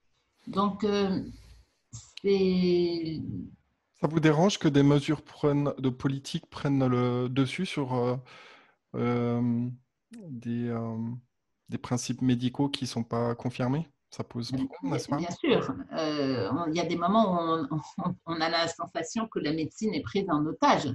Donc, 0.47 0.87
c'est... 2.23 3.21
Ça 4.01 4.09
vous 4.09 4.21
dérange 4.21 4.59
que 4.59 4.69
des 4.69 4.83
mesures 4.83 5.23
de 5.79 5.89
politique 5.89 6.47
prennent 6.47 6.87
le 6.87 7.29
dessus 7.29 7.67
sur 7.67 8.21
des, 8.93 10.75
des 11.69 11.79
principes 11.79 12.23
médicaux 12.23 12.69
qui 12.69 12.85
ne 12.85 12.89
sont 12.89 13.05
pas 13.05 13.35
confirmés? 13.35 13.89
Ça 14.15 14.23
pose 14.23 14.53
problème, 14.53 14.69
n'est-ce 14.85 15.09
pas? 15.09 15.17
Bien 15.17 15.31
sûr. 15.31 15.75
Euh, 15.93 16.49
il 16.69 16.77
y 16.77 16.81
a 16.81 16.85
des 16.85 16.95
moments 16.95 17.65
où 17.65 17.81
on, 18.27 18.41
a 18.41 18.49
la 18.49 18.69
sensation 18.69 19.27
que 19.27 19.41
la 19.41 19.53
médecine 19.53 19.93
est 19.93 20.03
prise 20.03 20.31
en 20.31 20.47
otage 20.47 20.89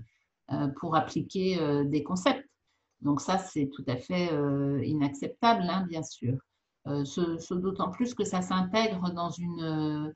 euh, 0.54 0.70
pour 0.80 0.96
appliquer 0.96 1.60
euh, 1.60 1.84
des 1.84 2.02
concepts. 2.02 2.48
Donc 3.02 3.20
ça, 3.20 3.38
c'est 3.38 3.70
tout 3.74 3.84
à 3.88 3.98
fait 3.98 4.30
inacceptable, 4.86 5.64
hein, 5.70 5.86
bien 5.90 6.04
sûr. 6.04 6.38
Ce, 7.06 7.54
d'autant 7.54 7.92
plus 7.92 8.14
que 8.14 8.24
ça 8.24 8.42
s'intègre 8.42 9.12
dans 9.14 9.30
une, 9.30 10.14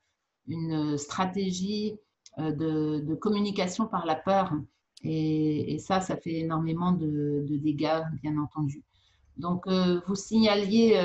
une 0.48 0.98
stratégie 0.98 1.98
de, 2.38 3.16
communication 3.16 3.88
par 3.88 4.06
la 4.06 4.16
peur. 4.16 4.52
Et, 5.04 5.78
ça, 5.80 6.02
ça 6.02 6.16
fait 6.18 6.40
énormément 6.40 6.92
de, 6.92 7.46
dégâts, 7.50 8.04
bien 8.22 8.38
entendu. 8.38 8.84
Donc, 9.38 9.68
vous 9.68 10.16
signaliez 10.16 11.00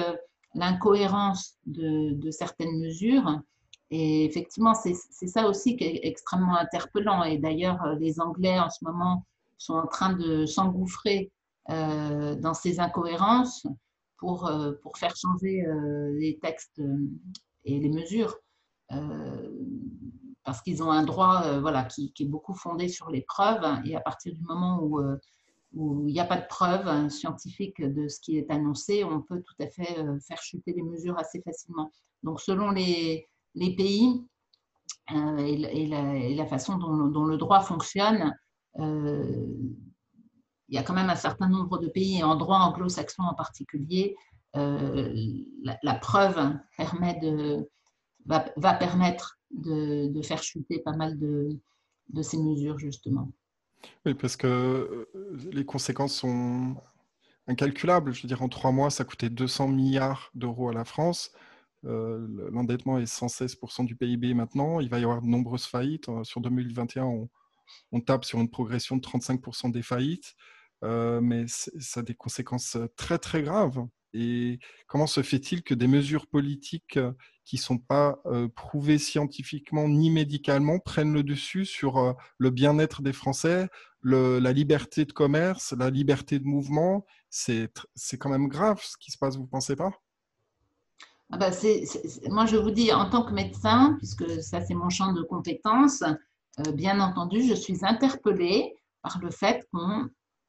l'incohérence 0.55 1.57
de, 1.67 2.31
certaines 2.31 2.79
mesures. 2.79 3.41
Et 3.91 4.25
effectivement, 4.25 4.75
c'est 4.75 5.27
ça 5.27 5.49
aussi 5.49 5.77
qui 5.77 5.85
est 5.85 6.01
extrêmement 6.03 6.57
interpellant. 6.57 7.25
Et 7.25 7.39
d'ailleurs, 7.39 7.97
les 7.99 8.21
Anglais 8.21 8.59
en 8.59 8.71
ce 8.71 8.85
moment 8.85 9.25
sont 9.59 9.75
en 9.75 9.87
train 9.87 10.13
de 10.13 10.47
s'engouffrer 10.47 11.33
euh, 11.71 12.35
dans 12.37 12.55
ces 12.55 12.81
incohérences 12.81 13.67
pour, 14.19 14.47
euh, 14.47 14.73
pour 14.83 14.99
faire 14.99 15.17
changer 15.17 15.67
euh, 15.67 16.13
les 16.19 16.39
textes 16.39 16.81
et 17.65 17.79
les 17.79 17.89
mesures. 17.89 18.37
parce 20.45 20.63
qu'ils 20.63 20.83
ont 20.83 20.91
un 20.91 21.05
droit 21.05 21.61
voilà, 21.61 21.85
qui, 21.85 22.13
est 22.19 22.25
beaucoup 22.25 22.55
fondé 22.55 22.89
sur 22.89 23.11
les 23.11 23.23
preuves. 23.23 23.65
Et 23.85 23.97
à 23.97 24.01
partir 24.01 24.35
du 24.35 24.43
moment 24.43 24.81
où 24.83 25.01
où 25.75 26.09
il 26.09 26.13
n'y 26.13 26.21
a 26.21 26.25
pas 26.25 26.39
de 26.39 26.47
preuves 26.47 26.87
hein, 26.89 27.09
scientifiques 27.09 27.83
de 27.83 28.09
ce 28.09 28.21
qui 28.21 28.39
est 28.39 28.51
annoncé, 28.51 29.05
on 29.05 29.21
peut 29.21 29.43
tout 29.43 29.63
à 29.63 29.67
fait 29.67 29.99
euh, 29.99 30.19
faire 30.21 30.41
chuter 30.43 30.73
les 30.73 30.83
mesures 30.83 31.19
assez 31.19 31.41
facilement. 31.43 31.91
Donc, 32.23 32.41
selon 32.41 32.71
les, 32.71 33.29
les 33.55 33.77
pays 33.77 34.25
euh, 35.13 35.37
et, 35.39 35.87
la, 36.35 36.47
façon 36.47 36.77
dont, 36.79 37.25
le 37.25 37.37
droit 37.37 37.61
fonctionne, 37.61 38.35
euh, 38.79 39.47
il 40.69 40.75
y 40.75 40.79
a 40.79 40.83
quand 40.83 40.95
même 40.95 41.11
un 41.11 41.17
certain 41.17 41.49
nombre 41.49 41.79
de 41.79 41.89
pays, 41.89 42.19
et 42.19 42.23
en 42.23 42.37
droit 42.37 42.59
anglo-saxon 42.59 43.23
en 43.23 43.35
particulier, 43.35 44.17
la, 44.55 45.95
preuve 45.95 46.57
permet 46.77 47.19
de, 47.21 47.69
va, 48.27 48.75
permettre 48.75 49.39
de, 49.51 50.23
faire 50.23 50.43
chuter 50.43 50.81
pas 50.81 50.93
mal 50.93 51.19
de, 51.19 51.59
de 52.11 52.23
ces 52.23 52.39
mesures, 52.39 52.79
justement. 52.79 53.31
Oui, 54.05 54.15
parce 54.15 54.37
que 54.37 54.47
euh, 54.47 55.07
les 55.53 55.65
conséquences 55.65 56.15
sont 56.15 56.77
incalculables. 57.47 58.13
Je 58.13 58.23
veux 58.23 58.29
dire, 58.29 58.43
en 58.43 58.49
trois 58.49 58.73
mois, 58.73 58.91
ça 58.91 59.05
coûtait 59.05 59.31
200 59.31 59.69
milliards 59.69 60.31
d'euros 60.35 60.69
à 60.69 60.73
la 60.73 60.85
France. 60.85 61.33
Euh, 61.85 62.27
l'endettement 62.51 62.99
est 62.99 63.05
116% 63.05 63.85
du 63.85 63.95
PIB 63.95 64.35
maintenant. 64.35 64.81
Il 64.81 64.89
va 64.89 64.99
y 64.99 65.05
avoir 65.05 65.23
de 65.23 65.29
nombreuses 65.29 65.67
faillites. 65.67 66.09
Euh, 66.09 66.25
sur 66.25 66.41
2021, 66.41 67.05
on, 67.05 67.29
on 67.93 68.01
tape 68.01 68.25
sur 68.25 68.41
une 68.41 68.51
progression 68.51 68.97
de 68.97 69.03
35% 69.03 69.71
des 69.71 69.83
faillites. 69.83 70.35
Mais 70.83 71.45
ça 71.47 72.01
a 72.01 72.03
des 72.03 72.15
conséquences 72.15 72.77
très, 72.97 73.19
très 73.19 73.43
graves. 73.43 73.87
Et 74.15 74.59
comment 74.87 75.07
se 75.07 75.23
fait-il 75.23 75.63
que 75.63 75.75
des 75.75 75.87
mesures 75.87 76.27
politiques 76.27 76.99
qui 77.45 77.57
ne 77.57 77.61
sont 77.61 77.79
pas 77.79 78.19
prouvées 78.55 78.99
scientifiquement 78.99 79.87
ni 79.87 80.11
médicalement 80.11 80.79
prennent 80.79 81.13
le 81.13 81.23
dessus 81.23 81.67
sur 81.67 82.17
le 82.39 82.51
bien-être 82.51 83.03
des 83.03 83.13
Français, 83.13 83.69
la 84.03 84.53
liberté 84.53 85.05
de 85.05 85.13
commerce, 85.13 85.75
la 85.79 85.91
liberté 85.91 86.39
de 86.39 86.45
mouvement? 86.45 87.05
C'est 87.29 87.71
quand 88.19 88.31
même 88.31 88.49
grave 88.49 88.81
ce 88.83 88.97
qui 88.97 89.11
se 89.11 89.19
passe, 89.19 89.37
vous 89.37 89.43
ne 89.43 89.49
pensez 89.49 89.77
pas? 89.77 89.91
Ah 91.31 91.37
bah, 91.37 91.51
moi, 92.31 92.47
je 92.47 92.57
vous 92.57 92.71
dis, 92.71 92.91
en 92.91 93.11
tant 93.11 93.23
que 93.23 93.35
médecin, 93.35 93.97
puisque 93.99 94.43
ça 94.43 94.65
c'est 94.65 94.73
mon 94.73 94.89
champ 94.89 95.13
de 95.13 95.23
compétences, 95.23 96.03
bien 96.73 96.99
entendu, 97.01 97.43
je 97.43 97.53
suis 97.53 97.85
interpellée 97.85 98.75
par 99.03 99.19
le 99.21 99.31
fait 99.31 99.69
qu'on 99.71 100.09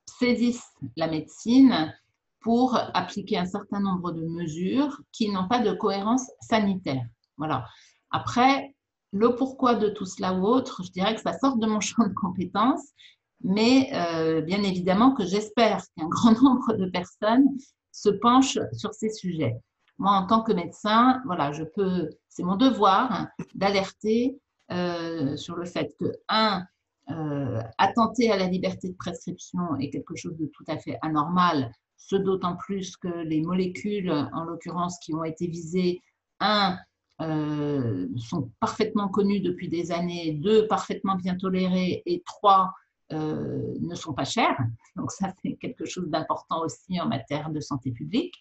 saisisse 0.10 0.64
la 0.95 1.07
médecine 1.07 1.93
pour 2.41 2.78
appliquer 2.93 3.38
un 3.38 3.45
certain 3.45 3.80
nombre 3.80 4.12
de 4.12 4.26
mesures 4.26 5.01
qui 5.12 5.30
n'ont 5.30 5.47
pas 5.47 5.60
de 5.60 5.74
cohérence 5.74 6.30
sanitaire. 6.41 7.05
Voilà. 7.38 7.66
Après, 8.12 8.76
le 9.12 9.36
pourquoi 9.36 9.76
de 9.76 9.89
tout 9.89 10.05
cela 10.05 10.34
ou 10.34 10.45
autre, 10.45 10.84
je 10.84 10.91
dirais 10.91 11.16
que 11.16 11.22
ça 11.22 11.38
sort 11.38 11.57
de 11.57 11.68
mon 11.68 11.80
champ 11.82 12.07
de 12.07 12.14
compétences, 12.14 12.88
mais 13.41 13.89
euh, 13.93 14.41
bien 14.41 14.64
évidemment 14.64 15.14
que 15.14 15.26
j'espère 15.26 15.82
qu'un 15.97 16.07
grand 16.10 16.41
nombre 16.41 16.74
de 16.74 16.86
personnes 16.89 17.47
se 17.91 18.10
penchent 18.10 18.60
sur 18.74 18.93
ces 18.93 19.10
sujets. 19.10 19.55
Moi, 19.97 20.12
en 20.12 20.26
tant 20.26 20.43
que 20.43 20.53
médecin, 20.53 21.22
voilà, 21.26 21.51
je 21.51 21.64
peux, 21.64 22.10
c'est 22.30 22.43
mon 22.43 22.55
devoir 22.55 23.28
d'alerter 23.53 24.39
euh, 24.72 25.36
sur 25.36 25.55
le 25.55 25.66
fait 25.66 25.93
que, 25.99 26.05
un, 26.30 26.64
euh, 27.12 27.62
attenter 27.78 28.32
à 28.32 28.38
la 28.38 28.47
liberté 28.47 28.89
de 28.89 28.95
prescription 28.95 29.76
est 29.78 29.89
quelque 29.89 30.16
chose 30.16 30.38
de 30.38 30.45
tout 30.47 30.64
à 30.68 30.78
fait 30.78 30.97
anormal 31.01 31.72
ce 31.97 32.16
d'autant 32.16 32.55
plus 32.55 32.97
que 32.97 33.07
les 33.07 33.41
molécules, 33.41 34.10
en 34.10 34.43
l'occurrence, 34.43 34.97
qui 34.99 35.14
ont 35.14 35.24
été 35.24 35.47
visées, 35.47 36.01
un, 36.39 36.78
euh, 37.22 38.07
sont 38.18 38.49
parfaitement 38.60 39.10
connues 39.10 39.41
depuis 39.41 39.68
des 39.68 39.91
années, 39.91 40.34
deux, 40.34 40.68
parfaitement 40.68 41.16
bien 41.16 41.36
tolérées, 41.36 42.01
et 42.05 42.24
trois, 42.26 42.74
euh, 43.12 43.76
ne 43.82 43.95
sont 43.95 44.14
pas 44.14 44.24
chères. 44.24 44.57
Donc 44.95 45.12
ça, 45.12 45.34
c'est 45.43 45.55
quelque 45.55 45.86
chose 45.86 46.10
d'important 46.10 46.62
aussi 46.64 46.99
en 47.01 47.07
matière 47.07 47.49
de 47.49 47.60
santé 47.60 47.91
publique. 47.91 48.36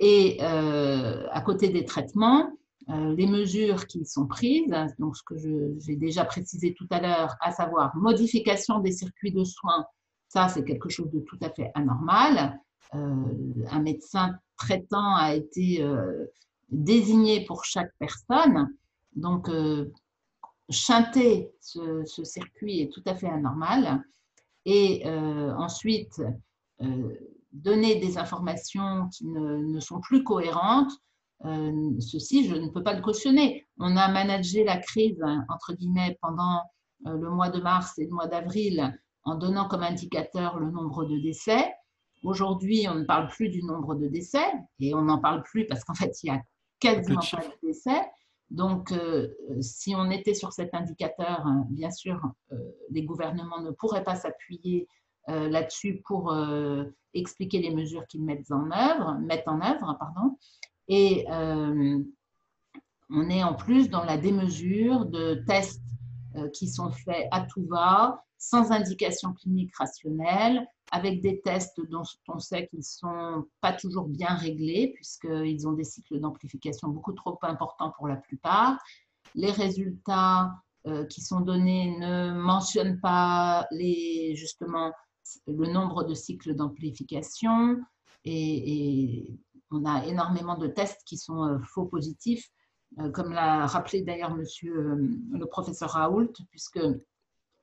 Et 0.00 0.38
euh, 0.40 1.28
à 1.30 1.40
côté 1.42 1.68
des 1.68 1.84
traitements, 1.84 2.50
les 2.88 3.26
mesures 3.26 3.86
qui 3.86 4.04
sont 4.04 4.26
prises, 4.26 4.74
donc 4.98 5.16
ce 5.16 5.22
que 5.22 5.34
j'ai 5.78 5.96
déjà 5.96 6.24
précisé 6.24 6.74
tout 6.74 6.86
à 6.90 7.00
l'heure, 7.00 7.34
à 7.40 7.50
savoir 7.50 7.96
modification 7.96 8.80
des 8.80 8.92
circuits 8.92 9.32
de 9.32 9.42
soins 9.42 9.86
ça, 10.34 10.48
c'est 10.48 10.64
quelque 10.64 10.88
chose 10.88 11.12
de 11.12 11.20
tout 11.20 11.38
à 11.42 11.50
fait 11.50 11.70
anormal. 11.74 12.58
Euh, 12.94 13.24
un 13.70 13.80
médecin 13.80 14.36
traitant 14.56 15.14
a 15.14 15.32
été 15.32 15.80
euh, 15.80 16.26
désigné 16.70 17.44
pour 17.44 17.64
chaque 17.64 17.92
personne. 18.00 18.74
Donc, 19.14 19.48
euh, 19.48 19.92
chanter 20.70 21.52
ce, 21.60 22.04
circuit 22.24 22.80
est 22.80 22.92
tout 22.92 23.02
à 23.06 23.14
fait 23.14 23.28
anormal. 23.28 24.02
Et 24.66 25.04
ensuite, 25.58 26.22
donner 27.52 27.96
des 28.00 28.16
informations 28.16 29.08
qui 29.10 29.26
ne, 29.26 29.78
sont 29.78 30.00
plus 30.00 30.24
cohérentes, 30.24 30.90
ceci, 31.42 32.48
je 32.48 32.54
ne 32.54 32.68
peux 32.68 32.82
pas 32.82 32.94
le 32.94 33.02
cautionner. 33.02 33.66
On 33.78 33.96
a 33.96 34.08
managé 34.08 34.64
la 34.64 34.78
crise, 34.78 35.22
entre 35.48 35.74
guillemets, 35.74 36.18
pendant 36.22 36.62
le 37.04 37.28
mois 37.30 37.50
de 37.50 37.60
mars 37.60 37.98
et 37.98 38.04
le 38.04 38.10
mois 38.10 38.26
d'avril 38.26 38.98
en 39.24 39.36
donnant 39.36 39.68
comme 39.68 39.82
indicateur 39.82 40.58
le 40.58 40.70
nombre 40.70 41.04
de 41.04 41.18
décès. 41.18 41.74
Aujourd'hui, 42.22 42.86
on 42.88 42.94
ne 42.94 43.04
parle 43.04 43.28
plus 43.28 43.48
du 43.48 43.62
nombre 43.62 43.94
de 43.94 44.08
décès 44.08 44.46
et 44.80 44.94
on 44.94 45.02
n'en 45.02 45.18
parle 45.18 45.42
plus 45.42 45.66
parce 45.66 45.84
qu'en 45.84 45.94
fait, 45.94 46.22
il 46.22 46.28
y 46.28 46.30
a 46.30 46.42
quasiment 46.80 47.20
pas 47.20 47.42
de 47.42 47.66
décès. 47.66 48.00
Donc, 48.50 48.92
euh, 48.92 49.28
si 49.60 49.94
on 49.96 50.10
était 50.10 50.34
sur 50.34 50.52
cet 50.52 50.74
indicateur, 50.74 51.46
hein, 51.46 51.66
bien 51.70 51.90
sûr, 51.90 52.20
euh, 52.52 52.56
les 52.90 53.02
gouvernements 53.02 53.60
ne 53.60 53.70
pourraient 53.70 54.04
pas 54.04 54.16
s'appuyer 54.16 54.86
euh, 55.28 55.48
là-dessus 55.48 56.02
pour 56.06 56.34
expliquer 57.14 57.60
les 57.60 57.74
mesures 57.74 58.06
qu'ils 58.06 58.24
mettent 58.24 58.50
en 58.50 58.70
œuvre, 58.70 59.18
mettent 59.20 59.48
en 59.48 59.60
œuvre, 59.60 59.96
pardon. 59.98 60.36
Et 60.88 61.24
on 61.28 62.04
est 63.30 63.42
en 63.42 63.54
plus 63.54 63.90
dans 63.90 64.04
la 64.04 64.16
démesure 64.16 65.06
de 65.06 65.42
tests 65.46 65.82
qui 66.52 66.68
sont 66.68 66.90
faits 66.90 67.28
à 67.30 67.42
tout 67.42 67.66
va, 67.66 68.24
sans 68.38 68.72
indication 68.72 69.32
clinique 69.32 69.74
rationnelle, 69.76 70.66
avec 70.90 71.20
des 71.20 71.40
tests 71.40 71.80
dont 71.90 72.02
on 72.28 72.38
sait 72.38 72.66
qu'ils 72.66 72.80
ne 72.80 72.84
sont 72.84 73.46
pas 73.60 73.72
toujours 73.72 74.06
bien 74.06 74.34
réglés, 74.34 74.92
puisqu'ils 74.94 75.66
ont 75.66 75.72
des 75.72 75.84
cycles 75.84 76.20
d'amplification 76.20 76.88
beaucoup 76.88 77.12
trop 77.12 77.38
importants 77.42 77.92
pour 77.96 78.06
la 78.06 78.16
plupart. 78.16 78.78
Les 79.34 79.50
résultats 79.50 80.52
euh, 80.86 81.06
qui 81.06 81.22
sont 81.22 81.40
donnés 81.40 81.96
ne 81.98 82.32
mentionnent 82.32 83.00
pas 83.00 83.66
justement 84.34 84.92
le 85.46 85.72
nombre 85.72 86.04
de 86.04 86.12
cycles 86.12 86.54
d'amplification 86.54 87.80
et, 88.26 89.38
on 89.70 89.84
a 89.84 90.04
énormément 90.06 90.56
de 90.56 90.66
tests 90.66 91.02
qui 91.04 91.16
sont 91.16 91.44
euh, 91.44 91.58
faux 91.62 91.86
positifs, 91.86 92.50
euh, 92.98 93.10
comme 93.10 93.32
l'a 93.32 93.66
rappelé 93.66 94.02
d'ailleurs 94.02 94.34
monsieur 94.34 94.96
le 95.32 95.46
professeur 95.46 95.90
Raoult, 95.90 96.32
puisque 96.50 96.80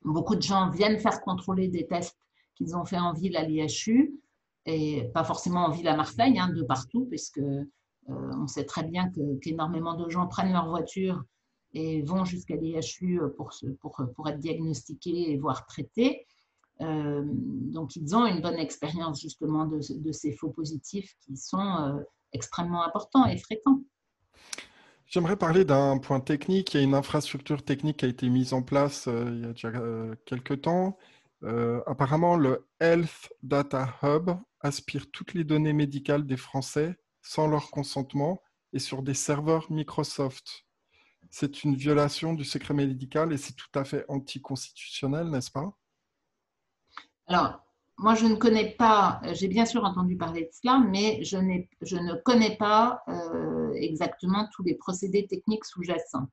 Beaucoup 0.04 0.36
de 0.36 0.42
gens 0.42 0.70
viennent 0.70 1.00
faire 1.00 1.22
contrôler 1.22 1.68
des 1.68 1.86
tests 1.86 2.18
qu'ils 2.56 2.76
ont 2.76 2.86
fait 2.86 2.98
en 2.98 3.14
ville 3.14 3.38
à 3.38 3.44
l'IHU 3.44 4.20
et 4.66 5.10
pas 5.14 5.24
forcément 5.24 5.66
en 5.66 5.72
ville 5.72 5.88
à 5.88 5.96
Marseille, 5.96 6.38
hein, 6.40 6.50
de 6.50 6.64
partout, 6.64 7.06
puisque 7.06 7.40
euh, 7.40 7.64
on 8.08 8.48
sait 8.48 8.66
très 8.66 8.84
bien 8.84 9.12
qu'énormément 9.42 9.96
de 9.96 10.10
gens 10.10 10.28
prennent 10.28 10.54
leur 10.54 10.70
voiture 10.70 11.24
et 11.74 12.02
vont 12.02 12.26
jusqu'à 12.26 12.56
l'IHU 12.56 13.22
pour, 13.38 14.28
être 14.28 14.40
diagnostiqués 14.40 15.32
et 15.32 15.38
voire 15.38 15.66
traités. 15.66 16.28
Euh, 16.82 17.22
donc, 17.26 17.96
ils 17.96 18.16
ont 18.16 18.26
une 18.26 18.42
bonne 18.42 18.60
expérience 18.60 19.22
justement 19.22 19.66
de, 19.66 20.12
ces 20.12 20.34
faux 20.34 20.50
positifs 20.50 21.16
qui 21.22 21.38
sont 21.38 21.60
euh, 21.60 22.02
extrêmement 22.34 22.84
importants 22.84 23.26
et 23.26 23.38
fréquents. 23.38 23.82
J'aimerais 25.06 25.36
parler 25.36 25.66
d'un 25.66 25.98
point 25.98 26.22
technique. 26.22 26.74
Il 26.74 26.78
y 26.78 26.80
a 26.80 26.84
une 26.84 26.96
infrastructure 26.96 27.64
technique 27.64 27.98
qui 27.98 28.06
a 28.06 28.08
été 28.08 28.30
mise 28.30 28.54
en 28.54 28.62
place 28.62 29.08
euh, 29.08 29.26
il 29.30 29.42
y 29.42 29.46
a 29.46 29.52
déjà 29.52 29.68
euh, 29.70 30.16
quelques 30.26 30.62
temps. 30.62 30.98
Apparemment, 31.88 32.38
le 32.38 32.68
Health 32.80 33.34
Data 33.42 33.96
Hub 34.04 34.30
aspire 34.60 35.10
toutes 35.12 35.34
les 35.34 35.44
données 35.44 35.74
médicales 35.74 36.28
des 36.28 36.38
Français 36.38 36.96
sans 37.24 37.48
leur 37.48 37.72
consentement 37.72 38.44
et 38.74 38.80
sur 38.80 39.02
des 39.02 39.16
serveurs 39.16 39.72
Microsoft. 39.72 40.66
C'est 41.32 41.64
une 41.64 41.76
violation 41.76 42.34
du 42.34 42.44
secret 42.44 42.76
médical 42.76 43.34
et 43.34 43.38
c'est 43.38 43.56
tout 43.56 43.72
à 43.74 43.84
fait 43.86 44.06
anticonstitutionnel, 44.08 45.32
n'est-ce 45.32 45.50
pas? 45.50 45.76
Alors, 47.28 47.62
moi, 48.02 48.16
je 48.16 48.26
ne 48.26 48.36
connais 48.36 48.72
pas, 48.72 49.22
j'ai 49.34 49.48
bien 49.48 49.66
sûr 49.66 49.84
entendu 49.84 50.18
parler 50.18 50.42
de 50.42 50.50
cela, 50.52 50.80
mais 50.80 51.24
je, 51.24 51.38
ne 51.38 52.22
connais 52.24 52.58
pas 52.58 53.04
euh, 53.08 53.74
exactement 53.74 54.48
tous 54.54 54.64
les 54.64 54.74
procédés 54.74 55.28
techniques 55.28 55.66
sous-jacents. 55.66 56.28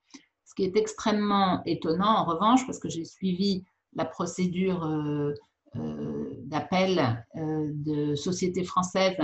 Ce 0.46 0.54
qui 0.54 0.64
est 0.64 0.76
extrêmement 0.76 1.62
étonnant, 1.66 2.16
en 2.16 2.24
revanche, 2.24 2.64
parce 2.64 2.78
que 2.78 2.88
j'ai 2.88 3.04
suivi 3.04 3.64
la 3.94 4.06
procédure 4.06 4.82
euh, 4.84 5.34
euh, 5.76 6.30
d'appel 6.44 7.22
de 7.34 8.14
sociétés 8.14 8.64
françaises 8.64 9.18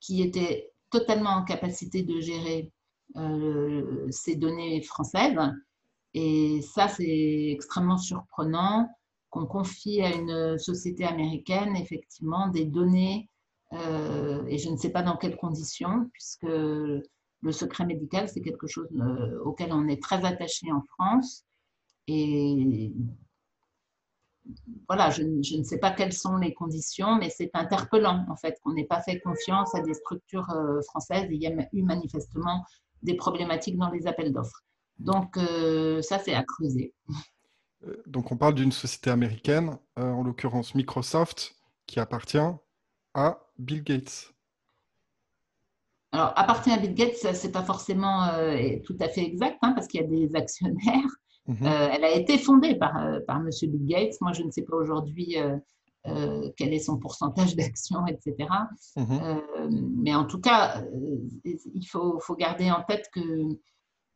qui 0.00 0.22
étaient 0.22 0.72
totalement 0.90 1.30
en 1.30 1.44
capacité 1.44 2.02
de 2.02 2.20
gérer 2.20 2.72
ces 4.10 4.36
données 4.36 4.80
françaises. 4.80 5.38
Et 6.14 6.62
ça, 6.62 6.88
c'est 6.88 7.50
extrêmement 7.50 7.98
surprenant 7.98 8.88
qu'on 9.32 9.46
confie 9.46 10.02
à 10.02 10.14
une 10.14 10.58
société 10.58 11.04
américaine 11.04 11.74
effectivement 11.74 12.48
des 12.48 12.66
données, 12.66 13.30
euh, 13.72 14.44
et 14.46 14.58
je 14.58 14.68
ne 14.68 14.76
sais 14.76 14.90
pas 14.90 15.02
dans 15.02 15.16
quelles 15.16 15.36
conditions, 15.36 16.10
puisque 16.12 16.42
le 16.42 17.02
secret 17.50 17.86
médical, 17.86 18.28
c'est 18.28 18.42
quelque 18.42 18.66
chose 18.66 18.88
euh, 18.94 19.40
auquel 19.42 19.72
on 19.72 19.88
est 19.88 20.02
très 20.02 20.22
attaché 20.26 20.70
en 20.70 20.82
France. 20.82 21.44
Et 22.08 22.92
voilà, 24.86 25.08
je, 25.08 25.22
ne 25.22 25.62
sais 25.62 25.78
pas 25.78 25.92
quelles 25.92 26.12
sont 26.12 26.36
les 26.36 26.52
conditions, 26.52 27.16
mais 27.16 27.30
c'est 27.30 27.50
interpellant 27.54 28.26
en 28.28 28.36
fait 28.36 28.58
qu'on 28.62 28.74
n'ait 28.74 28.84
pas 28.84 29.00
fait 29.00 29.18
confiance 29.20 29.74
à 29.74 29.80
des 29.80 29.94
structures 29.94 30.50
euh, 30.50 30.82
françaises. 30.82 31.26
il 31.30 31.42
y 31.42 31.46
a 31.46 31.68
eu 31.72 31.82
manifestement 31.82 32.66
des 33.02 33.14
problématiques 33.14 33.78
dans 33.78 33.90
les 33.90 34.06
appels 34.06 34.32
d'offres. 34.32 34.62
Donc 34.98 35.36
ça, 36.02 36.18
c'est 36.20 36.34
à 36.34 36.44
creuser. 36.44 36.92
Euh, 37.86 38.02
donc 38.06 38.32
on 38.32 38.36
parle 38.36 38.54
d'une 38.54 38.72
société 38.72 39.10
américaine, 39.10 39.78
euh, 39.98 40.10
en 40.10 40.22
l'occurrence 40.22 40.74
Microsoft, 40.74 41.56
qui 41.86 42.00
appartient 42.00 42.38
à 43.14 43.40
Bill 43.58 43.82
Gates. 43.82 44.32
Alors, 46.12 46.32
appartient 46.36 46.70
à 46.70 46.76
Bill 46.76 46.94
Gates, 46.94 47.16
ce 47.16 47.46
n'est 47.46 47.52
pas 47.52 47.62
forcément 47.62 48.24
euh, 48.24 48.76
tout 48.84 48.96
à 49.00 49.08
fait 49.08 49.24
exact, 49.24 49.58
hein, 49.62 49.72
parce 49.72 49.86
qu'il 49.88 50.00
y 50.00 50.04
a 50.04 50.06
des 50.06 50.34
actionnaires. 50.36 51.08
Mhm. 51.48 51.66
elle 51.66 52.04
a 52.04 52.12
été 52.12 52.38
fondée 52.38 52.76
par, 52.76 52.94
par 53.26 53.38
M. 53.38 53.50
Bill 53.62 53.84
Gates. 53.84 54.14
Moi, 54.20 54.32
je 54.32 54.44
ne 54.44 54.50
sais 54.52 54.62
pas 54.62 54.76
aujourd'hui 54.76 55.36
quel 56.56 56.72
est 56.72 56.78
son 56.78 56.98
pourcentage 56.98 57.56
d'actions, 57.56 58.06
etc. 58.06 58.48
Mhm. 58.94 59.96
mais 59.96 60.14
en 60.14 60.24
tout 60.24 60.40
cas, 60.40 60.84
il 61.44 61.84
faut, 61.84 62.20
faut, 62.20 62.36
garder 62.36 62.70
en 62.70 62.84
tête 62.84 63.10
que, 63.12 63.58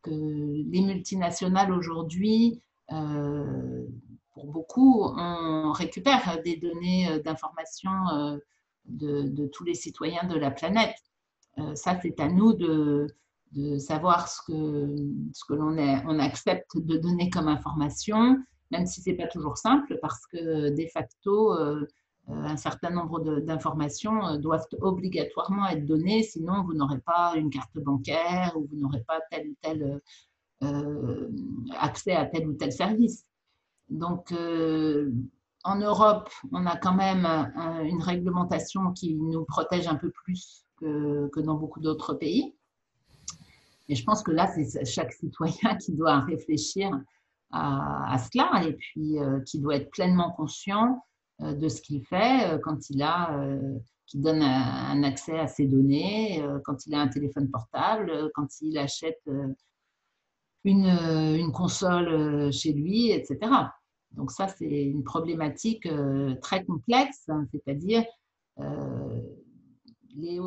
que 0.02 0.10
les 0.10 0.82
multinationales 0.82 1.72
aujourd'hui 1.72 2.62
pour 2.88 4.46
beaucoup, 4.46 5.02
on 5.16 5.72
récupère 5.72 6.42
des 6.44 6.56
données 6.56 7.08
euh, 7.08 7.18
d'information 7.20 7.90
euh, 8.12 8.36
de, 8.84 9.46
tous 9.46 9.64
les 9.64 9.74
citoyens 9.74 10.24
de 10.24 10.36
la 10.36 10.50
planète. 10.50 10.96
ça, 11.74 11.98
c'est 12.00 12.20
à 12.20 12.28
nous 12.28 12.52
de, 12.52 13.08
savoir 13.78 14.28
ce 14.28 14.42
que, 14.46 14.96
ce 15.32 15.44
que 15.48 15.54
l'on 15.54 15.76
on 15.78 16.18
accepte 16.18 16.76
de 16.76 16.98
donner 16.98 17.30
comme 17.30 17.48
information, 17.48 18.38
même 18.70 18.86
si 18.86 19.00
ce 19.00 19.10
n'est 19.10 19.16
pas 19.16 19.26
toujours 19.26 19.56
simple, 19.56 19.98
parce 20.02 20.26
que 20.26 20.68
de 20.68 20.86
facto, 20.92 21.52
un 22.28 22.56
certain 22.56 22.90
nombre 22.90 23.40
d'informations 23.40 24.38
doivent 24.38 24.66
obligatoirement 24.80 25.68
être 25.68 25.86
données, 25.86 26.22
sinon 26.22 26.64
vous 26.64 26.74
n'aurez 26.74 26.98
pas 26.98 27.34
une 27.36 27.50
carte 27.50 27.78
bancaire 27.78 28.52
ou 28.56 28.66
vous 28.66 28.76
n'aurez 28.76 29.02
pas 29.06 29.20
tel 29.30 29.48
ou 29.48 29.54
tel 29.60 29.82
euh, 29.82 29.98
accès 31.78 32.12
à 32.12 32.26
tel 32.26 32.48
ou 32.48 32.54
tel 32.54 32.72
service. 32.72 33.24
Donc, 33.88 34.32
euh, 34.32 35.12
en 35.64 35.76
Europe, 35.76 36.30
on 36.52 36.64
a 36.66 36.76
quand 36.76 36.94
même 36.94 37.26
une 37.84 38.02
réglementation 38.02 38.92
qui 38.92 39.14
nous 39.14 39.44
protège 39.44 39.88
un 39.88 39.96
peu 39.96 40.10
plus 40.10 40.64
que, 40.76 41.40
dans 41.40 41.54
beaucoup 41.54 41.80
d'autres 41.80 42.14
pays. 42.14 42.54
Et 43.88 43.94
je 43.94 44.04
pense 44.04 44.22
que 44.22 44.30
là, 44.30 44.46
c'est 44.48 44.84
chaque 44.84 45.12
citoyen 45.12 45.76
qui 45.80 45.92
doit 45.92 46.20
réfléchir 46.20 46.90
à, 47.50 48.12
à 48.12 48.18
cela 48.18 48.64
et 48.64 48.72
puis 48.74 49.18
euh, 49.18 49.40
qui 49.40 49.60
doit 49.60 49.76
être 49.76 49.90
pleinement 49.90 50.32
conscient 50.32 51.02
de 51.38 51.68
ce 51.68 51.82
qu'il 51.82 52.02
fait 52.02 52.58
quand 52.62 52.88
il 52.88 53.02
a, 53.02 53.38
qui 54.06 54.18
donne 54.18 54.40
un, 54.40 55.02
accès 55.02 55.38
à 55.38 55.46
ses 55.46 55.66
données, 55.66 56.42
quand 56.64 56.86
il 56.86 56.94
a 56.94 57.00
un 57.00 57.08
téléphone 57.08 57.50
portable, 57.50 58.30
quand 58.34 58.46
il 58.62 58.78
achète 58.78 59.20
euh, 60.66 61.36
une, 61.36 61.52
console 61.52 62.08
euh, 62.08 62.50
chez 62.50 62.72
lui, 62.72 63.10
etc. 63.10 63.38
Donc 64.12 64.32
ça, 64.32 64.48
c'est 64.48 64.64
une 64.84 65.04
problématique 65.04 65.86
euh, 65.86 66.34
très 66.42 66.64
complexe, 66.64 67.28
hein, 67.28 67.46
c'est-à-dire 67.52 68.04
les, 70.16 70.40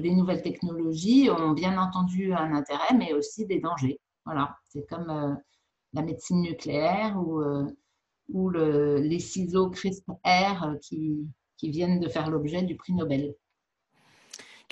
les 0.00 0.14
nouvelles 0.14 0.42
technologies 0.42 1.28
ont 1.28 1.50
bien 1.50 1.76
entendu 1.76 2.32
un 2.32 2.54
intérêt, 2.54 2.94
mais 2.96 3.12
aussi 3.12 3.46
des 3.46 3.58
dangers. 3.60 3.98
Voilà, 4.24 4.56
c'est 4.68 4.86
comme 4.88 5.36
la 5.92 6.02
médecine 6.02 6.40
nucléaire 6.40 7.16
ou, 7.18 7.42
ou 8.28 8.48
le, 8.48 8.98
les 8.98 9.18
ciseaux 9.18 9.70
CRISPR 9.70 10.78
qui 10.80 11.28
viennent 11.60 11.98
de 11.98 12.08
faire 12.08 12.30
l'objet 12.30 12.62
du 12.62 12.76
prix 12.76 12.94
Nobel. 12.94 13.34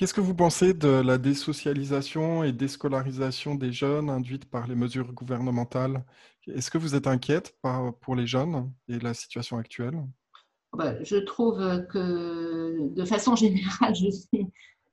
Qu'est-ce 0.00 0.14
que 0.14 0.22
vous 0.22 0.34
pensez 0.34 0.72
de 0.72 0.88
la 0.88 1.18
désocialisation 1.18 2.42
et 2.42 2.52
déscolarisation 2.52 3.54
des 3.54 3.70
jeunes 3.70 4.08
induite 4.08 4.48
par 4.48 4.66
les 4.66 4.74
mesures 4.74 5.12
gouvernementales? 5.12 6.06
Est-ce 6.46 6.70
que 6.70 6.78
vous 6.78 6.94
êtes 6.94 7.06
inquiète 7.06 7.54
pour 8.00 8.16
les 8.16 8.26
jeunes 8.26 8.72
et 8.88 8.98
la 8.98 9.12
situation 9.12 9.58
actuelle? 9.58 10.02
Bah, 10.72 10.94
Je 11.04 11.16
trouve 11.16 11.58
que 11.88 12.88
de 12.94 13.04
façon 13.04 13.36
générale, 13.36 13.94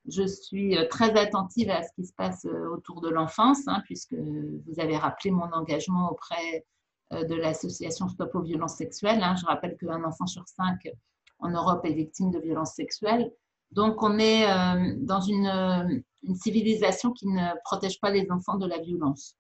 je 0.09 0.27
suis, 0.27 0.77
très 0.89 1.17
attentive 1.17 1.69
à 1.69 1.83
ce 1.83 1.89
qui 1.95 2.05
se 2.05 2.11
passe 2.13 2.45
autour 2.73 2.99
de 2.99 3.07
l'enfance, 3.07 3.65
hein, 3.67 3.81
puisque 3.85 4.13
vous 4.13 4.79
avez 4.79 4.97
rappelé 4.97 5.31
mon 5.31 5.49
engagement 5.53 6.11
auprès 6.11 6.65
de 7.11 7.33
l'association 7.33 8.09
Stop 8.09 8.35
aux 8.35 8.41
violences 8.41 8.75
sexuelles. 8.75 9.23
Hein. 9.23 9.37
Je 9.39 9.45
rappelle 9.45 9.77
qu'un 9.77 10.03
enfant 10.03 10.27
sur 10.27 10.45
cinq 10.49 10.89
en 11.39 11.49
Europe 11.49 11.85
est 11.85 11.93
victime 11.93 12.29
de 12.29 12.39
violences 12.39 12.73
sexuelles. 12.75 13.31
Donc, 13.71 14.01
on 14.01 14.17
est 14.17 14.49
euh, 14.49 14.95
dans 14.99 15.21
une, 15.21 16.03
civilisation 16.35 17.11
qui 17.13 17.27
ne 17.27 17.53
protège 17.63 18.01
pas 18.01 18.09
les 18.09 18.29
enfants 18.31 18.57
de 18.57 18.67
la 18.67 18.79
violence, 18.79 19.35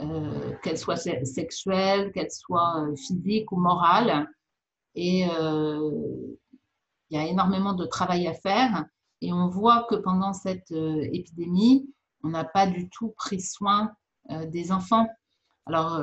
euh, 0.00 0.52
qu'elle 0.62 0.78
soit 0.78 0.96
sexuelle, 0.96 2.12
qu'elle 2.12 2.30
soit 2.30 2.84
euh, 2.84 2.94
physique 2.94 3.50
ou 3.50 3.56
morale. 3.56 4.28
Et 4.94 5.20
il 5.22 6.36
y 7.10 7.16
a 7.16 7.26
énormément 7.26 7.74
de 7.74 7.86
travail 7.86 8.26
à 8.26 8.34
faire. 8.34 8.84
Et 9.20 9.32
on 9.32 9.48
voit 9.48 9.86
que 9.88 9.94
pendant 9.94 10.32
cette 10.32 10.72
épidémie, 10.72 11.88
on 12.24 12.28
n'a 12.28 12.44
pas 12.44 12.66
du 12.66 12.88
tout 12.90 13.14
pris 13.16 13.40
soin 13.40 13.92
des 14.28 14.72
enfants. 14.72 15.06
Alors, 15.66 16.00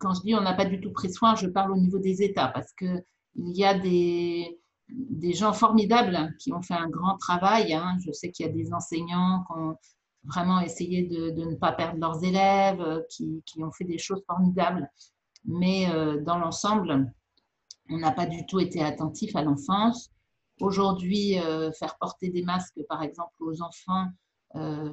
quand 0.00 0.14
je 0.14 0.22
dis 0.22 0.34
on 0.34 0.40
n'a 0.40 0.54
pas 0.54 0.64
du 0.64 0.80
tout 0.80 0.92
pris 0.92 1.12
soin, 1.12 1.34
je 1.34 1.46
parle 1.46 1.72
au 1.72 1.76
niveau 1.76 1.98
des 1.98 2.22
États, 2.22 2.48
parce 2.48 2.72
qu'il 2.72 3.04
y 3.36 3.64
a 3.64 3.78
des, 3.78 4.61
des 4.92 5.32
gens 5.32 5.52
formidables 5.52 6.34
qui 6.38 6.52
ont 6.52 6.62
fait 6.62 6.74
un 6.74 6.88
grand 6.88 7.16
travail. 7.16 7.72
Hein. 7.72 7.96
Je 8.04 8.12
sais 8.12 8.30
qu'il 8.30 8.46
y 8.46 8.48
a 8.48 8.52
des 8.52 8.72
enseignants 8.72 9.44
qui 9.46 9.58
ont 9.58 9.76
vraiment 10.24 10.60
essayé 10.60 11.02
de, 11.04 11.30
ne 11.30 11.54
pas 11.54 11.72
perdre 11.72 11.98
leurs 11.98 12.22
élèves, 12.22 12.80
euh, 12.80 13.00
qui, 13.08 13.42
ont 13.58 13.72
fait 13.72 13.84
des 13.84 13.98
choses 13.98 14.22
formidables. 14.26 14.88
Mais 15.44 15.88
euh, 15.90 16.22
dans 16.22 16.38
l'ensemble, 16.38 17.12
on 17.90 17.98
n'a 17.98 18.12
pas 18.12 18.26
du 18.26 18.46
tout 18.46 18.60
été 18.60 18.82
attentif 18.82 19.34
à 19.34 19.42
l'enfance. 19.42 20.10
Aujourd'hui, 20.60 21.40
euh, 21.40 21.72
faire 21.72 21.96
porter 21.98 22.28
des 22.28 22.42
masques, 22.42 22.80
par 22.88 23.02
exemple, 23.02 23.34
aux 23.40 23.62
enfants, 23.62 24.08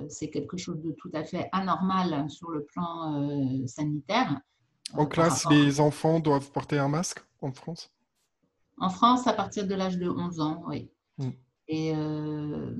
c'est 0.07 0.29
quelque 0.29 0.55
chose 0.55 0.81
de 0.81 0.93
tout 0.93 1.11
à 1.13 1.25
fait 1.25 1.49
anormal 1.51 2.29
sur 2.29 2.49
le 2.49 2.63
plan 2.63 3.67
sanitaire. 3.67 4.39
En 4.93 5.05
classe, 5.05 5.45
les 5.49 5.81
enfants 5.81 6.21
doivent 6.21 6.49
porter 6.51 6.77
un 6.77 6.87
masque 6.87 7.19
en 7.41 7.51
France? 7.51 7.91
En 8.79 8.89
France, 8.89 9.27
à 9.27 9.33
partir 9.33 9.67
de 9.67 9.75
l'âge 9.75 9.97
de 9.97 10.09
11 10.09 10.39
ans, 10.39 10.63
oui. 10.67 10.89
Mm. 11.17 11.29
Et, 11.67 11.93
euh, 11.95 12.73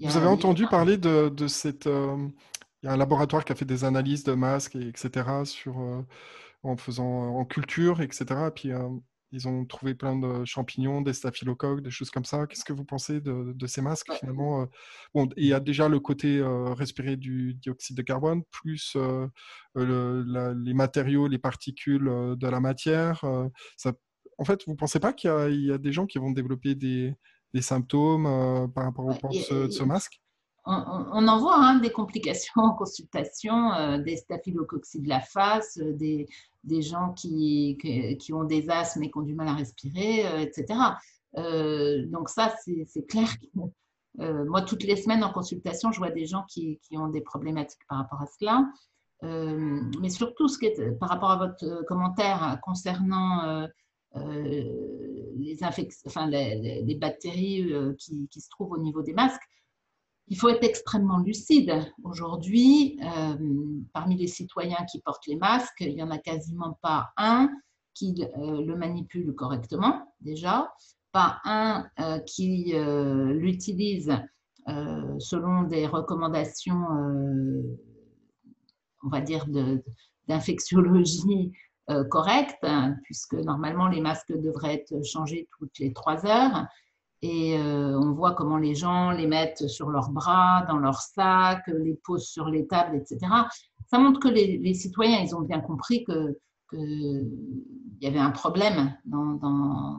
Vous 0.00 0.16
avez 0.16 0.26
entendu 0.26 0.66
parler 0.66 0.96
de, 0.96 1.46
cette... 1.46 1.86
Euh, 1.86 2.28
il 2.82 2.86
y 2.86 2.88
a 2.88 2.92
un 2.92 2.96
laboratoire 2.96 3.44
qui 3.44 3.52
a 3.52 3.54
fait 3.54 3.64
des 3.64 3.84
analyses 3.84 4.24
de 4.24 4.32
masques, 4.32 4.76
et, 4.76 4.88
etc., 4.88 5.44
sur, 5.44 5.80
euh, 5.80 6.02
en 6.62 6.76
faisant 6.76 7.36
en 7.38 7.44
culture, 7.44 8.02
etc. 8.02 8.26
Et 8.48 8.50
puis 8.50 8.70
ils 9.32 9.48
ont 9.48 9.64
trouvé 9.64 9.94
plein 9.94 10.16
de 10.16 10.44
champignons, 10.44 11.00
des 11.00 11.12
staphylocoques, 11.12 11.82
des 11.82 11.90
choses 11.90 12.10
comme 12.10 12.24
ça. 12.24 12.46
Qu'est-ce 12.46 12.64
que 12.64 12.72
vous 12.72 12.84
pensez 12.84 13.20
de, 13.20 13.66
ces 13.66 13.80
masques 13.80 14.12
finalement 14.12 14.66
Bon, 15.14 15.28
il 15.36 15.46
y 15.46 15.52
a 15.52 15.60
déjà 15.60 15.88
le 15.88 15.98
côté 15.98 16.40
respirer 16.76 17.16
du 17.16 17.54
dioxyde 17.54 17.96
de 17.96 18.02
carbone, 18.02 18.42
plus 18.50 18.96
les 19.74 20.74
matériaux, 20.74 21.26
les 21.26 21.38
particules 21.38 22.04
de 22.04 22.46
la 22.46 22.60
matière. 22.60 23.24
ça 23.76 23.92
en 24.38 24.44
fait, 24.44 24.64
vous 24.66 24.72
ne 24.72 24.76
pensez 24.76 25.00
pas 25.00 25.12
qu'il 25.12 25.30
y, 25.30 25.72
a 25.72 25.78
des 25.78 25.92
gens 25.92 26.06
qui 26.06 26.18
vont 26.18 26.30
développer 26.30 26.74
des, 26.74 27.14
symptômes 27.60 28.26
euh, 28.26 28.66
par 28.66 28.84
rapport 28.84 29.06
au 29.06 29.14
port 29.14 29.30
de 29.30 29.70
ce, 29.70 29.82
masque? 29.84 30.20
On, 30.66 31.28
en 31.28 31.38
voit 31.38 31.56
hein, 31.56 31.78
des 31.78 31.90
complications 31.90 32.52
en 32.62 32.74
consultation, 32.74 33.72
euh, 33.74 33.98
des 33.98 34.16
staphylococci 34.16 35.00
de 35.00 35.08
la 35.08 35.20
face, 35.20 35.78
euh, 35.78 35.92
des, 35.92 36.26
gens 36.82 37.12
qui, 37.12 37.78
qui, 38.18 38.32
ont 38.32 38.44
des 38.44 38.68
asthmes 38.70 39.02
et 39.02 39.10
qui 39.10 39.18
ont 39.18 39.22
du 39.22 39.34
mal 39.34 39.48
à 39.48 39.54
respirer, 39.54 40.42
etc. 40.42 40.66
donc 41.36 42.30
ça, 42.30 42.54
c'est 42.64 43.06
clair. 43.06 43.28
moi, 44.16 44.62
toutes 44.62 44.84
les 44.84 44.96
semaines 44.96 45.22
en 45.22 45.30
consultation, 45.30 45.92
je 45.92 45.98
vois 45.98 46.10
des 46.10 46.24
gens 46.24 46.44
qui, 46.48 46.80
ont 46.92 47.08
des 47.08 47.20
problématiques 47.20 47.82
par 47.86 47.98
rapport 47.98 48.22
à 48.22 48.26
cela. 48.26 48.66
mais 50.00 50.08
surtout, 50.08 50.48
ce 50.48 50.58
qui 50.58 50.66
est, 50.66 50.98
par 50.98 51.10
rapport 51.10 51.32
à 51.32 51.36
votre 51.36 51.84
commentaire 51.84 52.58
concernant 52.62 53.68
les, 54.14 55.58
enfin, 56.06 56.26
les, 56.28 56.96
bactéries 57.00 57.72
euh, 57.72 57.94
qui, 57.98 58.28
qui, 58.28 58.40
se 58.40 58.48
trouvent 58.48 58.72
au 58.72 58.78
niveau 58.78 59.02
des 59.02 59.12
masques. 59.12 59.42
Il 60.28 60.38
faut 60.38 60.48
être 60.48 60.64
extrêmement 60.64 61.18
lucide. 61.18 61.72
Aujourd'hui, 62.02 62.98
euh, 63.02 63.36
parmi 63.92 64.16
les 64.16 64.26
citoyens 64.26 64.84
qui 64.90 65.00
portent 65.00 65.26
les 65.26 65.36
masques, 65.36 65.80
il 65.80 65.94
n'y 65.94 66.02
en 66.02 66.10
a 66.10 66.18
quasiment 66.18 66.78
pas 66.80 67.10
un 67.16 67.50
qui 67.92 68.14
le 68.36 68.74
manipule 68.74 69.34
correctement, 69.34 70.12
déjà, 70.20 70.72
pas 71.12 71.40
un 71.44 71.88
qui 72.26 72.74
l'utilise 72.74 74.10
selon 74.66 75.62
des 75.62 75.86
recommandations, 75.86 76.74
on 79.04 79.08
va 79.08 79.20
dire, 79.20 79.46
d'infectiologie 80.26 81.52
euh, 81.90 82.02
correct, 82.04 82.56
hein, 82.62 82.96
puisque 83.02 83.34
normalement 83.34 83.88
les 83.88 84.00
masques 84.00 84.32
devraient 84.32 84.74
être 84.74 85.04
changés 85.04 85.48
toutes 85.58 85.78
les 85.78 85.92
trois 85.92 86.24
heures. 86.24 86.66
Et 87.20 87.58
euh, 87.58 87.98
on 87.98 88.12
voit 88.12 88.32
comment 88.32 88.56
les 88.56 88.74
gens 88.74 89.10
les 89.10 89.26
mettent 89.26 89.68
sur 89.68 89.90
leurs 89.90 90.10
bras, 90.10 90.64
dans 90.68 90.78
leurs 90.78 91.00
sacs, 91.00 91.66
les 91.68 91.94
posent 92.02 92.28
sur 92.28 92.48
les 92.48 92.66
tables, 92.66 92.96
etc. 92.96 93.18
Ça 93.86 93.98
montre 93.98 94.18
que 94.18 94.28
les, 94.28 94.74
citoyens, 94.74 95.20
ils 95.20 95.34
ont 95.34 95.42
bien 95.42 95.60
compris 95.60 96.04
que 96.04 96.38
qu'il 96.70 97.28
y 98.00 98.06
avait 98.06 98.18
un 98.18 98.30
problème 98.30 98.96
dans, 99.04 99.98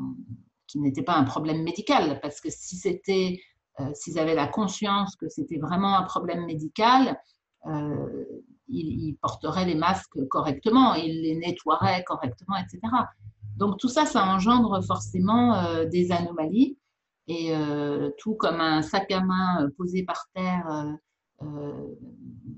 qui 0.65 0.79
n'était 0.79 1.03
pas 1.03 1.15
un 1.15 1.23
problème 1.23 1.61
médical, 1.61 2.19
parce 2.21 2.41
que 2.41 2.49
si 2.49 2.77
c'était, 2.77 3.39
euh, 3.79 3.91
s'ils 3.93 4.17
avaient 4.17 4.33
la 4.33 4.47
conscience 4.47 5.15
que 5.15 5.29
c'était 5.29 5.59
vraiment 5.59 5.95
un 5.95 6.03
problème 6.03 6.45
médical, 6.45 7.19
il, 8.67 9.15
porterait 9.21 9.65
les 9.65 9.75
masques 9.75 10.17
correctement, 10.29 10.93
il 10.95 11.21
les 11.21 11.35
nettoierait 11.35 12.03
correctement, 12.03 12.57
etc. 12.57 12.79
Donc 13.57 13.77
tout 13.79 13.87
ça, 13.87 14.05
ça 14.05 14.25
engendre 14.25 14.83
forcément 14.83 15.55
euh, 15.55 15.85
des 15.85 16.11
anomalies. 16.11 16.77
Et 17.27 17.55
euh, 17.55 18.11
tout 18.19 18.35
comme 18.35 18.61
un 18.61 18.83
sac 18.83 19.11
à 19.11 19.21
main 19.21 19.67
posé 19.77 20.03
par 20.03 20.27
terre 20.35 20.95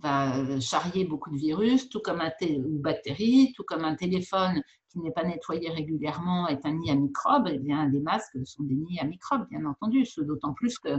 va 0.04 0.60
charrier 0.60 1.06
beaucoup 1.06 1.32
de 1.32 1.38
virus, 1.38 1.90
tout 1.90 2.00
comme 2.00 2.22
un 2.22 2.32
ou 2.66 2.80
bactéries, 2.80 3.54
tout 3.56 3.64
comme 3.64 3.84
un 3.86 3.96
téléphone 3.96 4.62
qui 4.90 5.00
n'est 5.00 5.12
pas 5.12 5.24
nettoyé 5.24 5.70
régulièrement 5.70 6.48
est 6.48 6.66
un 6.66 6.74
nid 6.74 6.92
à 6.92 6.96
microbes, 6.96 7.48
eh 7.52 7.58
bien 7.58 7.88
les 7.90 8.00
masques 8.02 8.38
sont 8.46 8.64
des 8.64 8.76
nids 8.76 9.00
à 9.00 9.06
microbes, 9.06 9.48
bien 9.50 9.66
entendu, 9.66 10.04
d'autant 10.18 10.54
plus 10.54 10.78
que 10.80 10.90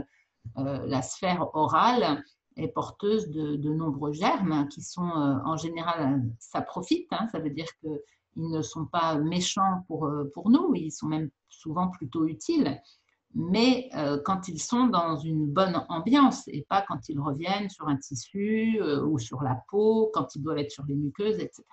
la 0.55 1.01
sphère 1.01 1.47
orale 1.53 2.23
est 2.55 2.67
porteuse 2.67 3.29
de, 3.29 3.55
nombreux 3.69 4.13
germes 4.13 4.67
qui 4.69 4.81
sont 4.81 5.07
euh, 5.07 5.37
en 5.45 5.57
général, 5.57 6.23
ça 6.39 6.61
profite, 6.61 7.07
hein. 7.11 7.27
ça 7.31 7.39
veut 7.39 7.49
dire 7.49 7.67
qu'ils 7.79 8.49
ne 8.49 8.61
sont 8.61 8.85
pas 8.85 9.15
méchants 9.15 9.83
pour, 9.87 10.05
euh, 10.05 10.29
pour 10.33 10.49
nous, 10.49 10.73
ils 10.75 10.91
sont 10.91 11.07
même 11.07 11.29
souvent 11.49 11.89
plutôt 11.89 12.25
utiles, 12.25 12.81
mais 13.35 13.89
euh, 13.95 14.19
quand 14.23 14.47
ils 14.47 14.61
sont 14.61 14.87
dans 14.87 15.17
une 15.17 15.47
bonne 15.47 15.85
ambiance 15.89 16.47
et 16.47 16.65
pas 16.67 16.83
quand 16.87 17.09
ils 17.09 17.19
reviennent 17.19 17.69
sur 17.69 17.87
un 17.87 17.97
tissu 17.97 18.81
ou 18.81 19.19
sur 19.19 19.43
la 19.43 19.61
peau, 19.69 20.09
quand 20.13 20.35
ils 20.35 20.41
doivent 20.41 20.57
être 20.57 20.71
sur 20.71 20.85
les 20.85 20.95
muqueuses, 20.95 21.39
etc. 21.39 21.63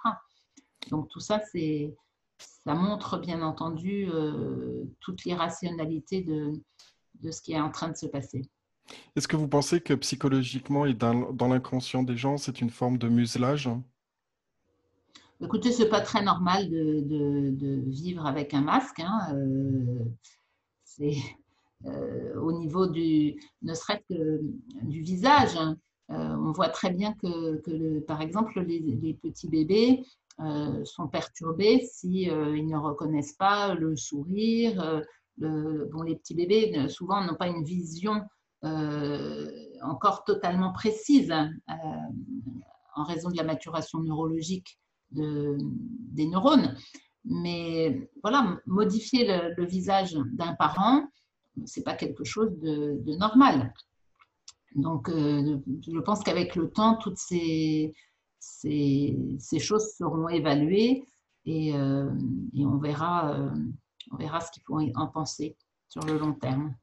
Donc 0.90 1.08
tout 1.08 1.20
ça, 1.20 1.40
ça 2.38 2.74
montre 2.74 3.18
bien 3.18 3.40
entendu 3.42 4.10
toute 5.00 5.24
l'irrationalité 5.24 6.20
de, 6.22 6.52
de 7.22 7.30
ce 7.30 7.40
qui 7.40 7.52
est 7.52 7.60
en 7.60 7.70
train 7.70 7.88
de 7.88 7.96
se 7.96 8.06
passer. 8.06 8.42
Est-ce 9.14 9.28
que 9.28 9.36
vous 9.36 9.48
pensez 9.48 9.80
que 9.80 9.94
psychologiquement 9.94 10.86
et 10.86 10.94
dans, 10.94 11.48
l'inconscient 11.48 12.02
des 12.02 12.16
gens, 12.16 12.36
c'est 12.36 12.60
une 12.60 12.70
forme 12.70 12.98
de 12.98 13.08
muselage? 13.08 13.68
Écoutez, 15.42 15.72
c'est 15.72 15.88
pas 15.88 16.00
très 16.00 16.22
normal 16.22 16.68
de, 16.70 17.82
vivre 17.86 18.26
avec 18.26 18.54
un 18.54 18.62
masque. 18.62 19.00
Hein. 19.00 19.34
Euh, 19.34 20.04
c'est 20.84 21.16
euh, 21.84 22.34
au 22.40 22.52
niveau 22.52 22.86
du, 22.86 23.36
ne 23.62 23.74
serait-ce 23.74 24.14
que 24.14 24.40
du 24.82 25.00
visage. 25.00 25.56
Hein. 25.56 25.76
Euh, 26.10 26.36
on 26.36 26.52
voit 26.52 26.68
très 26.68 26.90
bien 26.90 27.12
que, 27.14 28.00
par 28.00 28.20
exemple, 28.20 28.60
les, 28.60 29.14
petits 29.14 29.48
bébés 29.48 30.04
sont 30.84 31.08
perturbés 31.08 31.86
si 31.90 32.24
ils 32.24 32.66
ne 32.66 32.76
reconnaissent 32.76 33.36
pas 33.36 33.74
le 33.74 33.96
sourire. 33.96 35.02
bon, 35.38 36.02
les 36.02 36.16
petits 36.16 36.34
bébés 36.34 36.88
souvent 36.88 37.24
n'ont 37.24 37.34
pas 37.34 37.48
une 37.48 37.64
vision 37.64 38.22
encore 38.62 40.24
totalement 40.24 40.72
précise 40.72 41.30
euh, 41.30 41.74
en 42.94 43.04
raison 43.04 43.30
de 43.30 43.36
la 43.36 43.44
maturation 43.44 44.00
neurologique 44.00 44.78
de, 45.10 45.56
des 46.12 46.26
neurones. 46.26 46.76
Mais 47.24 48.08
voilà, 48.22 48.58
modifier 48.66 49.26
le, 49.56 49.64
visage 49.64 50.14
d'un 50.32 50.54
parent, 50.54 51.06
c'est 51.64 51.82
pas 51.82 51.94
quelque 51.94 52.24
chose 52.24 52.56
de, 52.60 53.16
normal. 53.16 53.74
Donc, 54.74 55.10
je 55.10 56.00
pense 56.00 56.22
qu'avec 56.22 56.54
le 56.54 56.70
temps, 56.70 56.96
toutes 56.96 57.18
ces, 57.18 57.92
choses 59.58 59.94
seront 59.96 60.28
évaluées 60.28 61.04
et, 61.46 61.70
et 61.70 62.66
on, 62.66 62.78
verra, 62.78 63.50
on 64.12 64.16
verra 64.16 64.40
ce 64.40 64.52
qu'il 64.52 64.62
faut 64.62 64.78
en 64.94 65.06
penser 65.08 65.56
sur 65.88 66.02
le 66.02 66.18
long 66.18 66.34
terme. 66.34 66.74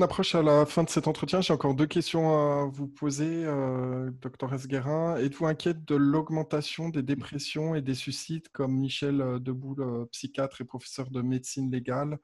On 0.00 0.02
approche 0.02 0.34
à 0.34 0.40
la 0.40 0.64
fin 0.64 0.82
de 0.82 0.88
cet 0.88 1.08
entretien. 1.08 1.42
J'ai 1.42 1.52
encore 1.52 1.74
deux 1.74 1.86
questions 1.86 2.30
à 2.30 2.64
vous 2.64 2.88
poser, 2.88 3.44
euh, 3.44 4.10
Dr 4.22 4.54
Esguerin. 4.54 5.18
Êtes-vous 5.18 5.44
inquiète 5.44 5.84
de 5.84 5.94
l'augmentation 5.94 6.88
des 6.88 7.02
dépressions 7.02 7.74
et 7.74 7.82
des 7.82 7.92
suicides, 7.92 8.48
comme 8.48 8.78
Michel 8.78 9.20
euh, 9.20 9.38
Deboul, 9.38 9.82
euh, 9.82 10.06
psychiatre 10.06 10.62
et 10.62 10.64
professeur 10.64 11.10
de 11.10 11.20
médecine 11.20 11.70
légale, 11.70 12.18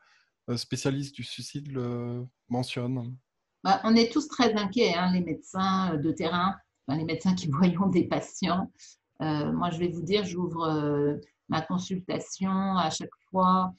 euh, 0.49 0.57
spécialiste 0.57 1.15
du 1.15 1.23
suicide, 1.23 1.71
le 1.71 2.25
mentionne? 2.49 3.15
Bah, 3.63 3.83
On 3.85 3.95
est 3.95 4.11
tous 4.11 4.27
très 4.27 4.55
inquiets, 4.55 4.95
hein, 4.95 5.13
les 5.13 5.21
médecins 5.21 5.97
de 5.97 6.13
terrain, 6.13 6.57
les 6.89 7.05
médecins 7.05 7.35
qui 7.35 7.47
voyons 7.51 7.89
des 7.89 8.05
patients. 8.05 8.73
moi, 9.21 9.69
je 9.71 9.79
vais 9.79 9.89
vous 9.89 10.03
dire, 10.03 10.25
j'ouvre 10.25 11.21
ma 11.51 11.61
consultation 11.61 12.79
à 12.79 12.89
chaque 12.89 13.15
fois 13.31 13.75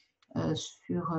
sur 0.53 1.15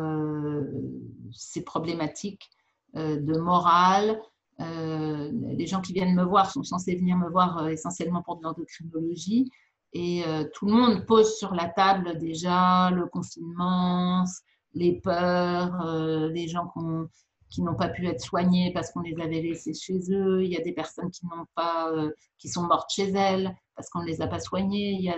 ces 1.33 1.65
problématiques 1.65 2.49
euh, 2.49 2.58
de 2.95 3.39
morale. 3.39 4.21
Euh, 4.61 5.31
les 5.33 5.67
gens 5.67 5.81
qui 5.81 5.93
viennent 5.93 6.15
me 6.15 6.25
voir 6.25 6.51
sont 6.51 6.65
censés 6.65 6.97
venir 6.97 7.17
me 7.17 7.31
voir 7.31 7.59
euh, 7.59 7.69
essentiellement 7.69 8.23
pour 8.23 8.37
de 8.37 8.43
l'endocrinologie. 8.43 9.51
Et 9.95 10.23
tout 10.53 10.67
le 10.67 10.73
monde 10.73 11.07
pose 11.07 11.39
sur 11.39 11.55
la 11.55 11.67
table 11.67 12.19
déjà 12.19 12.91
le 12.91 13.07
confinement, 13.07 14.23
les 14.75 15.01
peurs, 15.01 15.83
les 16.29 16.47
gens 16.47 16.71
qui 17.49 17.63
n'ont 17.63 17.75
pas 17.75 17.89
pu 17.89 18.07
être 18.07 18.21
soignés 18.21 18.71
parce 18.75 18.91
qu'on 18.91 19.01
les 19.01 19.19
avait 19.19 19.41
laissés 19.41 19.73
chez 19.73 19.99
eux. 20.11 20.45
Il 20.45 20.53
y 20.53 20.59
a 20.59 20.61
des 20.61 20.75
personnes 20.75 21.11
qui 21.11 21.25
n'ont 21.25 21.47
pas, 21.55 21.91
qui 22.37 22.51
sont 22.51 22.65
mortes 22.65 22.91
chez 22.91 23.09
elles 23.13 23.57
parce 23.77 23.89
qu'on 23.89 24.03
ne 24.03 24.07
les 24.07 24.21
a 24.21 24.27
pas 24.27 24.41
soignées. 24.41 25.11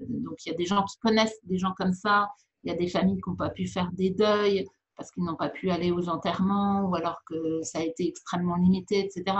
Donc 0.00 0.44
il 0.44 0.50
y 0.50 0.52
a 0.52 0.56
des 0.56 0.66
gens 0.66 0.82
qui 0.82 0.98
connaissent 0.98 1.38
des 1.44 1.58
gens 1.58 1.74
comme 1.78 1.92
ça. 1.92 2.28
Il 2.64 2.72
y 2.72 2.74
a 2.74 2.76
des 2.76 2.88
familles 2.88 3.20
qui 3.22 3.30
n'ont 3.30 3.36
pas 3.36 3.50
pu 3.50 3.68
faire 3.68 3.92
des 3.92 4.10
deuils 4.10 4.66
parce 4.96 5.10
qu'ils 5.10 5.24
n'ont 5.24 5.36
pas 5.36 5.48
pu 5.48 5.70
aller 5.70 5.90
aux 5.90 6.08
enterrements 6.08 6.82
ou 6.82 6.94
alors 6.94 7.22
que 7.26 7.62
ça 7.62 7.78
a 7.78 7.82
été 7.82 8.08
extrêmement 8.08 8.56
limité, 8.56 8.98
etc. 9.00 9.36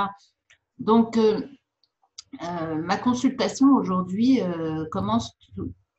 Donc, 0.79 1.17
euh, 1.17 1.41
euh, 2.43 2.75
ma 2.77 2.99
consultation 2.99 3.75
aujourd'hui 3.75 4.43
euh, 4.43 4.85
commence 4.91 5.33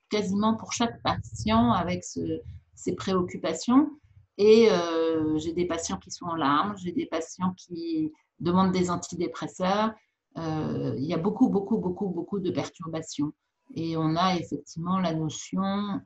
quasiment 0.09 0.55
pour 0.55 0.71
chaque 0.71 1.01
patient 1.01 1.71
avec 1.71 2.03
ses 2.03 2.95
préoccupations. 2.95 3.89
Et 4.39 4.69
j'ai 5.37 5.51
des 5.53 5.65
patients 5.65 5.97
qui 5.97 6.11
sont 6.11 6.25
en 6.25 6.35
larmes, 6.35 6.75
j'ai 6.77 6.91
des 6.91 7.07
patients 7.07 7.55
qui 7.57 8.13
demandent 8.39 8.71
des 8.71 8.91
antidépresseurs. 8.91 9.91
il 10.35 11.03
y 11.03 11.13
a 11.13 11.17
beaucoup, 11.17 11.49
beaucoup, 11.49 11.79
beaucoup, 11.79 12.09
beaucoup 12.09 12.39
de 12.39 12.51
perturbations. 12.51 13.33
Et 13.73 13.97
on 13.97 14.15
a 14.15 14.35
effectivement 14.35 14.99
la 14.99 15.15
notion, 15.15 15.99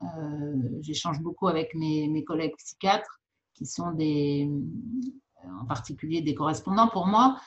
j'échange 0.80 1.20
beaucoup 1.20 1.46
avec 1.46 1.74
mes, 1.74 2.08
mes 2.08 2.24
collègues 2.24 2.56
psychiatres, 2.56 3.20
qui 3.62 3.70
sont 3.70 3.92
des, 3.92 4.50
en 5.44 5.64
particulier 5.66 6.20
des 6.20 6.34
correspondants 6.34 6.88
pour 6.88 7.06
moi. 7.06 7.40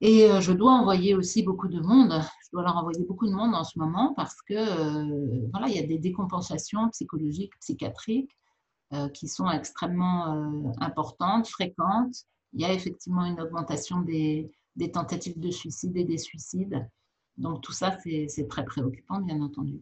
Et 0.00 0.30
euh, 0.30 0.40
je 0.40 0.52
dois 0.52 0.72
envoyer 0.72 1.14
aussi 1.14 1.42
beaucoup 1.42 1.68
de 1.68 1.80
monde. 1.80 2.12
Je 2.44 2.48
dois 2.52 2.62
leur 2.62 2.76
envoyer 2.76 3.04
beaucoup 3.04 3.26
de 3.26 3.32
monde 3.32 3.54
en 3.54 3.64
ce 3.64 3.78
moment 3.78 4.14
parce 4.14 4.40
que 4.42 4.54
euh, 4.54 5.48
voilà, 5.52 5.68
il 5.68 5.76
y 5.76 5.78
a 5.78 5.86
des 5.86 5.98
décompensations 5.98 6.88
psychologiques, 6.90 7.52
psychiatriques 7.60 8.36
euh, 8.92 9.08
qui 9.10 9.28
sont 9.28 9.50
extrêmement 9.50 10.72
importantes, 10.80 11.48
fréquentes. 11.48 12.24
Il 12.52 12.60
y 12.60 12.64
a 12.64 12.72
effectivement 12.72 13.24
une 13.24 13.40
augmentation 13.40 14.00
des 14.00 14.50
tentatives 14.92 15.38
de 15.38 15.50
suicide 15.50 15.96
et 15.96 16.04
des 16.04 16.18
suicides. 16.18 16.88
Donc 17.36 17.60
tout 17.60 17.72
ça, 17.72 17.96
c'est 18.02 18.48
très 18.48 18.64
préoccupant, 18.64 19.20
bien 19.20 19.40
entendu. 19.40 19.80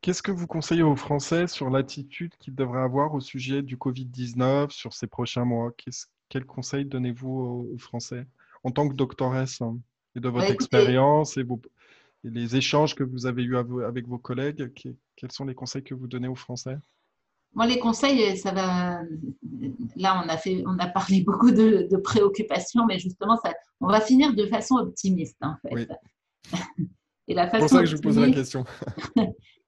Qu'est-ce 0.00 0.22
que 0.22 0.30
vous 0.30 0.46
conseillez 0.46 0.82
aux 0.82 0.96
Français 0.96 1.48
sur 1.48 1.70
l'attitude 1.70 2.32
qu'ils 2.38 2.54
devraient 2.54 2.82
avoir 2.82 3.14
au 3.14 3.20
sujet 3.20 3.62
du 3.62 3.76
Covid-19 3.76 4.70
sur 4.70 4.92
ces 4.92 5.08
prochains 5.08 5.44
mois? 5.44 5.72
Quels 6.28 6.44
conseils 6.44 6.84
donnez-vous 6.84 7.68
aux 7.74 7.78
Français 7.78 8.26
en 8.64 8.70
tant 8.70 8.88
que 8.88 8.94
doctoresse 8.94 9.60
hein, 9.60 9.78
et 10.14 10.20
de 10.20 10.28
votre 10.28 10.46
bah, 10.46 10.52
expérience 10.52 11.36
et, 11.36 11.44
les 12.24 12.56
échanges 12.56 12.94
que 12.94 13.04
vous 13.04 13.26
avez 13.26 13.42
eus 13.44 13.56
avec 13.56 14.06
vos 14.06 14.18
collègues 14.18 14.72
Quels 15.16 15.32
sont 15.32 15.44
les 15.44 15.54
conseils 15.54 15.84
que 15.84 15.94
vous 15.94 16.06
donnez 16.06 16.28
aux 16.28 16.34
Français? 16.34 16.76
Moi, 17.54 17.66
les 17.66 17.78
conseils, 17.78 18.36
ça 18.36 18.52
va. 18.52 19.00
Là, 19.96 20.22
on 20.24 20.28
a 20.28 20.36
fait, 20.36 20.62
on 20.66 20.78
a 20.78 20.86
parlé 20.86 21.22
beaucoup 21.26 21.50
de, 21.50 21.96
préoccupations, 21.96 22.86
mais 22.86 22.98
justement, 22.98 23.36
ça, 23.36 23.54
on 23.80 23.88
va 23.88 24.00
finir 24.00 24.34
de 24.34 24.46
façon 24.46 24.76
optimiste, 24.76 25.36
en 25.40 25.54
fait. 25.62 25.88
Et 27.28 27.34
la 27.34 27.48
façon. 27.48 27.68
C'est 27.68 27.74
pour 27.74 27.78
ça 27.78 27.80
que 27.80 27.86
je 27.86 27.96
vous 27.96 28.02
pose 28.02 28.18
la 28.18 28.30
question. 28.30 28.64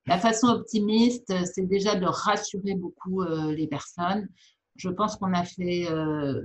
La 0.07 0.19
façon 0.19 0.49
optimiste, 0.49 1.33
c'est 1.45 1.67
déjà 1.67 1.95
de 1.95 2.07
rassurer 2.07 2.75
beaucoup 2.75 3.23
euh, 3.23 3.53
les 3.53 3.67
personnes. 3.67 4.29
Je 4.77 4.89
pense 4.89 5.17
qu'on 5.17 5.33
a 5.35 5.45
fait 5.45 5.87
euh, 5.91 6.43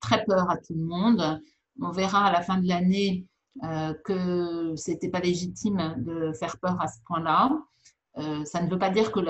très 0.00 0.24
peur 0.24 0.48
à 0.48 0.56
tout 0.58 0.74
le 0.74 0.84
monde. 0.84 1.40
On 1.80 1.90
verra 1.90 2.26
à 2.26 2.32
la 2.32 2.40
fin 2.40 2.58
de 2.58 2.68
l'année 2.68 3.26
euh, 3.64 3.94
que 4.04 4.74
ce 4.76 4.90
n'était 4.90 5.08
pas 5.08 5.20
légitime 5.20 5.96
de 5.98 6.32
faire 6.32 6.56
peur 6.58 6.80
à 6.80 6.86
ce 6.86 6.98
point-là. 7.06 7.50
ça 8.44 8.62
ne 8.62 8.70
veut 8.70 8.78
pas 8.78 8.90
dire 8.90 9.10
que 9.10 9.20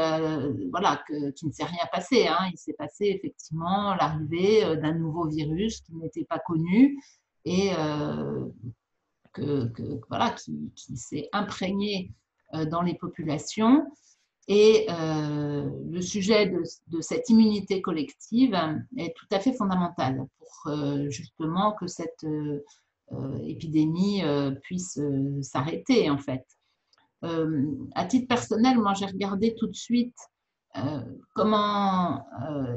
voilà 0.70 1.02
qu'il 1.06 1.48
ne 1.48 1.52
s'est 1.52 1.64
rien 1.64 1.86
passé. 1.90 2.26
Hein. 2.28 2.50
Il 2.52 2.58
s'est 2.58 2.74
passé 2.74 3.06
effectivement 3.06 3.94
l'arrivée 3.94 4.76
d'un 4.76 4.92
nouveau 4.92 5.26
virus 5.26 5.80
qui 5.80 5.94
n'était 5.94 6.24
pas 6.24 6.38
connu 6.38 6.98
et 7.46 7.70
que, 9.32 10.00
voilà 10.08 10.30
qui, 10.30 10.70
s'est 10.96 11.28
imprégné 11.32 12.10
euh, 12.10 12.23
dans 12.52 12.82
les 12.82 12.94
populations. 12.94 13.84
Et 14.46 14.86
euh, 14.90 15.70
le 15.90 16.02
sujet 16.02 16.46
de, 16.46 17.00
cette 17.00 17.30
immunité 17.30 17.80
collective 17.80 18.54
est 18.96 19.14
tout 19.16 19.26
à 19.30 19.40
fait 19.40 19.54
fondamental 19.54 20.26
pour 20.38 20.72
euh, 20.72 21.08
justement 21.08 21.72
que 21.72 21.86
cette 21.86 22.26
épidémie 23.44 24.22
puisse 24.62 24.98
s'arrêter 25.42 26.10
en 26.10 26.18
fait. 26.18 26.44
à 27.22 28.04
titre 28.06 28.26
personnel, 28.26 28.78
moi 28.78 28.94
j'ai 28.94 29.06
regardé 29.06 29.54
tout 29.54 29.66
de 29.66 29.76
suite 29.76 30.16
comment 31.34 32.26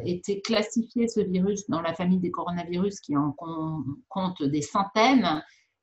était 0.04 0.42
classifié 0.42 1.08
ce 1.08 1.22
virus 1.22 1.68
dans 1.70 1.82
la 1.82 1.94
famille 1.94 2.20
des 2.20 2.30
coronavirus 2.30 3.00
qui 3.00 3.16
en 3.18 3.32
compte 4.10 4.44
des 4.44 4.62
centaines 4.62 5.42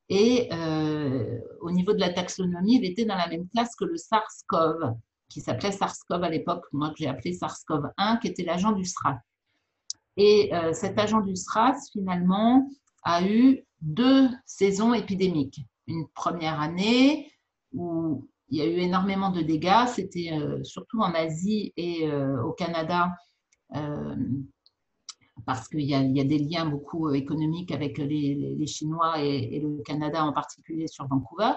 et 0.08 0.48
euh, 0.52 1.38
au 1.60 1.70
niveau 1.70 1.92
de 1.92 2.00
la 2.00 2.12
taxonomie, 2.12 2.76
il 2.76 2.84
était 2.84 3.04
dans 3.04 3.16
la 3.16 3.28
même 3.28 3.48
classe 3.48 3.74
que 3.74 3.84
le 3.84 3.96
SARS-CoV, 3.96 4.94
qui 5.28 5.40
s'appelait 5.40 5.72
SARS-CoV 5.72 6.22
à 6.22 6.28
l'époque, 6.28 6.64
moi 6.72 6.90
que 6.90 6.96
j'ai 6.98 7.08
appelé 7.08 7.32
SARS-CoV-1, 7.32 8.20
qui 8.20 8.28
était 8.28 8.44
l'agent 8.44 8.72
du 8.72 8.84
SRAS. 8.84 9.18
Et 10.16 10.54
euh, 10.54 10.72
cet 10.72 10.98
agent 10.98 11.22
du 11.22 11.34
SRAS, 11.36 11.88
finalement, 11.92 12.68
a 13.02 13.26
eu 13.26 13.64
deux 13.80 14.28
saisons 14.44 14.94
épidémiques. 14.94 15.60
Une 15.86 16.06
première 16.14 16.60
année 16.60 17.30
où 17.72 18.28
il 18.48 18.58
y 18.58 18.62
a 18.62 18.66
eu 18.66 18.78
énormément 18.78 19.30
de 19.30 19.40
dégâts, 19.40 19.86
c'était 19.88 20.32
euh, 20.32 20.62
surtout 20.62 21.00
en 21.00 21.12
Asie 21.14 21.72
et 21.76 22.10
au 22.12 22.52
Canada 22.52 23.10
parce 25.46 25.68
qu'il 25.68 25.82
y, 25.82 25.94
a 25.94 26.24
des 26.24 26.38
liens 26.38 26.66
beaucoup 26.66 27.08
euh, 27.08 27.12
économiques 27.12 27.72
avec 27.72 27.98
les, 27.98 28.66
Chinois 28.66 29.22
et, 29.22 29.60
le 29.60 29.82
Canada 29.82 30.24
en 30.24 30.32
particulier 30.32 30.86
sur 30.86 31.06
Vancouver. 31.06 31.52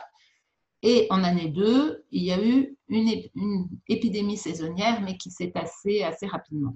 Et 0.83 1.07
en 1.09 1.23
année 1.23 1.49
2, 1.49 2.05
il 2.11 2.23
y 2.23 2.31
a 2.31 2.43
eu 2.43 2.77
une, 2.89 3.69
épidémie 3.87 4.37
saisonnière, 4.37 5.01
mais 5.01 5.17
qui 5.17 5.31
s'est 5.31 5.47
passée 5.47 6.03
assez 6.03 6.27
rapidement. 6.27 6.75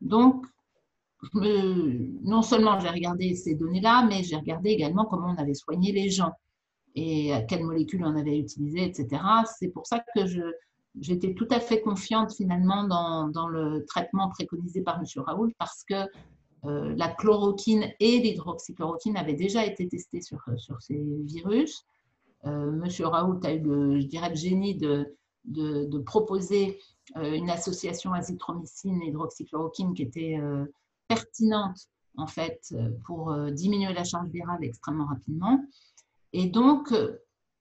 Donc, 0.00 0.44
non 1.34 2.42
seulement 2.42 2.78
j'ai 2.80 2.88
regardé 2.88 3.34
ces 3.34 3.54
données-là, 3.54 4.06
mais 4.08 4.22
j'ai 4.22 4.36
regardé 4.36 4.70
également 4.70 5.04
comment 5.04 5.34
on 5.36 5.40
avait 5.40 5.54
soigné 5.54 5.92
les 5.92 6.10
gens 6.10 6.32
et 6.94 7.32
à 7.32 7.42
quelles 7.42 7.64
molécules 7.64 8.04
on 8.04 8.16
avait 8.16 8.38
utilisé, 8.38 8.84
etc. 8.84 9.22
C'est 9.58 9.68
pour 9.68 9.86
ça 9.86 10.00
que 10.14 10.22
j'étais 10.98 11.34
tout 11.34 11.46
à 11.50 11.60
fait 11.60 11.80
confiante 11.80 12.34
finalement 12.34 12.84
dans, 12.84 13.48
le 13.48 13.84
traitement 13.86 14.28
préconisé 14.28 14.82
par 14.82 14.98
M. 14.98 15.04
Raoul 15.24 15.52
parce 15.58 15.84
que 15.84 16.06
euh, 16.66 16.94
la 16.96 17.08
chloroquine 17.08 17.90
et 18.00 18.18
l'hydroxychloroquine 18.18 19.16
avaient 19.16 19.34
déjà 19.34 19.64
été 19.64 19.88
testés 19.88 20.20
sur, 20.20 20.40
euh, 20.48 20.56
sur 20.58 20.80
ces 20.82 21.02
virus. 21.24 21.86
Euh, 22.44 22.70
Monsieur 22.72 23.06
Raoult 23.06 23.40
a 23.44 23.52
eu, 23.52 23.60
le, 23.60 24.00
je 24.00 24.06
dirais, 24.06 24.28
le 24.28 24.36
génie 24.36 24.74
de, 24.74 25.16
de, 25.44 25.98
proposer 25.98 26.78
une 27.16 27.50
association 27.50 28.12
azithromycine 28.12 29.02
et 29.02 29.08
hydroxychloroquine 29.08 29.94
qui 29.94 30.02
était 30.02 30.38
pertinente 31.08 31.88
en 32.16 32.26
fait 32.26 32.74
pour 33.04 33.34
diminuer 33.50 33.92
la 33.92 34.04
charge 34.04 34.28
virale 34.28 34.62
extrêmement 34.62 35.06
rapidement. 35.06 35.60
Et 36.32 36.46
donc, 36.46 36.94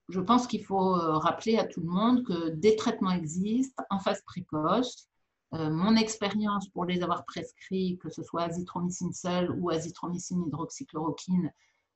je 0.08 0.20
pense 0.20 0.46
qu'il 0.46 0.64
faut 0.64 0.92
rappeler 0.92 1.58
à 1.58 1.66
tout 1.66 1.82
le 1.82 1.88
monde 1.88 2.24
que 2.24 2.50
des 2.50 2.76
traitements 2.76 3.12
existent 3.12 3.84
en 3.90 4.00
phase 4.00 4.22
précoce 4.26 5.09
euh, 5.54 5.70
mon 5.70 5.96
expérience 5.96 6.70
pour 6.70 6.86
les 6.86 7.02
avoir 7.02 7.26
prescrits, 7.26 7.98
que 8.02 8.10
ce 8.10 8.24
soit 8.24 8.44
azithromycine 8.44 9.14
seule 9.14 9.52
ou 9.58 9.70
azithromycine 9.70 10.44
hydroxychloroquine, 10.48 11.52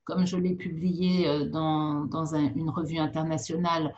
comme 0.05 0.25
je 0.25 0.37
l'ai 0.37 0.55
publié 0.55 1.49
dans, 1.49 2.05
dans 2.05 2.35
une 2.35 2.69
revue 2.69 2.97
internationale, 2.97 3.95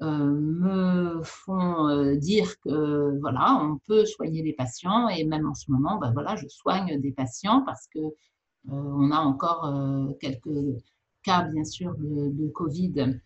me 0.00 1.22
font 1.22 2.14
dire 2.16 2.60
que 2.60 3.18
voilà, 3.20 3.58
on 3.62 3.78
peut 3.86 4.04
soigner 4.04 4.42
les 4.42 4.52
patients 4.52 5.08
et 5.08 5.24
même 5.24 5.46
en 5.46 5.54
ce 5.54 5.70
moment, 5.70 5.96
ben 5.96 6.12
voilà, 6.12 6.36
je 6.36 6.46
soigne 6.48 7.00
des 7.00 7.12
patients 7.12 7.62
parce 7.62 7.86
que 7.86 8.00
on 8.68 9.10
a 9.12 9.18
encore 9.18 9.72
quelques 10.20 10.82
cas 11.22 11.44
bien 11.44 11.64
sûr 11.64 11.94
de 11.96 12.48
Covid 12.48 13.18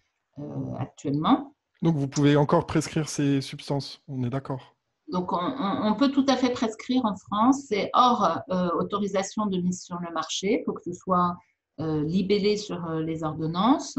actuellement. 0.79 1.57
Donc 1.83 1.97
vous 1.97 2.07
pouvez 2.07 2.37
encore 2.37 2.67
prescrire 2.67 3.09
ces 3.09 3.41
substances, 3.41 4.03
on 4.07 4.23
est 4.23 4.31
d'accord? 4.31 4.77
Donc, 5.13 5.33
on, 5.33 5.95
peut 5.95 6.13
tout 6.13 6.25
à 6.29 6.37
fait 6.37 6.51
prescrire 6.51 7.05
en 7.05 7.17
France. 7.17 7.65
C'est 7.69 7.91
hors 7.95 8.41
euh, 8.51 8.69
autorisation 8.79 9.47
de 9.47 9.59
mise 9.59 9.83
sur 9.83 9.99
le 9.99 10.13
marché. 10.13 10.61
Il 10.61 10.65
faut 10.65 10.73
que 10.73 10.83
ce 10.83 10.93
soit 10.93 11.37
euh, 11.81 12.05
libellé 12.05 12.57
sur 12.57 12.85
euh, 12.87 13.03
les 13.03 13.25
ordonnances. 13.25 13.99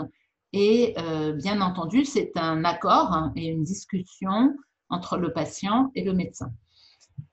Et 0.53 0.95
bien 1.35 1.61
entendu, 1.61 2.03
c'est 2.03 2.33
un 2.35 2.65
accord 2.65 3.29
et 3.37 3.47
une 3.47 3.63
discussion 3.63 4.53
entre 4.89 5.17
le 5.17 5.31
patient 5.31 5.91
et 5.95 6.03
le 6.03 6.11
médecin. 6.11 6.51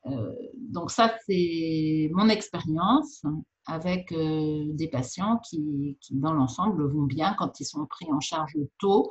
donc 0.04 0.92
ça, 0.92 1.12
c'est 1.26 2.08
mon 2.12 2.28
expérience 2.28 3.24
avec 3.66 4.14
des 4.14 4.86
patients 4.86 5.38
qui, 5.38 5.98
qui 6.00 6.14
dans 6.14 6.32
l'ensemble, 6.32 6.86
vont 6.86 7.06
bien 7.06 7.34
quand 7.36 7.58
ils 7.58 7.64
sont 7.64 7.86
pris 7.86 8.06
en 8.12 8.20
charge 8.20 8.56
tôt 8.78 9.10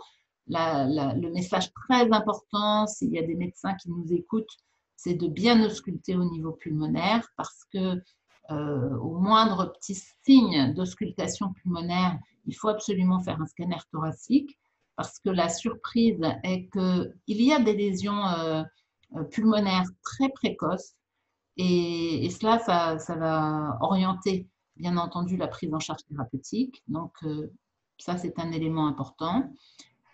le 0.50 1.30
message 1.32 1.72
très 1.74 2.12
important, 2.12 2.88
s'il 2.88 3.12
y 3.12 3.20
a 3.20 3.24
des 3.24 3.36
médecins 3.36 3.76
qui 3.76 3.90
nous 3.90 4.12
écoutent, 4.14 4.58
c'est 4.96 5.14
de 5.14 5.28
bien 5.28 5.64
ausculter 5.64 6.16
au 6.16 6.26
niveau 6.26 6.52
pulmonaire 6.52 7.28
parce 7.38 7.64
que 7.72 8.02
euh, 8.50 8.98
au 8.98 9.20
moindre 9.20 9.74
petit 9.74 10.02
signe 10.26 10.74
d'auscultation 10.74 11.54
pulmonaire, 11.54 12.18
il 12.46 12.56
faut 12.56 12.70
absolument 12.70 13.20
faire 13.20 13.42
un 13.42 13.46
scanner 13.46 13.78
thoracique 13.92 14.58
parce 14.96 15.20
que 15.20 15.30
la 15.30 15.50
surprise 15.50 16.20
est 16.44 16.70
qu'il 16.72 17.42
y 17.42 17.54
a 17.54 17.60
des 17.60 17.76
lésions 17.76 18.26
euh, 18.26 18.64
euh, 19.16 19.24
pulmonaires 19.24 19.86
très 20.02 20.30
précoces 20.30 20.94
et, 21.58 22.30
cela, 22.30 22.60
ça, 22.60 23.16
va 23.16 23.78
orienter 23.82 24.48
bien 24.76 24.96
entendu 24.98 25.38
la 25.38 25.48
prise 25.48 25.74
en 25.74 25.80
charge 25.80 26.04
thérapeutique. 26.08 26.84
Donc, 26.88 27.14
ça, 27.98 28.16
c'est 28.16 28.38
un 28.40 28.52
élément 28.52 28.86
important. 28.86 29.52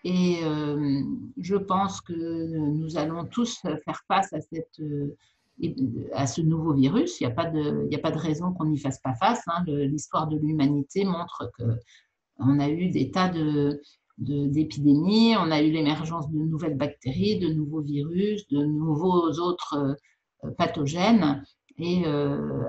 Et 0.04 0.40
euh, 0.44 1.02
je 1.38 1.56
pense 1.56 2.02
que 2.02 2.12
nous 2.12 2.98
allons 2.98 3.24
tous 3.24 3.58
faire 3.62 4.02
face 4.06 4.32
à, 4.34 4.40
cette, 4.42 4.78
euh, 4.80 5.16
à 6.12 6.26
ce 6.26 6.42
nouveau 6.42 6.74
virus. 6.74 7.20
Il 7.20 7.26
n'y 7.26 7.32
a, 7.32 7.34
pas 7.34 7.46
de, 7.46 7.88
a 7.90 7.98
pas 7.98 8.10
de 8.10 8.18
raison 8.18 8.52
qu'on 8.52 8.66
n'y 8.66 8.78
fasse 8.78 9.00
pas 9.00 9.14
face. 9.14 9.42
Hein. 9.46 9.64
L'histoire 9.66 10.28
de 10.28 10.36
l'humanité 10.36 11.06
montre 11.06 11.50
qu'on 11.56 12.60
a 12.60 12.68
eu 12.68 12.90
des 12.90 13.10
tas 13.10 13.30
de, 13.30 13.80
d'épidémies, 14.18 15.36
on 15.38 15.50
a 15.50 15.62
eu 15.62 15.70
l'émergence 15.70 16.30
de 16.30 16.38
nouvelles 16.38 16.76
bactéries, 16.76 17.38
de 17.38 17.48
nouveaux 17.48 17.80
virus, 17.80 18.46
de 18.48 18.62
nouveaux 18.62 19.30
autres 19.40 19.96
euh, 20.44 20.50
pathogènes. 20.58 21.42
Et 21.78 22.04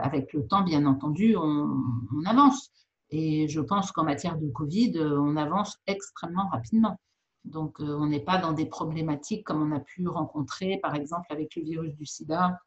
avec 0.01 0.33
le 0.33 0.47
temps, 0.47 0.63
bien 0.63 0.87
entendu, 0.87 1.35
on, 1.37 1.77
on 2.17 2.25
avance. 2.25 2.71
Et 3.11 3.47
je 3.47 3.61
pense 3.61 3.91
qu'en 3.91 4.03
matière 4.03 4.39
de 4.39 4.47
Covid, 4.47 4.97
on 4.99 5.35
avance 5.35 5.77
extrêmement 5.85 6.47
rapidement. 6.51 6.97
Donc, 7.45 7.79
euh, 7.79 7.95
on 7.99 8.07
n'est 8.07 8.23
pas 8.23 8.37
dans 8.37 8.53
des 8.53 8.65
problématiques 8.65 9.45
comme 9.45 9.61
on 9.61 9.75
a 9.75 9.79
pu 9.79 10.07
rencontrer, 10.07 10.79
par 10.81 10.95
exemple, 10.95 11.27
avec 11.29 11.55
le 11.55 11.63
virus 11.63 11.95
du 11.95 12.05
sida, 12.05 12.59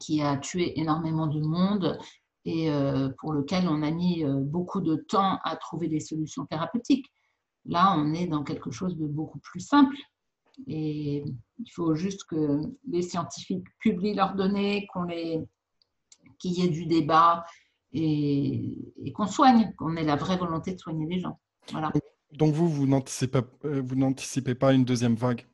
qui 0.00 0.22
a 0.22 0.36
tué 0.36 0.78
énormément 0.78 1.26
de 1.26 1.40
monde 1.40 1.98
et 2.44 2.70
euh, 2.70 3.08
pour 3.18 3.32
lequel 3.32 3.68
on 3.68 3.82
a 3.82 3.90
mis 3.90 4.24
euh, 4.24 4.40
beaucoup 4.40 4.80
de 4.80 4.96
temps 4.96 5.38
à 5.42 5.56
trouver 5.56 5.88
des 5.88 6.00
solutions 6.00 6.46
thérapeutiques. 6.46 7.06
Là, 7.66 7.94
on 7.96 8.14
est 8.14 8.26
dans 8.26 8.44
quelque 8.44 8.70
chose 8.70 8.96
de 8.96 9.06
beaucoup 9.06 9.40
plus 9.40 9.60
simple. 9.60 9.96
Et 10.66 11.24
il 11.58 11.70
faut 11.72 11.94
juste 11.94 12.24
que 12.24 12.60
les 12.88 13.02
scientifiques 13.02 13.66
publient 13.78 14.14
leurs 14.14 14.34
données, 14.34 14.88
qu'il 16.38 16.52
y 16.52 16.64
ait 16.64 16.68
du 16.68 16.86
débat 16.86 17.44
et, 17.92 18.76
et 19.04 19.12
qu'on 19.12 19.26
soigne, 19.26 19.72
qu'on 19.76 19.96
ait 19.96 20.04
la 20.04 20.16
vraie 20.16 20.36
volonté 20.36 20.72
de 20.72 20.78
soigner 20.78 21.06
les 21.06 21.20
gens. 21.20 21.38
Voilà. 21.70 21.92
Donc 22.32 22.54
vous, 22.54 22.68
vous 22.68 22.86
n'anticipez, 22.86 23.40
euh, 23.64 23.82
vous 23.84 23.94
n'anticipez 23.94 24.54
pas 24.54 24.72
une 24.72 24.84
deuxième 24.84 25.14
vague? 25.14 25.46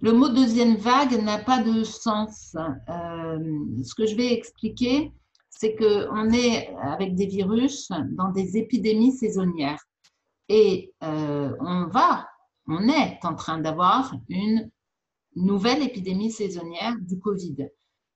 Le 0.00 0.12
mot 0.12 0.28
deuxième 0.28 0.76
vague 0.76 1.20
n'a 1.22 1.38
pas 1.38 1.62
de 1.62 1.82
sens. 1.82 2.54
Euh, 2.54 3.82
ce 3.82 3.94
que 3.94 4.06
je 4.06 4.14
vais 4.14 4.32
expliquer, 4.32 5.12
c'est 5.50 5.74
qu'on 5.76 6.30
est 6.30 6.74
avec 6.76 7.14
des 7.14 7.26
virus 7.26 7.90
dans 8.10 8.30
des 8.30 8.56
épidémies 8.56 9.12
saisonnières. 9.12 9.82
Et 10.48 10.92
euh, 11.02 11.52
on 11.60 11.86
va, 11.86 12.28
on 12.68 12.88
est 12.88 13.18
en 13.24 13.34
train 13.34 13.58
d'avoir 13.58 14.14
une 14.28 14.70
nouvelle 15.36 15.82
épidémie 15.82 16.30
saisonnière 16.30 16.94
du 17.00 17.18
Covid. 17.18 17.68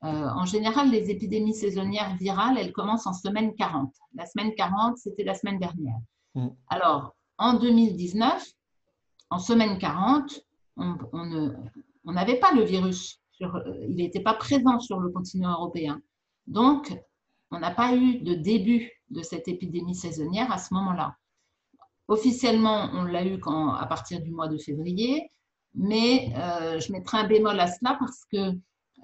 en 0.03 0.45
général, 0.45 0.91
les 0.91 1.11
épidémies 1.11 1.55
saisonnières 1.55 2.17
virales, 2.17 2.59
elles 2.59 2.73
commencent 2.73 3.07
en 3.07 3.15
semaine 3.15 3.55
40. 3.55 3.93
La 4.15 4.27
semaine 4.27 4.55
40, 4.55 4.99
c'était 4.99 5.25
la 5.25 5.35
semaine 5.35 5.59
dernière. 5.59 5.99
Mm. 6.35 6.49
Alors, 6.69 7.15
en 7.39 7.55
2019, 7.55 8.45
en 9.31 9.39
semaine 9.39 9.79
40, 9.79 10.41
on 10.77 12.13
n'avait 12.13 12.39
pas 12.39 12.53
le 12.53 12.63
virus. 12.63 13.21
Sur, 13.33 13.63
il 13.89 13.97
n'était 13.97 14.21
pas 14.21 14.35
présent 14.35 14.81
sur 14.81 14.99
le 15.01 15.11
continent 15.11 15.53
européen. 15.53 16.01
Donc, 16.47 16.93
on 17.51 17.59
n'a 17.59 17.71
pas 17.71 17.95
eu 17.95 18.21
de 18.21 18.35
début 18.35 18.91
de 19.11 19.23
cette 19.23 19.49
épidémie 19.49 19.95
saisonnière 19.95 20.51
à 20.53 20.59
ce 20.59 20.75
moment-là. 20.75 21.17
Officiellement, 22.09 22.91
on 22.95 23.05
l'a 23.05 23.25
eu 23.25 23.39
quand, 23.39 23.73
à 23.73 23.87
partir 23.87 24.21
du 24.21 24.31
mois 24.31 24.49
de 24.49 24.59
février, 24.59 25.31
mais 25.75 26.33
euh, 26.37 26.81
je 26.81 26.91
mettrai 26.93 27.19
un 27.19 27.27
bémol 27.27 27.59
à 27.61 27.67
cela 27.67 27.97
parce 27.99 28.25
que, 28.33 28.39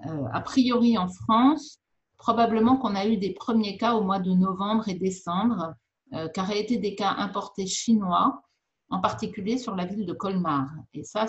euh, 0.07 0.27
a 0.33 0.41
priori 0.41 0.97
en 0.97 1.07
France, 1.07 1.79
probablement 2.17 2.77
qu'on 2.77 2.95
a 2.95 3.05
eu 3.05 3.17
des 3.17 3.33
premiers 3.33 3.77
cas 3.77 3.93
au 3.93 4.01
mois 4.01 4.19
de 4.19 4.31
novembre 4.31 4.89
et 4.89 4.95
décembre 4.95 5.75
euh, 6.13 6.27
a 6.35 6.55
été 6.55 6.77
des 6.77 6.95
cas 6.95 7.11
importés 7.17 7.67
chinois, 7.67 8.41
en 8.89 9.01
particulier 9.01 9.57
sur 9.57 9.75
la 9.75 9.85
ville 9.85 10.05
de 10.05 10.13
Colmar. 10.13 10.69
Et 10.93 11.03
ça, 11.03 11.25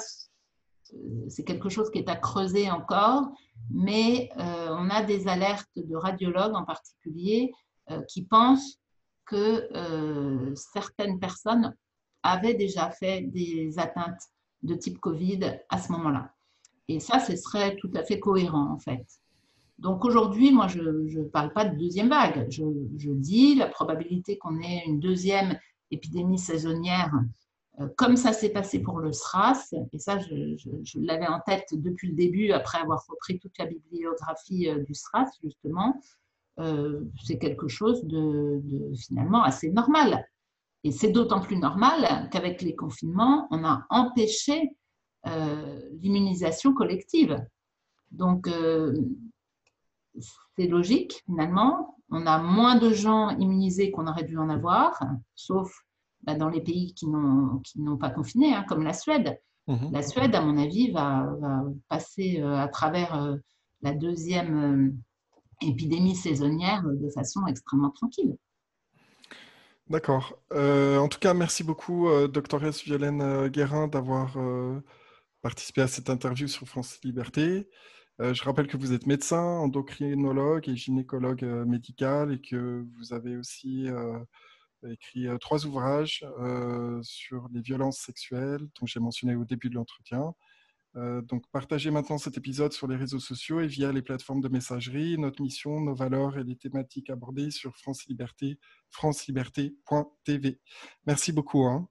c'est 1.29 1.45
quelque 1.45 1.69
chose 1.69 1.91
qui 1.91 1.99
est 1.99 2.09
à 2.09 2.17
creuser 2.17 2.71
encore, 2.71 3.29
mais 3.71 4.31
euh, 4.39 4.69
on 4.71 4.91
a 4.91 5.03
des 5.03 5.27
alertes 5.27 5.71
de 5.77 5.97
radiologues 5.97 6.55
en 6.55 6.65
particulier 6.65 7.53
euh, 7.91 8.03
qui 8.03 8.25
pensent 8.25 8.79
que 9.25 9.69
certaines 10.55 11.19
personnes 11.19 11.75
avaient 12.23 12.55
déjà 12.55 12.91
fait 12.91 13.23
des 13.23 13.77
atteintes 13.77 14.23
de 14.63 14.77
type 14.77 15.01
Covid 15.01 15.41
à 15.69 15.81
ce 15.81 15.91
moment-là. 15.93 16.33
Et 16.87 17.01
ça, 17.01 17.19
ce 17.19 17.35
serait 17.35 17.75
tout 17.77 17.91
à 17.95 18.05
fait 18.05 18.21
cohérent 18.21 18.71
en 18.73 18.79
fait. 18.79 19.05
Donc 19.79 20.05
aujourd'hui, 20.05 20.53
moi, 20.53 20.69
je 20.69 20.81
ne 20.81 21.25
parle 21.25 21.53
pas 21.53 21.67
de 21.67 21.77
deuxième 21.77 22.09
vague. 22.09 22.47
Je, 22.51 23.11
dis 23.13 23.55
la 23.57 23.67
probabilité 23.67 24.39
qu'on 24.39 24.61
ait 24.61 24.85
une 24.87 25.01
deuxième 25.01 25.59
épidémie 25.91 26.39
saisonnière, 26.39 27.13
euh, 27.81 27.89
comme 27.97 28.17
ça 28.17 28.33
s'est 28.33 28.51
passé 28.51 28.81
pour 28.81 29.01
le 29.01 29.13
SRAS, 29.13 29.75
et 29.93 29.99
ça, 29.99 30.19
je, 30.19 30.99
l'avais 30.99 31.27
en 31.27 31.41
tête 31.41 31.69
depuis 31.73 32.09
le 32.09 32.15
début, 32.15 32.53
après 32.53 32.79
avoir 32.79 33.05
repris 33.07 33.39
toute 33.39 33.57
la 33.59 33.67
bibliographie 33.67 34.69
euh, 34.69 34.83
du 34.83 34.95
SRAS, 34.95 35.31
justement, 35.43 36.01
euh, 36.59 37.05
c'est 37.23 37.39
quelque 37.39 37.69
chose 37.69 38.03
de, 38.05 38.63
finalement 38.97 39.43
assez 39.43 39.71
normal. 39.71 40.27
Et 40.85 40.91
c'est 40.91 41.11
d'autant 41.11 41.41
plus 41.41 41.59
normal 41.59 42.31
qu'avec 42.31 42.63
les 42.63 42.75
confinements, 42.75 43.47
on 43.51 43.65
a 43.65 43.85
empêché 43.91 44.71
l'immunisation 46.01 46.73
collective. 46.73 47.37
Donc, 48.13 48.49
c'est 50.57 50.67
logique 50.67 51.23
finalement. 51.27 51.97
On 52.11 52.27
a 52.27 52.39
moins 52.39 52.77
de 52.77 52.91
gens 52.91 53.31
immunisés 53.31 53.91
qu'on 53.91 54.07
aurait 54.07 54.25
dû 54.25 54.39
en 54.39 54.49
avoir, 54.49 55.03
sauf 55.35 55.73
bah, 56.23 56.35
dans 56.35 56.49
les 56.49 56.61
pays 56.61 56.95
qui 56.95 57.07
n'ont 57.07 57.97
pas 57.99 58.11
confiné, 58.11 58.55
hein, 58.55 58.65
comme 58.69 58.83
la 58.83 58.93
Suède. 58.93 59.39
Mhm. 59.69 59.91
La 59.93 60.03
Suède, 60.03 60.35
à 60.35 60.41
mon 60.41 60.59
avis, 60.59 60.91
va, 60.91 61.29
passer 61.89 62.41
euh, 62.41 62.57
à 62.57 62.69
travers 62.69 63.15
euh, 63.15 63.37
la 63.83 63.93
deuxième 63.93 64.95
euh, 65.63 65.67
épidémie 65.67 66.15
saisonnière 66.15 66.83
de 66.85 67.11
façon 67.11 67.47
extrêmement 67.47 67.91
tranquille. 67.91 68.37
D'accord. 69.89 70.37
en 70.51 71.07
tout 71.07 71.21
cas, 71.21 71.33
merci 71.33 71.63
beaucoup, 71.63 72.09
doctoresse 72.27 72.83
Violaine 72.83 73.47
Guérin, 73.47 73.87
d'avoir 73.87 74.37
participé 75.43 75.81
à 75.81 75.87
cette 75.87 76.11
interview 76.11 76.49
sur 76.49 76.67
France 76.67 76.99
Liberté. 77.05 77.69
Euh, 78.21 78.33
je 78.33 78.43
rappelle 78.45 78.67
que 78.67 78.77
vous 78.77 78.93
êtes 78.93 79.07
médecin, 79.07 79.43
endocrinologue 79.43 80.69
et 80.69 80.77
gynécologue 80.77 81.45
euh, 81.45 81.65
médical 81.67 82.33
et 82.33 82.41
que 82.41 82.87
vous 82.97 83.13
avez 83.13 83.37
aussi 83.37 83.89
euh, 83.89 84.19
écrit 84.89 85.27
trois 85.41 85.67
ouvrages 85.67 86.25
sur 87.03 87.49
les 87.53 87.61
violences 87.61 87.99
sexuelles, 87.99 88.67
dont 88.81 88.87
j'ai 88.87 89.01
mentionné 89.01 89.35
au 89.35 89.45
début 89.45 89.69
de 89.69 89.75
l'entretien. 89.75 90.35
Donc, 90.95 91.45
partagez 91.53 91.91
maintenant 91.91 92.17
cet 92.17 92.39
épisode 92.39 92.73
sur 92.73 92.87
les 92.87 92.97
réseaux 92.97 93.19
sociaux 93.19 93.61
et 93.61 93.67
via 93.67 93.93
les 93.93 94.01
plateformes 94.01 94.41
de 94.41 94.49
messagerie. 94.49 95.19
Notre 95.19 95.43
mission, 95.43 95.81
nos 95.81 95.95
valeurs 95.95 96.39
et 96.39 96.45
les 96.45 96.57
thématiques 96.57 97.11
abordées 97.11 97.51
sur 97.51 97.77
France 97.77 98.07
Liberté, 98.07 98.59
franceliberté.tv. 98.91 100.61
Merci 101.07 101.33
beaucoup. 101.33 101.65
Hein. 101.65 101.89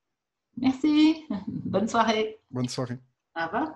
Merci. 0.57 1.25
Bonne 1.47 1.87
soirée. 1.87 2.39
Bonne 2.49 2.69
soirée. 2.69 2.99
Au 3.35 3.45
revoir. 3.45 3.75